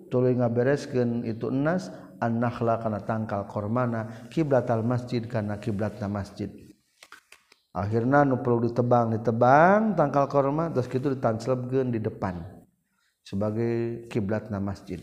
tuluy 0.09 0.41
ngabereskeun 0.41 1.29
itu 1.29 1.53
enas 1.53 1.93
an 2.17 2.41
nahla 2.41 2.81
kana 2.81 3.05
tangkal 3.05 3.45
kormana 3.45 4.29
kiblat 4.33 4.73
al 4.73 4.81
masjid 4.89 5.21
kana 5.29 5.61
kiblatna 5.61 6.09
masjid. 6.09 6.49
Akhirna 7.77 8.25
nu 8.25 8.41
perlu 8.41 8.65
ditebang 8.73 9.21
ditebang 9.21 10.01
tangkal 10.01 10.33
korma 10.33 10.73
terus 10.73 10.89
kitu 10.89 11.13
ditanclebkeun 11.13 11.93
di 11.93 12.01
depan. 12.01 12.60
sebagai 13.25 14.07
kiblat 14.09 14.49
na 14.49 14.59
masjid. 14.59 15.01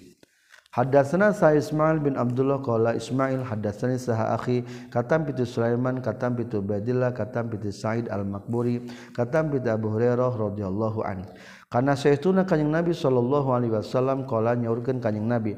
Hadatsana 0.78 1.34
sa 1.34 1.58
Ismail 1.58 1.98
bin 2.06 2.14
Abdullah 2.14 2.62
qala 2.62 2.94
Ismail 2.94 3.42
hadatsani 3.42 3.98
saha 3.98 4.38
akhi 4.38 4.62
katam 4.94 5.26
pitu 5.26 5.42
Sulaiman 5.42 6.06
katam 6.06 6.38
pitu 6.38 6.62
Badillah 6.62 7.18
katam 7.18 7.50
pitu 7.50 7.74
Said 7.74 8.06
al-Makburi 8.14 8.86
katam 9.18 9.50
pitu 9.50 9.74
Abu 9.74 9.90
Hurairah 9.90 10.38
radhiyallahu 10.38 11.02
an. 11.02 11.26
Kana 11.74 11.98
saestuna 11.98 12.46
kanjing 12.46 12.70
Nabi 12.70 12.94
sallallahu 12.94 13.50
alaihi 13.58 13.74
wasallam 13.74 14.30
qala 14.30 14.54
nyaurkeun 14.54 15.02
kanjing 15.02 15.26
Nabi 15.26 15.58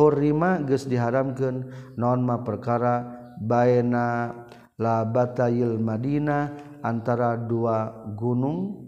hurrima 0.00 0.56
geus 0.64 0.88
diharamkeun 0.88 1.68
naon 2.00 2.24
ma 2.24 2.40
perkara 2.40 3.04
baena 3.36 4.32
labatayil 4.80 5.76
Madinah 5.76 6.80
antara 6.80 7.36
dua 7.36 7.92
gunung 8.16 8.83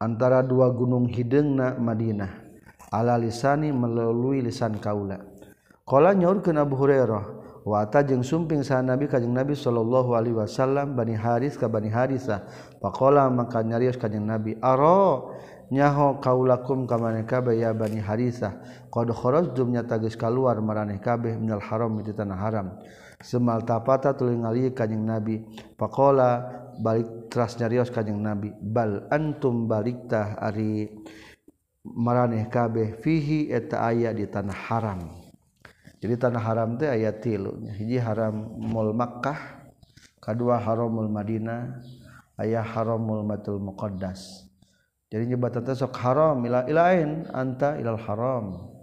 antara 0.00 0.40
dua 0.40 0.72
gunung 0.72 1.04
hidungna 1.06 1.76
Madinah. 1.76 2.48
Ala 2.90 3.20
lisani 3.20 3.70
melalui 3.70 4.42
lisan 4.42 4.80
kaula. 4.80 5.20
Qala 5.84 6.16
nyaurkeun 6.16 6.58
Abu 6.58 6.74
Hurairah 6.74 7.24
wa 7.62 7.84
ata 7.84 8.00
jeung 8.02 8.24
sumping 8.24 8.64
sa 8.64 8.80
Nabi 8.80 9.06
kajeng 9.06 9.36
Nabi 9.36 9.52
sallallahu 9.52 10.16
alaihi 10.16 10.34
wasallam 10.34 10.96
Bani 10.96 11.12
Haris 11.12 11.60
ka 11.60 11.68
Bani 11.68 11.92
Harisa 11.92 12.48
faqala 12.80 13.28
maka 13.28 13.60
nyarios 13.60 14.00
kajeng 14.00 14.24
Nabi 14.24 14.56
aro 14.64 15.36
nyaho 15.68 16.18
kaulakum 16.24 16.88
ka 16.88 16.96
maneh 16.96 17.28
kabeh 17.28 17.60
ya 17.60 17.76
Bani 17.76 18.00
Harisa 18.00 18.58
qad 18.88 19.12
kharajtum 19.12 19.70
nyata 19.70 20.00
geus 20.00 20.16
kaluar 20.16 20.56
maraneh 20.64 20.98
kabeh 20.98 21.36
minal 21.36 21.60
haram 21.60 22.00
di 22.00 22.10
tanah 22.10 22.38
haram. 22.40 22.66
Semal 23.20 23.68
tapata 23.68 24.16
tuluy 24.16 24.40
ngali 24.40 24.72
kanjing 24.72 25.04
Nabi. 25.04 25.44
Faqala 25.76 26.40
balik 26.80 27.19
teras 27.30 27.54
nyarios 27.56 27.88
kanjing 27.94 28.18
nabi. 28.18 28.50
Bal 28.58 29.06
antum 29.08 29.70
baliktah 29.70 30.36
ari 30.42 30.90
maraneh 31.86 32.50
kabeh 32.50 32.98
fihi 32.98 33.48
eta 33.48 33.86
aya 33.86 34.10
di 34.10 34.26
tanah 34.26 34.58
haram. 34.68 35.00
Jadi 36.02 36.14
tanah 36.18 36.42
haram 36.42 36.74
teh 36.74 36.90
aya 36.90 37.14
tilu. 37.14 37.62
Hiji 37.70 38.02
haram 38.02 38.34
mul 38.58 38.90
Makkah 38.92 39.70
kedua 40.18 40.58
haramul 40.58 41.08
Madinah 41.08 41.78
aya 42.36 42.60
haramul 42.60 43.22
Matul 43.22 43.62
Muqaddas. 43.62 44.50
Jadi 45.10 45.30
nyebatan 45.30 45.62
teh 45.62 45.76
sok 45.78 45.94
haram 46.02 46.42
ila 46.42 46.66
ilain 46.66 47.30
anta 47.30 47.78
ilal 47.78 48.00
haram. 48.00 48.74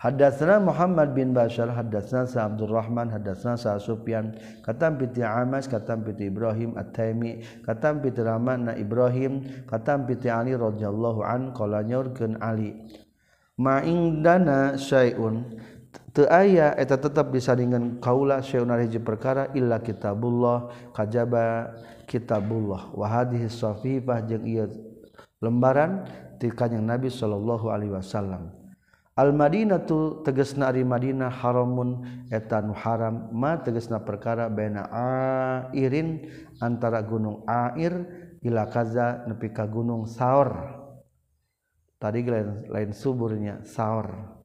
Hadatsana 0.00 0.56
Muhammad 0.64 1.12
bin 1.12 1.36
Bashar 1.36 1.68
hadatsana 1.68 2.24
Sa 2.24 2.48
Abdurrahman 2.48 3.12
hadatsana 3.12 3.60
Sa 3.60 3.76
Sufyan 3.76 4.32
katam 4.64 4.96
piti 4.96 5.20
Amas 5.20 5.68
katam 5.68 6.00
piti 6.00 6.32
Ibrahim 6.32 6.72
At-Taimi 6.72 7.44
katam 7.68 8.00
piti 8.00 8.24
Rahman 8.24 8.64
na 8.64 8.72
Ibrahim 8.80 9.44
katam 9.68 10.08
piti 10.08 10.32
Ali 10.32 10.56
radhiyallahu 10.56 11.20
an 11.20 11.52
qala 11.52 11.84
nyorkeun 11.84 12.40
Ali. 12.40 12.80
Ma 13.60 13.84
indana 13.84 14.80
syai'un 14.80 15.44
teu 16.16 16.24
aya 16.32 16.72
eta 16.80 16.96
tetep 16.96 17.28
disandingan 17.28 18.00
kaula 18.00 18.40
syai'un 18.40 18.72
hiji 18.80 19.04
perkara 19.04 19.52
illa 19.52 19.84
kitabullah 19.84 20.72
kajaba 20.96 21.76
kitabullah. 22.08 22.88
Wa 22.96 23.04
hadhihi 23.20 23.52
safifah 23.52 24.24
jeung 24.24 24.48
ieu 24.48 24.64
lembaran 25.44 26.08
ti 26.40 26.48
kanjeng 26.48 26.88
Nabi 26.88 27.12
sallallahu 27.12 27.68
alaihi 27.68 27.92
wasallam. 27.92 28.59
Al-madinatu 29.18 30.22
tegesna 30.22 30.70
ari 30.70 30.86
Madinah 30.86 31.34
haramun 31.34 32.06
etan 32.30 32.70
haram 32.70 33.28
ma 33.34 33.58
tegesna 33.58 33.98
perkara 33.98 34.46
baina 34.46 34.86
airin 35.74 36.30
antara 36.62 37.02
gunung 37.02 37.42
air 37.44 38.06
ila 38.40 38.70
kaza 38.70 39.26
nepi 39.26 39.50
ka 39.50 39.66
gunung 39.66 40.06
saor. 40.06 40.78
Tadi 42.00 42.24
lain, 42.24 42.70
lain 42.70 42.90
suburnya 42.96 43.60
saor. 43.66 44.40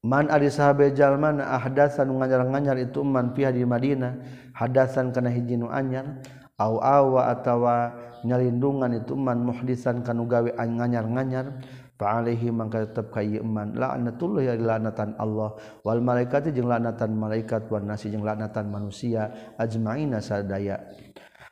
Man 0.00 0.32
ari 0.32 0.48
sahabe 0.48 0.96
jalma 0.96 1.28
na 1.28 1.60
ahdasan 1.60 2.08
nganyar-nganyar 2.08 2.80
itu 2.80 3.04
man 3.04 3.36
pihak 3.36 3.52
di 3.52 3.68
Madinah 3.68 4.16
hadasan 4.56 5.12
kana 5.12 5.28
hiji 5.28 5.60
nu 5.60 5.68
anyar 5.68 6.24
aw 6.56 6.80
awa 6.80 7.28
atawa 7.28 7.92
nyalindungan 8.24 9.04
itu 9.04 9.12
man 9.12 9.44
muhdisan 9.44 10.00
kanu 10.00 10.24
gawe 10.24 10.56
nganyar-nganyar 10.56 11.60
Alihi 12.00 12.48
maka 12.48 12.88
tetap 12.88 13.12
kayman 13.12 13.76
lanatullah 13.76 14.42
ya 14.42 14.54
lanatan 14.56 15.12
Allah. 15.20 15.56
Wal 15.84 16.00
malaikat 16.00 16.48
jeung 16.50 16.72
lanatan 16.72 17.12
malaikat 17.12 17.68
wan 17.68 17.84
nasi 17.84 18.08
jeung 18.08 18.24
lanatan 18.24 18.72
manusia. 18.72 19.54
Ajmaina 19.60 20.24
sadaya. 20.24 20.80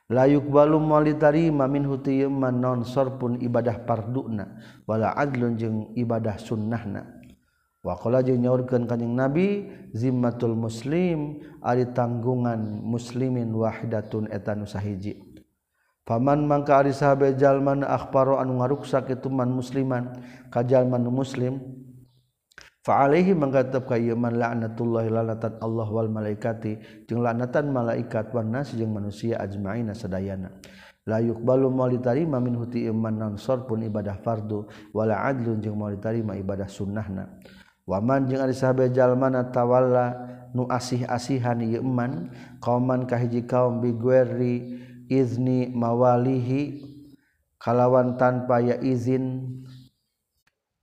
La 0.09 0.25
balum 0.25 0.89
malitarima 0.89 1.69
min 1.69 1.85
hutiman 1.85 2.57
non 2.57 2.81
sorpun 2.81 3.37
ibadah 3.45 3.85
parduna. 3.85 4.57
Wala 4.89 5.13
adlun 5.13 5.61
jeung 5.61 5.93
ibadah 5.93 6.41
sunnahna. 6.41 7.21
Wa 7.85 7.95
qala 8.01 8.25
jeung 8.25 8.41
nyaurkeun 8.41 8.89
kanjing 8.89 9.13
nabi 9.15 9.69
zimmatul 9.95 10.57
muslim 10.57 11.45
ari 11.61 11.93
tanggungan 11.93 12.59
muslimin 12.83 13.53
wahidatun 13.53 14.33
eta 14.33 14.57
nu 14.57 14.65
sahiji. 14.65 15.28
Paman 16.09 16.49
mangka 16.49 16.81
ari 16.81 16.97
sahabe 16.97 17.37
jalman 17.37 17.85
akhbaro 17.85 18.41
anu 18.41 18.65
ngaruksak 18.65 19.13
itu 19.13 19.29
man 19.29 19.53
musliman 19.53 20.09
ka 20.49 20.65
jalman 20.65 21.05
muslim 21.05 21.61
fa 22.81 23.05
alaihi 23.05 23.37
mangka 23.37 23.69
tetep 23.69 23.85
ka 23.85 24.01
ieu 24.01 24.17
man 24.17 24.41
la'natullahi 24.41 25.13
lanatan 25.13 25.61
Allah 25.61 25.85
wal 25.85 26.09
malaikati 26.09 27.05
jeung 27.05 27.21
lanatan 27.21 27.69
malaikat 27.69 28.33
wan 28.33 28.49
nas 28.49 28.73
jeung 28.73 28.89
manusia 28.89 29.37
ajmaina 29.37 29.93
sadayana. 29.93 30.49
La 31.05 31.21
yuqbalu 31.21 31.69
mauli 31.69 32.01
tarima 32.01 32.41
min 32.41 32.57
huti 32.57 32.89
iman 32.89 33.13
nansor 33.13 33.69
pun 33.69 33.85
ibadah 33.85 34.17
fardu 34.25 34.65
wala 34.97 35.29
adlun 35.29 35.61
jeung 35.61 35.77
mauli 35.77 36.01
tarima 36.01 36.41
ibadah 36.41 36.73
sunnahna. 36.73 37.37
Waman 37.85 38.33
jeung 38.33 38.41
ari 38.41 38.57
sahabe 38.57 38.89
jalmana 38.89 39.53
tawalla 39.53 40.17
nu 40.57 40.65
asih-asihan 40.73 41.61
ieu 41.61 41.85
iman 41.85 42.33
kauman 42.65 43.05
kahiji 43.05 43.45
kaum 43.45 43.85
biguerri 43.85 44.89
izni 45.09 45.73
mawalihi 45.73 46.85
kalawan 47.59 48.15
tanpa 48.21 48.61
ya 48.63 48.77
izin. 48.79 49.59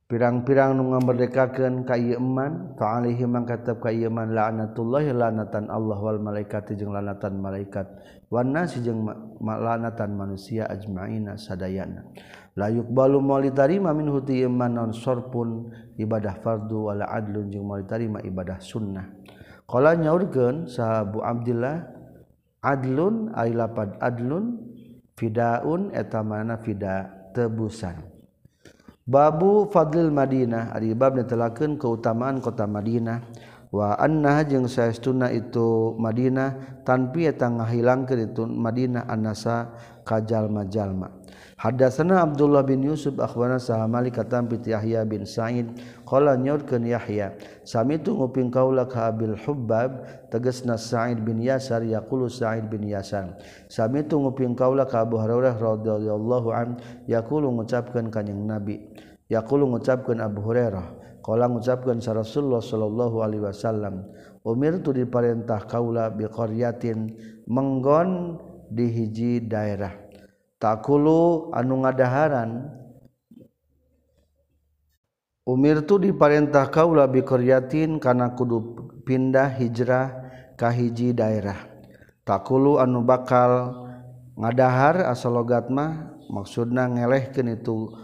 Pirang-pirang 0.06 0.78
nu 0.78 0.94
ngamerdekakeun 0.94 1.82
ka 1.82 1.98
ieu 1.98 2.22
iman 2.22 2.78
fa 2.78 2.94
alaihi 2.94 3.26
mangkatab 3.26 3.82
ka 3.82 3.90
ieu 3.90 4.06
iman 4.06 4.30
la'natullahi 4.30 5.10
lanatan 5.10 5.66
Allah 5.66 5.98
wal 5.98 6.22
malaikati 6.22 6.78
jeung 6.78 6.94
lanatan 6.94 7.42
malaikat. 7.42 7.90
Wan 8.30 8.54
nasi 8.54 8.86
jeung 8.86 9.02
lanatan 9.42 10.14
manusia 10.14 10.70
ajmaina 10.70 11.34
sadayana. 11.34 12.06
La 12.54 12.70
yuqbalu 12.70 13.18
mauli 13.18 13.50
tarima 13.50 13.90
min 13.90 14.06
huti 14.06 14.46
iman 14.46 14.78
non 14.78 14.94
sorpun 14.94 15.74
ibadah 15.98 16.38
fardu 16.38 16.86
wala 16.86 17.10
adlun 17.10 17.50
jeung 17.50 17.66
mauli 17.66 17.82
tarima 17.90 18.22
ibadah 18.22 18.62
sunnah. 18.62 19.10
Qala 19.66 19.98
nyaurkeun 19.98 20.70
sahabu 20.70 21.26
Abdullah 21.26 21.82
adlun 22.66 23.30
ay 23.38 23.54
lapad 23.54 23.94
adlun 24.02 24.58
fidaun 25.14 25.94
etamana 25.94 26.58
fida 26.58 27.06
tebusan. 27.30 28.02
Babu 29.06 29.70
fadlil 29.70 30.10
Madinah 30.10 30.74
ari 30.74 30.90
bab 30.98 31.14
netelakeun 31.14 31.78
keutamaan 31.78 32.42
kota 32.42 32.66
Madinah. 32.66 33.22
Wa 33.70 33.94
anna 33.98 34.42
jeung 34.46 34.66
saestuna 34.66 35.30
itu 35.30 35.94
Madinah 35.98 36.82
tanpi 36.82 37.30
eta 37.30 37.50
ngahilangkeun 37.50 38.34
itu 38.34 38.42
Madinah 38.46 39.06
anasa 39.06 39.74
kajal 40.06 40.50
majalma 40.50 41.10
Hadasana 41.56 42.20
Abdullah 42.20 42.60
bin 42.68 42.84
Yusuf 42.84 43.16
akhbarana 43.16 43.56
saha 43.56 43.88
Malik 43.88 44.20
katam 44.20 44.44
bi 44.44 44.60
Yahya 44.60 45.08
bin 45.08 45.24
Sa'id 45.24 45.64
qala 46.04 46.36
nyorkeun 46.36 46.84
Yahya 46.84 47.32
sami 47.64 47.96
tu 47.96 48.12
nguping 48.12 48.52
kaula 48.52 48.84
ka 48.84 49.08
Abil 49.08 49.32
Hubbab 49.40 50.04
tegasna 50.28 50.76
Sa'id 50.76 51.24
bin 51.24 51.40
Yasar 51.40 51.80
yaqulu 51.80 52.28
Sa'id 52.28 52.68
bin 52.68 52.84
Yasar. 52.84 53.40
Sami 53.72 54.04
tu 54.04 54.20
nguping 54.20 54.52
kaula 54.52 54.84
ka 54.84 55.08
Abu 55.08 55.16
Hurairah 55.16 55.56
radhiyallahu 55.56 56.48
an 56.52 56.76
yaqulu 57.08 57.48
ngucapkeun 57.48 58.12
kanjing 58.12 58.44
Nabi. 58.44 58.92
Yaqulu 59.32 59.64
ngucapkeun 59.72 60.20
Abu 60.20 60.44
Hurairah 60.44 60.84
qala 61.24 61.48
ngucapkeun 61.48 62.04
sa 62.04 62.12
Rasulullah 62.12 62.60
sallallahu 62.60 63.24
alaihi 63.24 63.48
wasallam 63.48 64.04
umir 64.44 64.76
tu 64.84 64.92
diperintah 64.92 65.64
kaula 65.64 66.12
bi 66.12 66.28
qaryatin 66.28 67.16
menggon 67.48 68.36
di 68.68 68.92
hiji 68.92 69.40
daerah 69.40 70.05
takulu 70.56 71.50
anu 71.52 71.84
ngadaharan 71.84 72.76
Umir 75.46 75.86
tu 75.86 76.02
diparentah 76.02 76.66
kaula 76.74 77.06
bikoryatin 77.06 78.02
kana 78.02 78.34
kudu 78.34 78.82
pindah 79.06 79.54
hijrah 79.54 80.10
ka 80.58 80.74
hiji 80.74 81.14
daerah. 81.14 81.70
Takulu 82.26 82.82
anu 82.82 83.06
bakal 83.06 83.70
ngadahar 84.34 85.06
asalogat 85.06 85.70
mah 85.70 86.18
maksudna 86.26 86.90
ngelehkeun 86.90 87.62
itu 87.62 87.94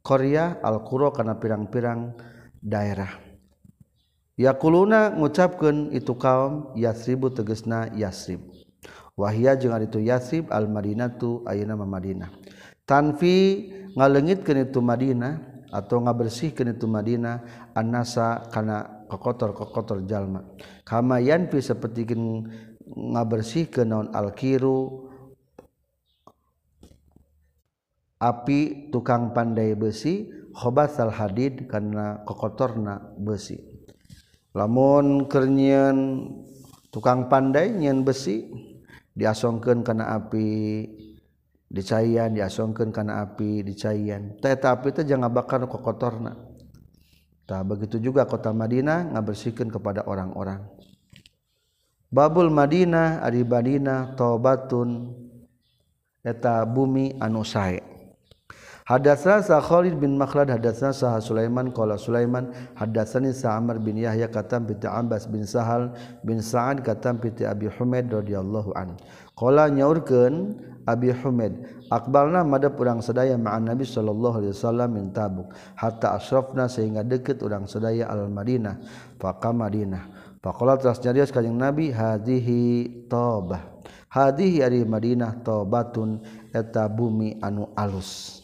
Korea 0.00 0.56
alqura 0.64 1.12
kana 1.12 1.36
pirang-pirang 1.36 2.16
daerah. 2.64 3.12
Yakuluna 4.40 5.12
ngucapkeun 5.20 5.92
itu 5.92 6.16
kaum 6.16 6.72
yasribu 6.80 7.28
tegesna 7.28 7.92
yasrib. 7.92 8.40
Wahia 9.20 9.52
jeung 9.60 9.76
ari 9.76 9.84
itu 9.84 10.00
Yasrib 10.00 10.48
al 10.48 10.64
Madinatu 10.72 11.44
ayeuna 11.44 11.76
Madinah. 11.76 12.32
Tanfi 12.88 13.68
ngalengitkeun 13.92 14.64
itu 14.64 14.80
Madinah 14.80 15.66
atau 15.70 16.00
ngabersihkeun 16.02 16.74
itu 16.74 16.88
Madinah 16.88 17.68
annasa 17.76 18.48
kana 18.48 19.06
kokotor-kokotor 19.06 20.02
jalma. 20.08 20.42
Kama 20.82 21.20
yanfi 21.20 21.60
sapertikeun 21.60 22.48
ngabersihkeun 22.90 23.86
naon 23.86 24.08
alkiru 24.10 25.06
api 28.18 28.90
tukang 28.90 29.30
pandai 29.30 29.78
besi 29.78 30.32
khobatsal 30.50 31.14
hadid 31.14 31.70
karena 31.70 32.26
kokotorna 32.26 33.14
besi. 33.14 33.62
Lamun 34.50 35.30
kernyian 35.30 36.26
tukang 36.90 37.30
pandai 37.30 37.70
nyian 37.70 38.02
besi 38.02 38.50
diasongkeun 39.14 39.82
karena 39.82 40.14
api 40.16 40.48
dicaian 41.70 42.34
diasongkeun 42.34 42.90
karena 42.90 43.22
api 43.22 43.62
dicaian. 43.62 44.34
Teta 44.42 44.74
api 44.74 44.90
itu 44.90 45.02
jangan 45.06 45.30
bakar 45.30 45.62
kokotorna 45.64 46.34
kotorna. 46.34 46.50
Tak 47.50 47.66
begitu 47.66 47.98
juga 47.98 48.30
kota 48.30 48.54
Madinah 48.54 49.10
ngabersihkan 49.10 49.74
kepada 49.74 50.06
orang-orang. 50.06 50.62
Babul 52.06 52.46
Madinah 52.46 53.26
ari 53.26 53.42
Madinah 53.42 54.14
taubatun 54.14 55.14
eta 56.22 56.62
bumi 56.62 57.18
anu 57.18 57.42
sae. 57.42 57.99
Hadatsana 58.90 59.38
sa 59.38 59.62
Khalid 59.62 60.02
bin 60.02 60.18
Makhlad 60.18 60.50
hadatsana 60.50 60.90
sa 60.90 61.14
Sulaiman 61.22 61.70
qala 61.70 61.94
Sulaiman 61.94 62.50
hadatsani 62.74 63.30
sa 63.30 63.54
Amr 63.54 63.78
bin 63.78 63.94
Yahya 63.94 64.26
katam 64.26 64.66
bi 64.66 64.74
Abbas 64.82 65.30
bin 65.30 65.46
Sahal 65.46 65.94
bin 66.26 66.42
Sa'ad 66.42 66.82
katam 66.82 67.22
bi 67.22 67.30
Abi 67.46 67.70
Humaid 67.70 68.10
radhiyallahu 68.10 68.74
an. 68.74 68.98
Qala 69.38 69.70
nyaurkeun 69.70 70.58
Abi 70.90 71.14
Humaid 71.14 71.86
akbalna 71.86 72.42
madap 72.42 72.82
urang 72.82 72.98
sadaya 72.98 73.38
ma'an 73.38 73.70
Nabi 73.70 73.86
sallallahu 73.86 74.42
alaihi 74.42 74.58
wasallam 74.58 74.90
min 74.90 75.14
Tabuk 75.14 75.54
hatta 75.78 76.18
asrafna 76.18 76.66
sehingga 76.66 77.06
deukeut 77.06 77.38
urang 77.46 77.70
sadaya 77.70 78.10
al 78.10 78.26
Madinah 78.26 78.74
faqa 79.22 79.54
Madinah. 79.54 80.34
Faqala 80.42 80.74
teras 80.82 80.98
nyarios 80.98 81.30
kanjing 81.30 81.54
Nabi 81.54 81.94
hadhihi 81.94 83.06
Taubah. 83.06 83.86
Hadhihi 84.10 84.66
ari 84.66 84.82
Madinah 84.82 85.46
Taubatun 85.46 86.26
eta 86.50 86.90
bumi 86.90 87.38
anu 87.38 87.70
alus. 87.78 88.39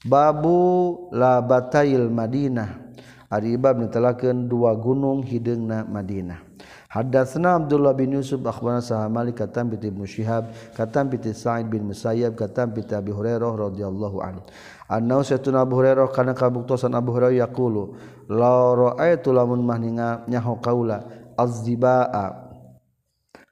Babu 0.00 1.08
la 1.12 1.44
batail 1.44 2.08
Madinah 2.08 2.90
Ari 3.30 3.54
bab 3.54 3.78
nitelakeun 3.78 4.50
dua 4.50 4.74
gunung 4.74 5.22
hideungna 5.22 5.86
Madinah. 5.86 6.42
Hadatsna 6.90 7.62
Abdullah 7.62 7.94
bin 7.94 8.18
Yusuf 8.18 8.42
akhbarana 8.42 8.82
Sa'ad 8.82 9.06
Malik 9.06 9.38
katam 9.38 9.70
bi 9.70 9.78
Ibnu 9.78 10.02
Syihab 10.02 10.50
katam 10.74 11.06
bi 11.06 11.22
Sa'id 11.22 11.70
bin 11.70 11.86
Musayyab 11.86 12.34
katam 12.34 12.74
bi 12.74 12.82
Abi 12.90 13.14
Hurairah 13.14 13.70
radhiyallahu 13.70 14.18
anhu. 14.18 14.42
Annau 14.90 15.22
satuna 15.22 15.62
Abu 15.62 15.78
Hurairah 15.78 16.10
kana 16.10 16.34
kabuktosan 16.34 16.90
Abu 16.98 17.14
Hurairah 17.14 17.46
yaqulu 17.46 17.94
la 18.26 18.74
ra'aitu 18.74 19.30
lamun 19.30 19.62
mahninga 19.62 20.26
nyaho 20.26 20.58
kaula 20.58 21.06
az-zibaa 21.38 22.50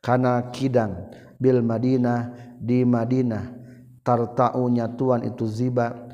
kana 0.02 0.50
kidang 0.50 1.14
bil 1.38 1.62
Madinah 1.62 2.34
di 2.58 2.82
Madinah 2.82 3.54
tarta'u 4.02 4.66
nyatuan 4.66 5.22
itu 5.22 5.46
ziba' 5.46 6.07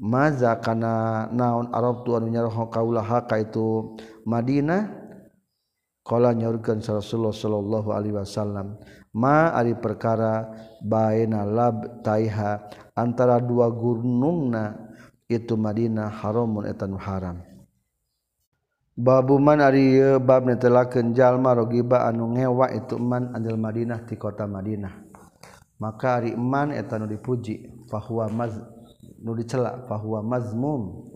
maza 0.00 0.56
kana 0.64 1.28
naon 1.28 1.68
Arab 1.76 2.08
tuan 2.08 2.24
nyaroho 2.24 2.72
kaulah 2.72 3.04
haka 3.04 3.36
itu 3.36 4.00
Madinah 4.24 4.88
qala 6.00 6.32
nyaurkeun 6.32 6.80
Rasulullah 6.80 7.36
sallallahu 7.36 7.88
alaihi 7.92 8.16
wasallam 8.16 8.80
ma 9.12 9.52
ari 9.52 9.76
perkara 9.76 10.48
baina 10.80 11.44
lab 11.44 12.00
taiha 12.00 12.64
antara 12.96 13.36
dua 13.44 13.68
gunungna 13.68 14.88
itu 15.28 15.54
Madinah 15.54 16.10
haramun 16.10 16.66
etan 16.66 16.96
haram. 16.98 17.38
Babu 19.00 19.38
man 19.38 19.62
ari 19.62 19.96
bab 20.18 20.44
netelakeun 20.44 21.14
jalma 21.14 21.54
rogiba 21.54 22.04
anu 22.08 22.34
ngewa 22.34 22.74
itu 22.74 22.98
man 22.98 23.30
anil 23.36 23.54
Madinah 23.54 24.02
ti 24.04 24.18
kota 24.18 24.44
Madinah. 24.48 25.08
Maka 25.80 26.20
ari 26.20 26.36
man 26.36 26.74
eta 26.74 27.00
dipuji 27.00 27.86
fahuwa 27.88 28.28
maz 28.28 28.60
nu 29.22 29.34
dicela 29.36 29.84
fahuwa 29.88 30.22
mazmum. 30.22 31.10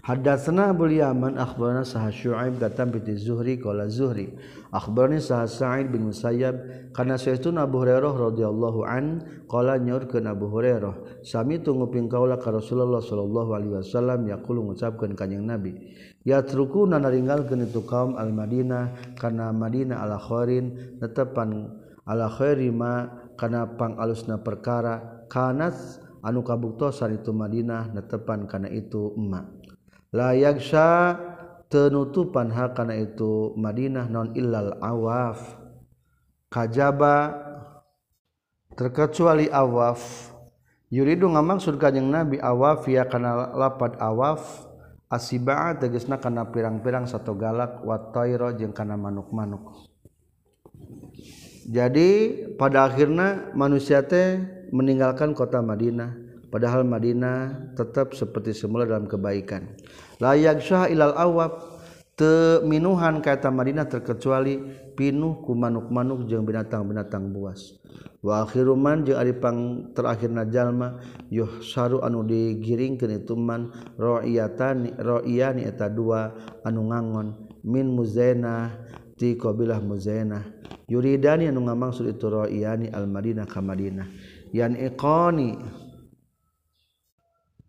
Hadatsana 0.00 0.72
Abu 0.72 0.88
Yaman 0.88 1.36
akhbarana 1.36 1.84
sah 1.84 2.08
Syuaib 2.08 2.56
katam 2.56 2.90
bi 2.90 3.04
Zuhri 3.14 3.60
qala 3.60 3.86
Zuhri. 3.92 4.32
Akhbarani 4.72 5.20
sah 5.20 5.44
Sa'id 5.44 5.92
bin 5.92 6.08
Musayyab 6.08 6.90
kana 6.96 7.20
sayyidun 7.20 7.60
Abu 7.60 7.84
Hurairah 7.84 8.32
radhiyallahu 8.32 8.80
an 8.88 9.22
qala 9.44 9.76
nyaurkeun 9.76 10.24
Abu 10.24 10.48
Hurairah. 10.48 11.20
Sami 11.20 11.60
tunguping 11.60 12.08
kaula 12.08 12.40
ka 12.40 12.48
Rasulullah 12.48 13.04
sallallahu 13.04 13.50
alaihi 13.52 13.76
wasallam 13.76 14.24
yaqulu 14.24 14.72
ngucapkeun 14.72 15.12
kanjing 15.12 15.44
Nabi 15.44 15.76
ya 16.24 16.44
truku 16.44 16.84
naringgalkeun 16.84 17.64
itu 17.64 17.80
kaum 17.88 18.16
al 18.16 18.32
Madinah 18.32 19.16
kana 19.16 19.52
Madinah 19.56 20.04
ala 20.04 20.20
khairin 20.20 20.96
netepan 21.00 21.80
ala 22.04 22.28
khairi 22.28 22.68
ma 22.68 23.08
kana 23.40 23.64
pangalusna 23.80 24.40
perkara 24.44 25.24
kanas 25.32 26.00
anu 26.20 26.44
kabuktosan 26.44 27.20
itu 27.20 27.32
Madinah 27.32 27.92
netepan 27.92 28.44
karena 28.48 28.68
itu 28.72 29.12
emak. 29.16 29.48
Layaksya 30.10 31.16
tenutupan 31.70 32.50
hak 32.50 32.76
karena 32.76 32.98
itu 32.98 33.54
Madinah 33.56 34.10
non 34.10 34.34
illal 34.36 34.76
awaf. 34.82 35.56
Kajaba 36.50 37.36
terkecuali 38.74 39.46
awaf. 39.48 40.30
Yuridu 40.90 41.30
ngamaksud 41.30 41.78
kanjeng 41.78 42.10
Nabi 42.10 42.42
awaf 42.42 42.84
ya 42.90 43.06
kana 43.06 43.54
lapad 43.54 43.94
awaf. 44.02 44.66
Asiba'a 45.10 45.74
tegesna 45.74 46.22
kana 46.22 46.54
pirang-pirang 46.54 47.02
satu 47.02 47.34
galak 47.34 47.82
wa 47.82 47.98
tairo 48.14 48.54
jeung 48.54 48.70
kana 48.70 48.94
manuk-manuk. 48.94 49.90
Jadi 51.66 52.10
pada 52.54 52.86
akhirnya 52.86 53.50
manusia 53.54 54.06
teh 54.06 54.38
meninggalkan 54.70 55.34
kota 55.34 55.58
Madinah 55.60 56.14
padahal 56.50 56.82
Madinah 56.82 57.74
tetap 57.78 58.14
seperti 58.14 58.50
semula 58.54 58.86
dalam 58.86 59.06
kebaikan. 59.06 59.70
Layak 60.18 60.62
syah 60.62 60.90
ilal 60.90 61.14
awab 61.14 61.62
teminuhan 62.18 63.22
kata 63.22 63.48
Madinah 63.54 63.86
terkecuali 63.86 64.58
pinuh 64.98 65.40
ku 65.40 65.54
manuk-manuk 65.54 66.26
jeung 66.26 66.44
binatang-binatang 66.44 67.30
buas. 67.30 67.78
Wa 68.20 68.44
akhiruman 68.44 69.08
jeung 69.08 69.16
ari 69.16 69.32
pang 69.32 69.88
terakhirna 69.96 70.44
jalma 70.44 71.00
yuhsaru 71.32 72.04
anu 72.04 72.20
digiringkeun 72.28 73.24
itu 73.24 73.32
man 73.32 73.72
ra'iyatan 73.96 75.00
ra'iyani 75.00 75.64
eta 75.64 75.88
dua 75.88 76.34
anu 76.66 76.92
ngangon. 76.92 77.48
Min 77.64 77.96
muzainah 77.96 78.76
ti 79.16 79.40
qabilah 79.40 79.80
muzainah. 79.80 80.44
Yuridani 80.90 81.48
anu 81.48 81.64
ngamaksud 81.64 82.12
itu 82.12 82.28
ra'iyani 82.28 82.92
al 82.92 83.08
madinah 83.08 83.48
ka 83.48 83.64
madinah. 83.64 84.08
Yan 84.54 84.78
iqani. 84.78 85.58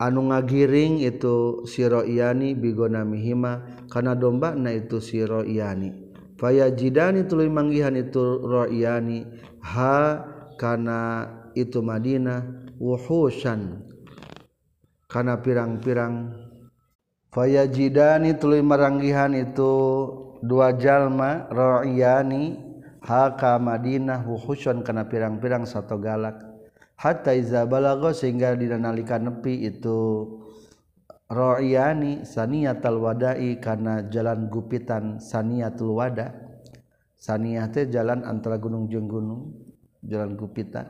Anu 0.01 0.33
ngagiring 0.33 1.05
itu 1.05 1.61
siroiyani 1.69 2.57
bigona 2.57 3.05
mihima 3.05 3.85
karena 3.85 4.17
domba 4.17 4.57
na 4.57 4.73
itu 4.73 4.97
siroiyani 4.97 6.11
faya 6.41 6.73
jidani 6.73 7.29
tuluy 7.29 7.53
manggihan 7.53 7.93
itu 7.93 8.41
roiyani 8.41 9.29
ha 9.61 10.25
karena 10.57 11.29
itu 11.53 11.85
Madinah 11.85 12.73
wuhusan 12.81 13.85
karena 15.05 15.37
pirang-pirang. 15.37 16.33
Faya 17.31 17.63
jidani 17.69 18.35
tuluy 18.35 18.59
maranggihan 18.59 19.31
itu 19.37 19.71
dua 20.41 20.75
jalma 20.75 21.45
roiyani 21.53 22.57
ha 23.05 23.37
ka 23.37 23.61
Madinah 23.61 24.25
wuhusan 24.25 24.81
karena 24.81 25.05
pirang-pirang 25.05 25.63
satu 25.69 26.01
galak 26.01 26.50
hatta 27.01 27.33
iza 27.33 27.65
balago 27.65 28.13
sehingga 28.13 28.53
dinalikan 28.53 29.25
nepi 29.25 29.65
itu. 29.65 30.29
Ro'iyani 31.31 32.27
saniyatul 32.27 33.01
wadai 33.01 33.57
karena 33.57 34.05
jalan 34.13 34.51
gupitan 34.51 35.17
saniyatul 35.17 35.97
wada. 35.97 36.29
Saniyah 37.17 37.69
teh 37.73 37.89
jalan 37.89 38.21
antara 38.21 38.61
gunung 38.61 38.85
jeung 38.85 39.09
gunung 39.09 39.57
jalan 40.05 40.37
gupitan. 40.37 40.85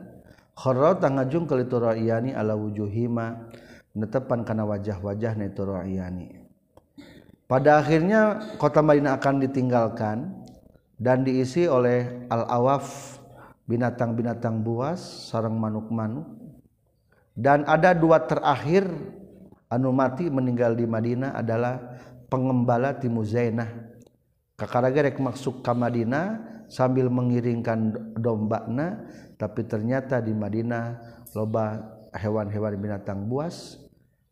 Kharra 0.52 1.00
tangajung 1.00 1.48
kali 1.48 1.64
itu 1.64 1.76
ro'iyani 1.80 2.36
ala 2.36 2.52
wujuhima 2.52 3.48
netepan 3.96 4.44
kana 4.44 4.64
wajah-wajah 4.64 5.36
itu 5.40 5.62
ro'iyani 5.64 6.42
pada 7.44 7.84
akhirnya 7.84 8.40
kota 8.56 8.80
Madinah 8.80 9.20
akan 9.20 9.44
ditinggalkan 9.44 10.32
dan 10.96 11.20
diisi 11.28 11.68
oleh 11.68 12.24
al-awaf 12.32 13.18
binatang-binatang 13.66 14.62
buas 14.62 15.30
sarang 15.30 15.58
manuk-manuk. 15.58 16.26
Dan 17.32 17.64
ada 17.64 17.96
dua 17.96 18.28
terakhir 18.28 18.84
anu 19.72 19.88
mati 19.90 20.28
meninggal 20.28 20.76
di 20.76 20.84
Madinah 20.84 21.32
adalah 21.32 21.80
pengembala 22.28 22.96
Timu 22.96 23.24
Zainah. 23.24 23.68
Kakaragerek 24.56 25.16
maksud 25.16 25.64
ke 25.64 25.72
Madinah 25.72 26.38
sambil 26.68 27.08
mengiringkan 27.08 28.12
dombakna 28.20 29.04
tapi 29.40 29.64
ternyata 29.64 30.20
di 30.20 30.36
Madinah 30.36 31.00
loba 31.32 31.80
hewan-hewan 32.12 32.76
binatang 32.76 33.26
buas. 33.26 33.80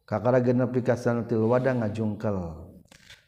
Kakaraga 0.04 0.52
nepi 0.52 0.84
ka 0.84 0.98
wadah 1.30 1.74
ngajungkel. 1.82 2.69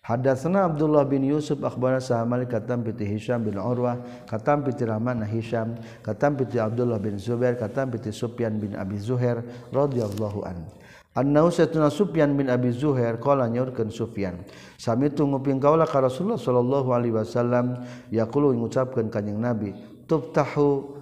Hadatsana 0.03 0.67
Abdullah 0.67 1.07
bin 1.07 1.23
Yusuf 1.23 1.63
akhbarana 1.63 2.03
Sa'mal 2.03 2.51
katam 2.51 2.83
piti 2.83 3.07
Hisham 3.07 3.47
bin 3.47 3.55
Urwah 3.55 4.03
katam 4.27 4.67
piti 4.67 4.83
Rahman 4.83 5.23
Hisham 5.23 5.79
katam 6.03 6.35
piti 6.35 6.59
Abdullah 6.59 6.99
bin 6.99 7.23
Zubair 7.23 7.55
katam 7.55 7.95
piti 7.95 8.11
Sufyan 8.11 8.59
bin 8.59 8.75
Abi 8.75 8.99
Zuhair 8.99 9.47
radhiyallahu 9.71 10.43
an. 10.43 10.67
Annau 11.15 11.55
satuna 11.55 11.87
Sufyan 11.87 12.35
bin 12.35 12.51
Abi 12.51 12.75
Zuhair 12.75 13.23
qala 13.23 13.47
nyaurkeun 13.47 13.95
Sufyan 13.95 14.43
sami 14.75 15.07
tunguping 15.15 15.63
kaula 15.63 15.87
ka 15.87 16.03
Rasulullah 16.03 16.35
sallallahu 16.35 16.91
alaihi 16.91 17.15
wasallam. 17.23 17.87
Yaqulu 18.11 18.59
ngucapkeun 18.59 19.07
kanjing 19.07 19.39
Nabi 19.39 19.71
tuftahu 20.11 20.99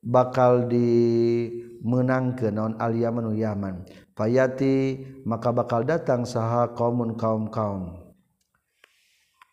bakal 0.00 0.64
dimenangkeun 0.72 2.56
naon 2.56 2.80
al 2.80 2.96
Yaman 2.96 3.28
Yaman. 3.36 3.84
Fayati 4.16 5.04
maka 5.28 5.52
bakal 5.52 5.84
datang 5.84 6.24
saha 6.24 6.72
kaumun 6.72 7.12
kaum-kaum 7.12 8.07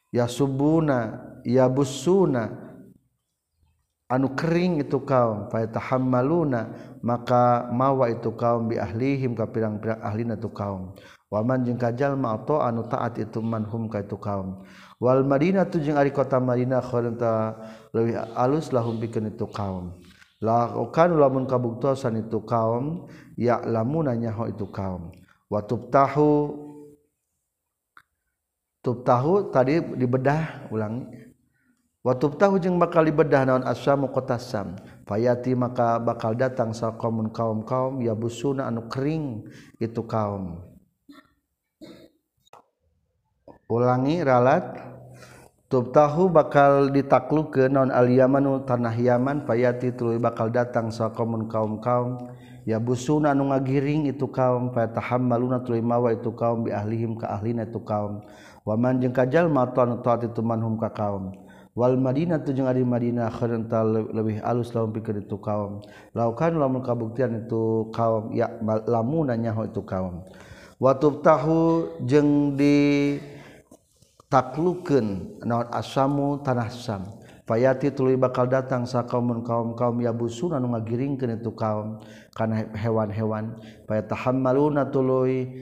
ya 0.09 0.25
subuna 0.29 1.21
ya 1.45 1.69
busuna 1.69 2.49
anu 4.05 4.37
kering 4.37 4.85
itu 4.85 5.01
kaum 5.01 5.49
fayatahammaluna 5.49 6.61
maka 7.01 7.69
mawa 7.73 8.09
itu 8.09 8.33
kaum 8.33 8.69
bi 8.69 8.77
ahlihim 8.77 9.33
ka 9.33 9.49
pirang-pirang 9.49 10.01
ahlina 10.01 10.37
itu 10.37 10.49
kaum. 10.49 10.93
Waman 11.33 11.65
jeung 11.65 11.81
kajalma 11.81 12.37
atau 12.37 12.61
anu 12.61 12.85
taat 12.85 13.17
itu 13.17 13.41
manhum 13.41 13.89
ka 13.89 14.05
itu 14.05 14.13
kaum. 14.17 14.61
Wal 15.01 15.25
madinatu 15.25 15.81
jeung 15.81 15.97
ari 15.97 16.13
kota 16.13 16.37
madinah 16.37 16.85
khairun 16.85 17.17
ta 17.17 17.57
leuwih 17.91 18.15
alus 18.37 18.69
lahum 18.69 19.01
pikeun 19.01 19.33
itu 19.33 19.49
kaum. 19.49 19.97
Lakukan 20.39 21.17
lamun 21.17 21.49
kabuktosan 21.49 22.21
itu 22.21 22.45
kaum 22.45 23.09
ya 23.35 23.57
lamun 23.65 24.13
nyaho 24.13 24.47
itu 24.47 24.69
kaum. 24.69 25.11
Wa 25.49 25.65
tubtahu 25.65 26.64
tub 28.85 29.01
tahu 29.01 29.49
tadi 29.49 29.81
dibedah 29.81 30.69
ulangi 30.69 31.25
Watub 32.05 32.37
tahu 32.37 32.61
jeung 32.61 32.77
bakal 32.77 33.01
dibedah 33.01 33.49
naon 33.49 33.65
asyamu 33.65 34.13
kotasam. 34.13 34.77
Fayati 35.09 35.57
maka 35.57 35.97
bakal 35.97 36.37
datang 36.37 36.69
salqamun 36.69 37.33
kaum-kaum 37.33 37.97
ya 37.97 38.13
busuna 38.13 38.69
anu 38.69 38.85
kering 38.85 39.49
itu 39.81 40.05
kaum. 40.05 40.61
Ulangi 43.65 44.21
ralat 44.21 44.77
Tub 45.65 45.89
tahu 45.89 46.29
bakal 46.29 46.93
ditaklukeun 46.93 47.73
naon 47.73 47.89
al-Yamanu 47.89 48.69
tanah 48.69 48.93
Yaman 48.93 49.49
fayati 49.49 49.97
tuluy 49.97 50.21
bakal 50.21 50.53
datang 50.53 50.93
salqamun 50.93 51.49
kaum-kaum 51.49 52.29
ya 52.69 52.77
busuna 52.77 53.33
anu 53.33 53.49
ngagiring 53.49 54.05
itu 54.05 54.29
kaum 54.29 54.69
fatahammaluna 54.69 55.65
tuluy 55.65 55.81
mawa 55.81 56.13
itu 56.13 56.29
kaum 56.37 56.69
bi 56.69 56.69
ahlihim 56.69 57.17
ka 57.17 57.33
ahlina 57.33 57.65
itu 57.65 57.81
kaum. 57.81 58.21
waman 58.65 58.99
jeung 58.99 59.13
kajal 59.13 59.47
matan 59.47 60.01
taat 60.01 60.25
itu 60.27 60.41
manhum 60.41 60.75
ka 60.75 60.89
kaum. 60.89 61.31
Wal 61.75 61.99
Madinah 61.99 62.39
tu 62.39 62.55
jeung 62.55 62.71
ari 62.71 62.87
Madinah 62.87 63.27
khairan 63.35 63.67
lebih 64.15 64.39
alus 64.41 64.71
lamun 64.71 64.95
pikeun 64.95 65.21
itu 65.21 65.35
kaum. 65.37 65.83
Laukan 66.15 66.55
lamun 66.55 66.79
kabuktian 66.79 67.45
itu 67.45 67.91
kaum 67.91 68.31
ya 68.31 68.47
lamun 68.87 69.27
nyaho 69.35 69.67
itu 69.67 69.83
kaum. 69.83 70.23
Wa 70.79 70.95
tubtahu 70.95 71.99
jeung 72.07 72.55
di 72.55 73.19
taklukeun 74.31 75.39
naon 75.43 75.67
asamu 75.71 76.39
tanah 76.43 76.71
sam 76.71 77.03
Fayati 77.45 77.93
tuluy 77.93 78.17
bakal 78.17 78.49
datang 78.49 78.89
sa 78.89 79.05
kaum 79.05 79.45
kaum 79.45 79.77
kaum 79.77 80.01
ya 80.01 80.09
busuna 80.09 80.57
nu 80.57 80.73
ngagiringkeun 80.73 81.37
itu 81.37 81.53
kaum 81.53 82.01
kana 82.33 82.73
hewan-hewan. 82.73 83.61
Fayatahammaluna 83.85 84.89
tuluy 84.89 85.53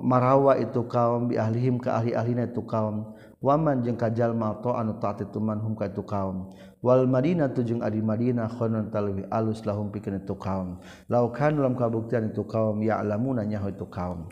marawa 0.00 0.56
itu 0.56 0.80
kaum 0.88 1.28
bi 1.28 1.36
ahlihim 1.36 1.76
ka 1.76 2.00
ahli 2.00 2.16
ahlina 2.16 2.48
itu 2.48 2.64
kaum. 2.64 3.12
Waman 3.42 3.82
jeung 3.82 3.98
kajalma 3.98 4.62
to 4.62 4.70
anu 4.70 5.02
taat 5.02 5.26
itu 5.26 5.42
manhum 5.42 5.74
ka 5.74 5.90
itu 5.90 6.00
kaum. 6.06 6.54
Wal 6.78 7.10
madinah 7.10 7.50
tu 7.50 7.66
jeung 7.66 7.82
adi 7.82 7.98
madina 7.98 8.46
khonon 8.46 8.88
talwi 8.94 9.26
alus 9.34 9.66
lahum 9.66 9.90
pikeun 9.90 10.22
itu 10.22 10.38
kaum. 10.38 10.78
Laukan 11.10 11.58
lam 11.58 11.74
kabuktian 11.74 12.30
itu 12.30 12.46
kaum 12.46 12.80
ya'lamuna 12.80 13.42
nyaho 13.42 13.74
itu 13.74 13.84
kaum. 13.90 14.30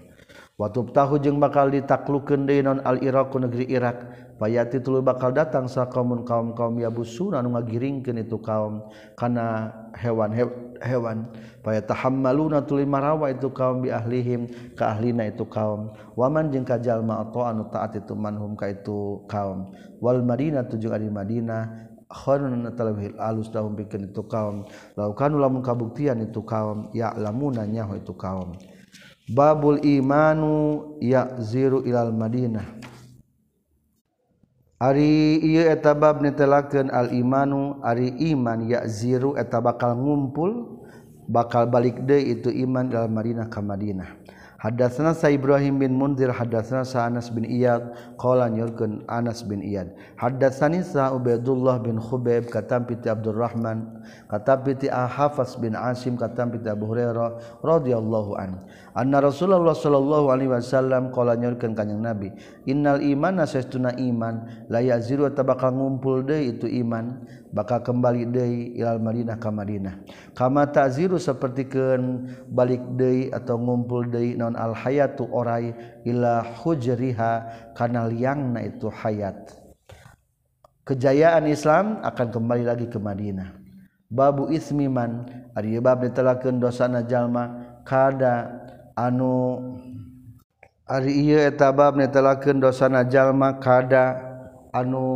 Wa 0.54 0.70
tahu 0.70 1.18
jeung 1.18 1.42
bakal 1.42 1.74
ditaklukeun 1.74 2.46
deui 2.46 2.62
non 2.62 2.78
al 2.86 3.02
iraq 3.02 3.34
negeri 3.34 3.66
irak. 3.66 3.98
payati 4.40 4.80
tulu 4.80 5.04
bakal 5.04 5.36
datang 5.36 5.68
sa 5.68 5.84
kaumun 5.84 6.24
kaum 6.24 6.56
kaum 6.56 6.80
yabusuna 6.80 7.44
anu 7.44 7.52
ngagiringkeun 7.52 8.24
itu 8.24 8.40
kaum 8.40 8.88
kana 9.20 9.68
hewan 10.00 10.32
hewan. 10.80 11.28
Paya 11.60 11.84
tahammaluna 11.84 12.64
tuli 12.64 12.88
marawa 12.88 13.28
itu 13.28 13.52
kaum 13.52 13.84
bi 13.84 13.92
ahlihim 13.92 14.48
ka 14.72 14.96
ahlina 14.96 15.28
itu 15.28 15.44
kaum. 15.44 15.92
Waman 16.16 16.48
jeung 16.48 16.64
ka 16.64 16.80
jalma 16.80 17.20
anu 17.20 17.68
taat 17.68 18.00
itu 18.00 18.16
manhum 18.16 18.56
ka 18.56 18.72
itu 18.72 19.20
kaum. 19.28 19.76
Wal 20.00 20.24
madinah 20.24 20.64
tujuh 20.64 20.88
ari 20.88 21.12
madinah 21.12 21.92
khairun 22.08 22.64
talabhil 22.72 23.12
alus 23.20 23.52
lahum 23.52 23.76
bikin 23.76 24.08
itu 24.08 24.24
kaum. 24.24 24.64
Laukan 24.96 25.36
lamun 25.36 25.60
kabuktian 25.60 26.24
itu 26.24 26.40
kaum 26.40 26.88
ya 26.96 27.12
lamuna 27.12 27.68
nyaho 27.68 28.00
itu 28.00 28.16
kaum. 28.16 28.56
Babul 29.30 29.84
imanu 29.84 30.96
ya 30.98 31.28
ziru 31.44 31.84
ilal 31.84 32.16
madinah. 32.16 32.89
Ari 34.80 35.36
ieu 35.44 35.68
eta 35.68 35.92
bab 35.92 36.24
netelakeun 36.24 36.88
al 36.88 37.12
imanu 37.12 37.84
ari 37.84 38.16
iman 38.32 38.64
yakziru 38.64 39.36
eta 39.36 39.60
bakal 39.60 39.92
ngumpul 39.92 40.80
bakal 41.28 41.68
balik 41.68 42.00
deui 42.08 42.32
itu 42.32 42.48
iman 42.64 42.88
dalam 42.88 43.12
Madinah 43.12 43.52
ka 43.52 43.60
Madinah. 43.60 44.08
Hadatsana 44.60 45.16
Sa 45.16 45.32
Ibrahim 45.32 45.80
bin 45.80 45.96
Munzir 45.96 46.28
hadatsana 46.28 46.84
Sa 46.84 47.08
Anas 47.08 47.32
bin 47.32 47.48
Iyad 47.48 47.96
qala 48.20 48.48
nyurkeun 48.52 49.08
Anas 49.08 49.40
bin 49.40 49.64
Iyad. 49.64 49.92
Hadatsani 50.20 50.84
Sa 50.84 51.16
Ubaidullah 51.16 51.80
bin 51.80 51.96
Khubaib 51.96 52.52
katam 52.52 52.84
piti 52.84 53.08
Abdurrahman 53.08 54.04
katam 54.28 54.60
piti 54.64 54.92
Ahafas 54.92 55.56
bin 55.56 55.72
Asim 55.72 56.20
katam 56.20 56.52
piti 56.52 56.68
Abu 56.68 56.92
Hurairah 56.92 57.60
radhiyallahu 57.64 58.36
anhu. 58.36 58.60
anna 58.96 59.22
Rasulullah 59.22 59.74
sallallahu 59.74 60.30
alaihi 60.34 60.50
wasallam 60.50 61.14
qala 61.14 61.38
nyaurkeun 61.38 61.74
kanjing 61.74 62.02
Nabi 62.02 62.34
innal 62.66 62.98
iman 63.02 63.42
nasestuna 63.42 63.94
iman 63.94 64.66
la 64.70 64.82
yaziru 64.82 65.30
tabaka 65.30 65.70
ngumpul 65.70 66.26
deui 66.26 66.56
itu 66.58 66.66
iman 66.84 67.22
bakal 67.50 67.82
kembali 67.82 68.30
deui 68.30 68.78
ilal 68.78 69.02
Madinah 69.02 69.36
ka 69.38 69.50
Madinah. 69.50 69.94
Kama 70.34 70.70
ta'ziru 70.70 71.18
sapertikeun 71.18 72.30
balik 72.50 72.82
deui 72.94 73.28
atau 73.30 73.58
ngumpul 73.58 74.06
deui 74.10 74.38
non 74.38 74.54
al 74.54 74.74
hayatu 74.74 75.26
orai 75.30 75.74
ila 76.06 76.46
hujriha 76.62 77.32
kana 77.74 78.06
liangna 78.06 78.64
itu 78.64 78.86
hayat. 78.90 79.58
Kejayaan 80.86 81.46
Islam 81.46 82.02
akan 82.02 82.28
kembali 82.34 82.64
lagi 82.66 82.86
ke 82.90 82.98
Madinah. 82.98 83.62
Babu 84.10 84.50
ismiman 84.50 85.22
ari 85.54 85.78
bab 85.78 86.02
ditelakeun 86.02 86.58
dosa 86.58 86.90
najallma 86.90 87.78
kada 87.86 88.59
anu 89.00 89.56
ari 90.84 91.24
ieu 91.24 91.40
eta 91.40 91.72
bab 91.72 91.96
netelakeun 91.96 92.60
dosana 92.60 93.08
jalma 93.08 93.56
kada 93.56 94.20
anu 94.76 95.06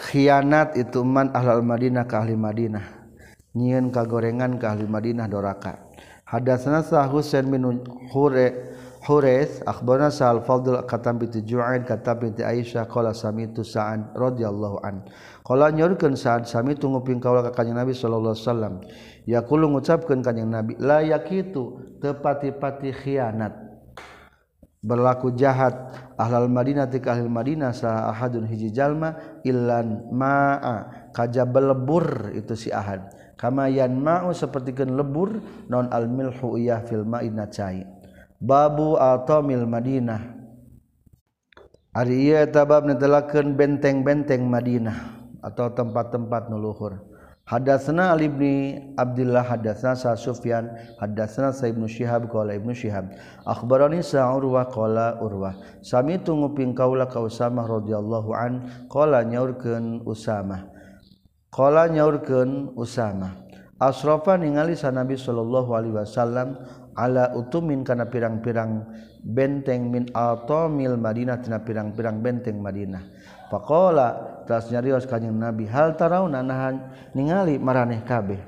khianat 0.00 0.74
itu 0.80 1.04
man 1.04 1.30
ahlal 1.36 1.60
Madinah 1.60 2.08
ka 2.08 2.24
ahli 2.24 2.34
Madinah. 2.34 3.04
Nyieun 3.52 3.92
kagorengan 3.92 4.56
ka 4.56 4.72
ahli 4.72 4.88
Madinah 4.88 5.28
doraka. 5.28 5.92
Hadatsana 6.24 6.80
sa 6.80 7.04
Husain 7.04 7.44
bin 7.52 7.84
Hure 8.08 8.72
Hures 9.02 9.58
akhbarana 9.66 10.14
sa 10.14 10.30
Al-Fadl 10.30 10.86
katam 10.86 11.18
bi 11.18 11.26
Ju'ain 11.26 11.82
katam 11.82 12.22
bi 12.22 12.38
Aisyah 12.38 12.86
qala 12.86 13.10
samitu 13.10 13.66
sa'an 13.66 14.14
radhiyallahu 14.14 14.78
anhu 14.78 15.02
Kala 15.42 15.74
nyorkeun 15.74 16.14
saat 16.14 16.46
sami 16.46 16.78
tunguping 16.78 17.18
kaula 17.18 17.42
ka 17.42 17.50
Kanjeng 17.50 17.74
Nabi 17.74 17.90
sallallahu 17.90 18.34
alaihi 18.34 18.46
wasallam. 18.46 18.74
Yaqulu 19.26 19.74
ngucapkeun 19.74 20.22
Kanjeng 20.22 20.46
Nabi, 20.46 20.78
la 20.78 21.02
yakitu 21.02 21.98
tepati-pati 21.98 22.94
khianat. 22.94 23.50
Berlaku 24.82 25.34
jahat 25.38 25.94
ahlal 26.18 26.50
Madinah 26.50 26.90
ti 26.90 26.98
ahlil 27.02 27.30
Madinah 27.30 27.70
sa 27.70 28.10
ahadun 28.10 28.50
hiji 28.50 28.74
jalma 28.74 29.14
illan 29.46 30.10
ma'a 30.10 31.10
kajab 31.14 31.54
lebur 31.54 32.34
itu 32.34 32.58
si 32.58 32.74
ahad. 32.74 33.06
Kama 33.38 33.70
yanma'u 33.70 34.34
sapertikeun 34.34 34.94
lebur 34.94 35.38
non 35.70 35.86
al 35.90 36.10
milhu 36.10 36.58
iyah 36.58 36.82
fil 36.86 37.06
ma'ina 37.06 37.46
cai. 37.46 37.82
Babu 38.42 38.98
atamil 38.98 39.70
Madinah. 39.70 40.22
Ari 41.94 42.34
ieu 42.34 42.42
tabab 42.50 42.82
netelakeun 42.82 43.54
benteng-benteng 43.54 44.50
Madinah. 44.50 45.21
atau 45.42 45.68
tempat-tempat 45.74 46.48
nuluhur 46.48 47.02
Hadasna 47.42 48.14
Ali 48.14 48.30
ibni 48.30 48.78
Abdullah 48.94 49.42
hadasna 49.42 49.98
sa 49.98 50.14
Sufyan 50.14 50.70
hadasna 51.02 51.50
sa 51.50 51.66
Ibnu 51.66 51.90
Syihab 51.90 52.30
qala 52.30 52.54
Ibnu 52.54 52.70
Syihab 52.70 53.10
akhbarani 53.42 53.98
sa 53.98 54.30
Urwah 54.30 54.70
qala 54.70 55.18
Urwah 55.18 55.58
sami 55.82 56.22
tunguping 56.22 56.70
kaula 56.70 57.10
ka 57.10 57.18
Usamah 57.18 57.66
radhiyallahu 57.66 58.30
an 58.30 58.52
qala 58.86 59.26
nyaurkeun 59.26 60.06
Usamah 60.06 60.70
qala 61.50 61.90
nyaurkeun 61.90 62.78
Usamah 62.78 63.42
asrafa 63.82 64.38
ningali 64.38 64.78
sa 64.78 64.94
Nabi 64.94 65.18
sallallahu 65.18 65.74
alaihi 65.74 65.98
wasallam 65.98 66.62
ala 66.94 67.34
utumin 67.34 67.82
kana 67.82 68.06
pirang-pirang 68.06 68.86
benteng 69.22 69.90
min 69.90 70.06
atamil 70.14 70.94
Madinah 70.94 71.42
tina 71.42 71.62
pirang-pirang 71.62 72.20
benteng 72.20 72.58
Madinah. 72.60 73.02
Pakola 73.52 74.40
telah 74.48 74.64
nyarios 74.72 75.04
kanyang 75.04 75.36
Nabi 75.36 75.68
hal 75.68 75.92
tarauna 75.92 76.40
nahan 76.40 76.88
ningali 77.12 77.60
maraneh 77.60 78.00
kabeh. 78.00 78.40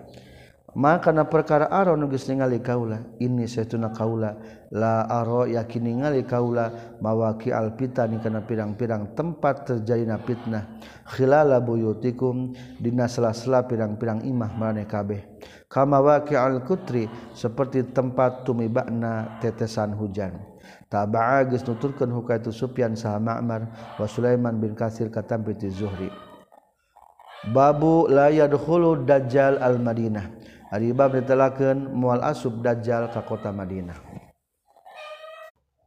Maka 0.75 1.15
na 1.15 1.23
perkara 1.23 1.71
aron 1.71 2.01
nugis 2.03 2.27
ningali 2.27 2.59
kaula 2.59 2.99
ini 3.23 3.47
setuna 3.47 3.95
kaula 3.95 4.35
la 4.75 5.07
aro 5.07 5.47
yakin 5.47 5.87
ningali 5.87 6.27
kaula 6.27 6.99
mawaki 6.99 7.55
alpita 7.55 8.11
ni 8.11 8.19
kana 8.19 8.43
pirang-pirang 8.43 9.15
tempat 9.15 9.71
terjadi 9.71 10.03
na 10.03 10.19
fitnah 10.19 10.83
khilala 11.15 11.63
buyutikum 11.63 12.59
dina 12.83 13.07
sela-sela 13.07 13.63
pirang-pirang 13.71 14.27
imah 14.27 14.51
maraneh 14.59 14.89
kabeh 14.91 15.23
kama 15.71 16.03
waqi 16.03 16.35
al 16.35 16.67
kutri 16.67 17.07
seperti 17.39 17.95
tempat 17.95 18.43
tumibakna 18.43 19.39
tetesan 19.39 19.95
hujan 19.95 20.54
taba'a 20.95 21.43
geus 21.51 21.67
nuturkeun 21.67 22.15
huka 22.15 22.39
itu 22.39 22.55
Sufyan 22.55 22.95
saha 22.95 23.19
Ma'mar 23.19 23.67
wa 23.99 24.07
Sulaiman 24.07 24.63
bin 24.63 24.79
Katsir 24.79 25.11
katam 25.11 25.43
piti 25.43 25.67
Zuhri. 25.75 26.07
Babu 27.51 28.07
la 28.07 28.31
yadkhulu 28.31 29.03
dajjal 29.03 29.59
al 29.59 29.83
Madinah 29.83 30.31
ari 30.71 30.95
bab 30.95 31.19
ditelakeun 31.19 31.91
moal 31.91 32.23
asub 32.23 32.63
dajjal 32.63 33.11
ka 33.11 33.27
kota 33.27 33.51
Madinah. 33.51 33.99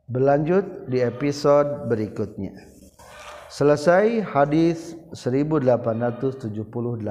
Berlanjut 0.08 0.88
di 0.92 1.04
episode 1.04 1.88
berikutnya. 1.88 2.56
Selesai 3.48 4.24
hadis 4.28 4.96
1878 5.16 7.04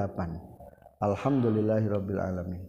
alhamdulillahirabbil 1.01 2.21
alamin 2.21 2.61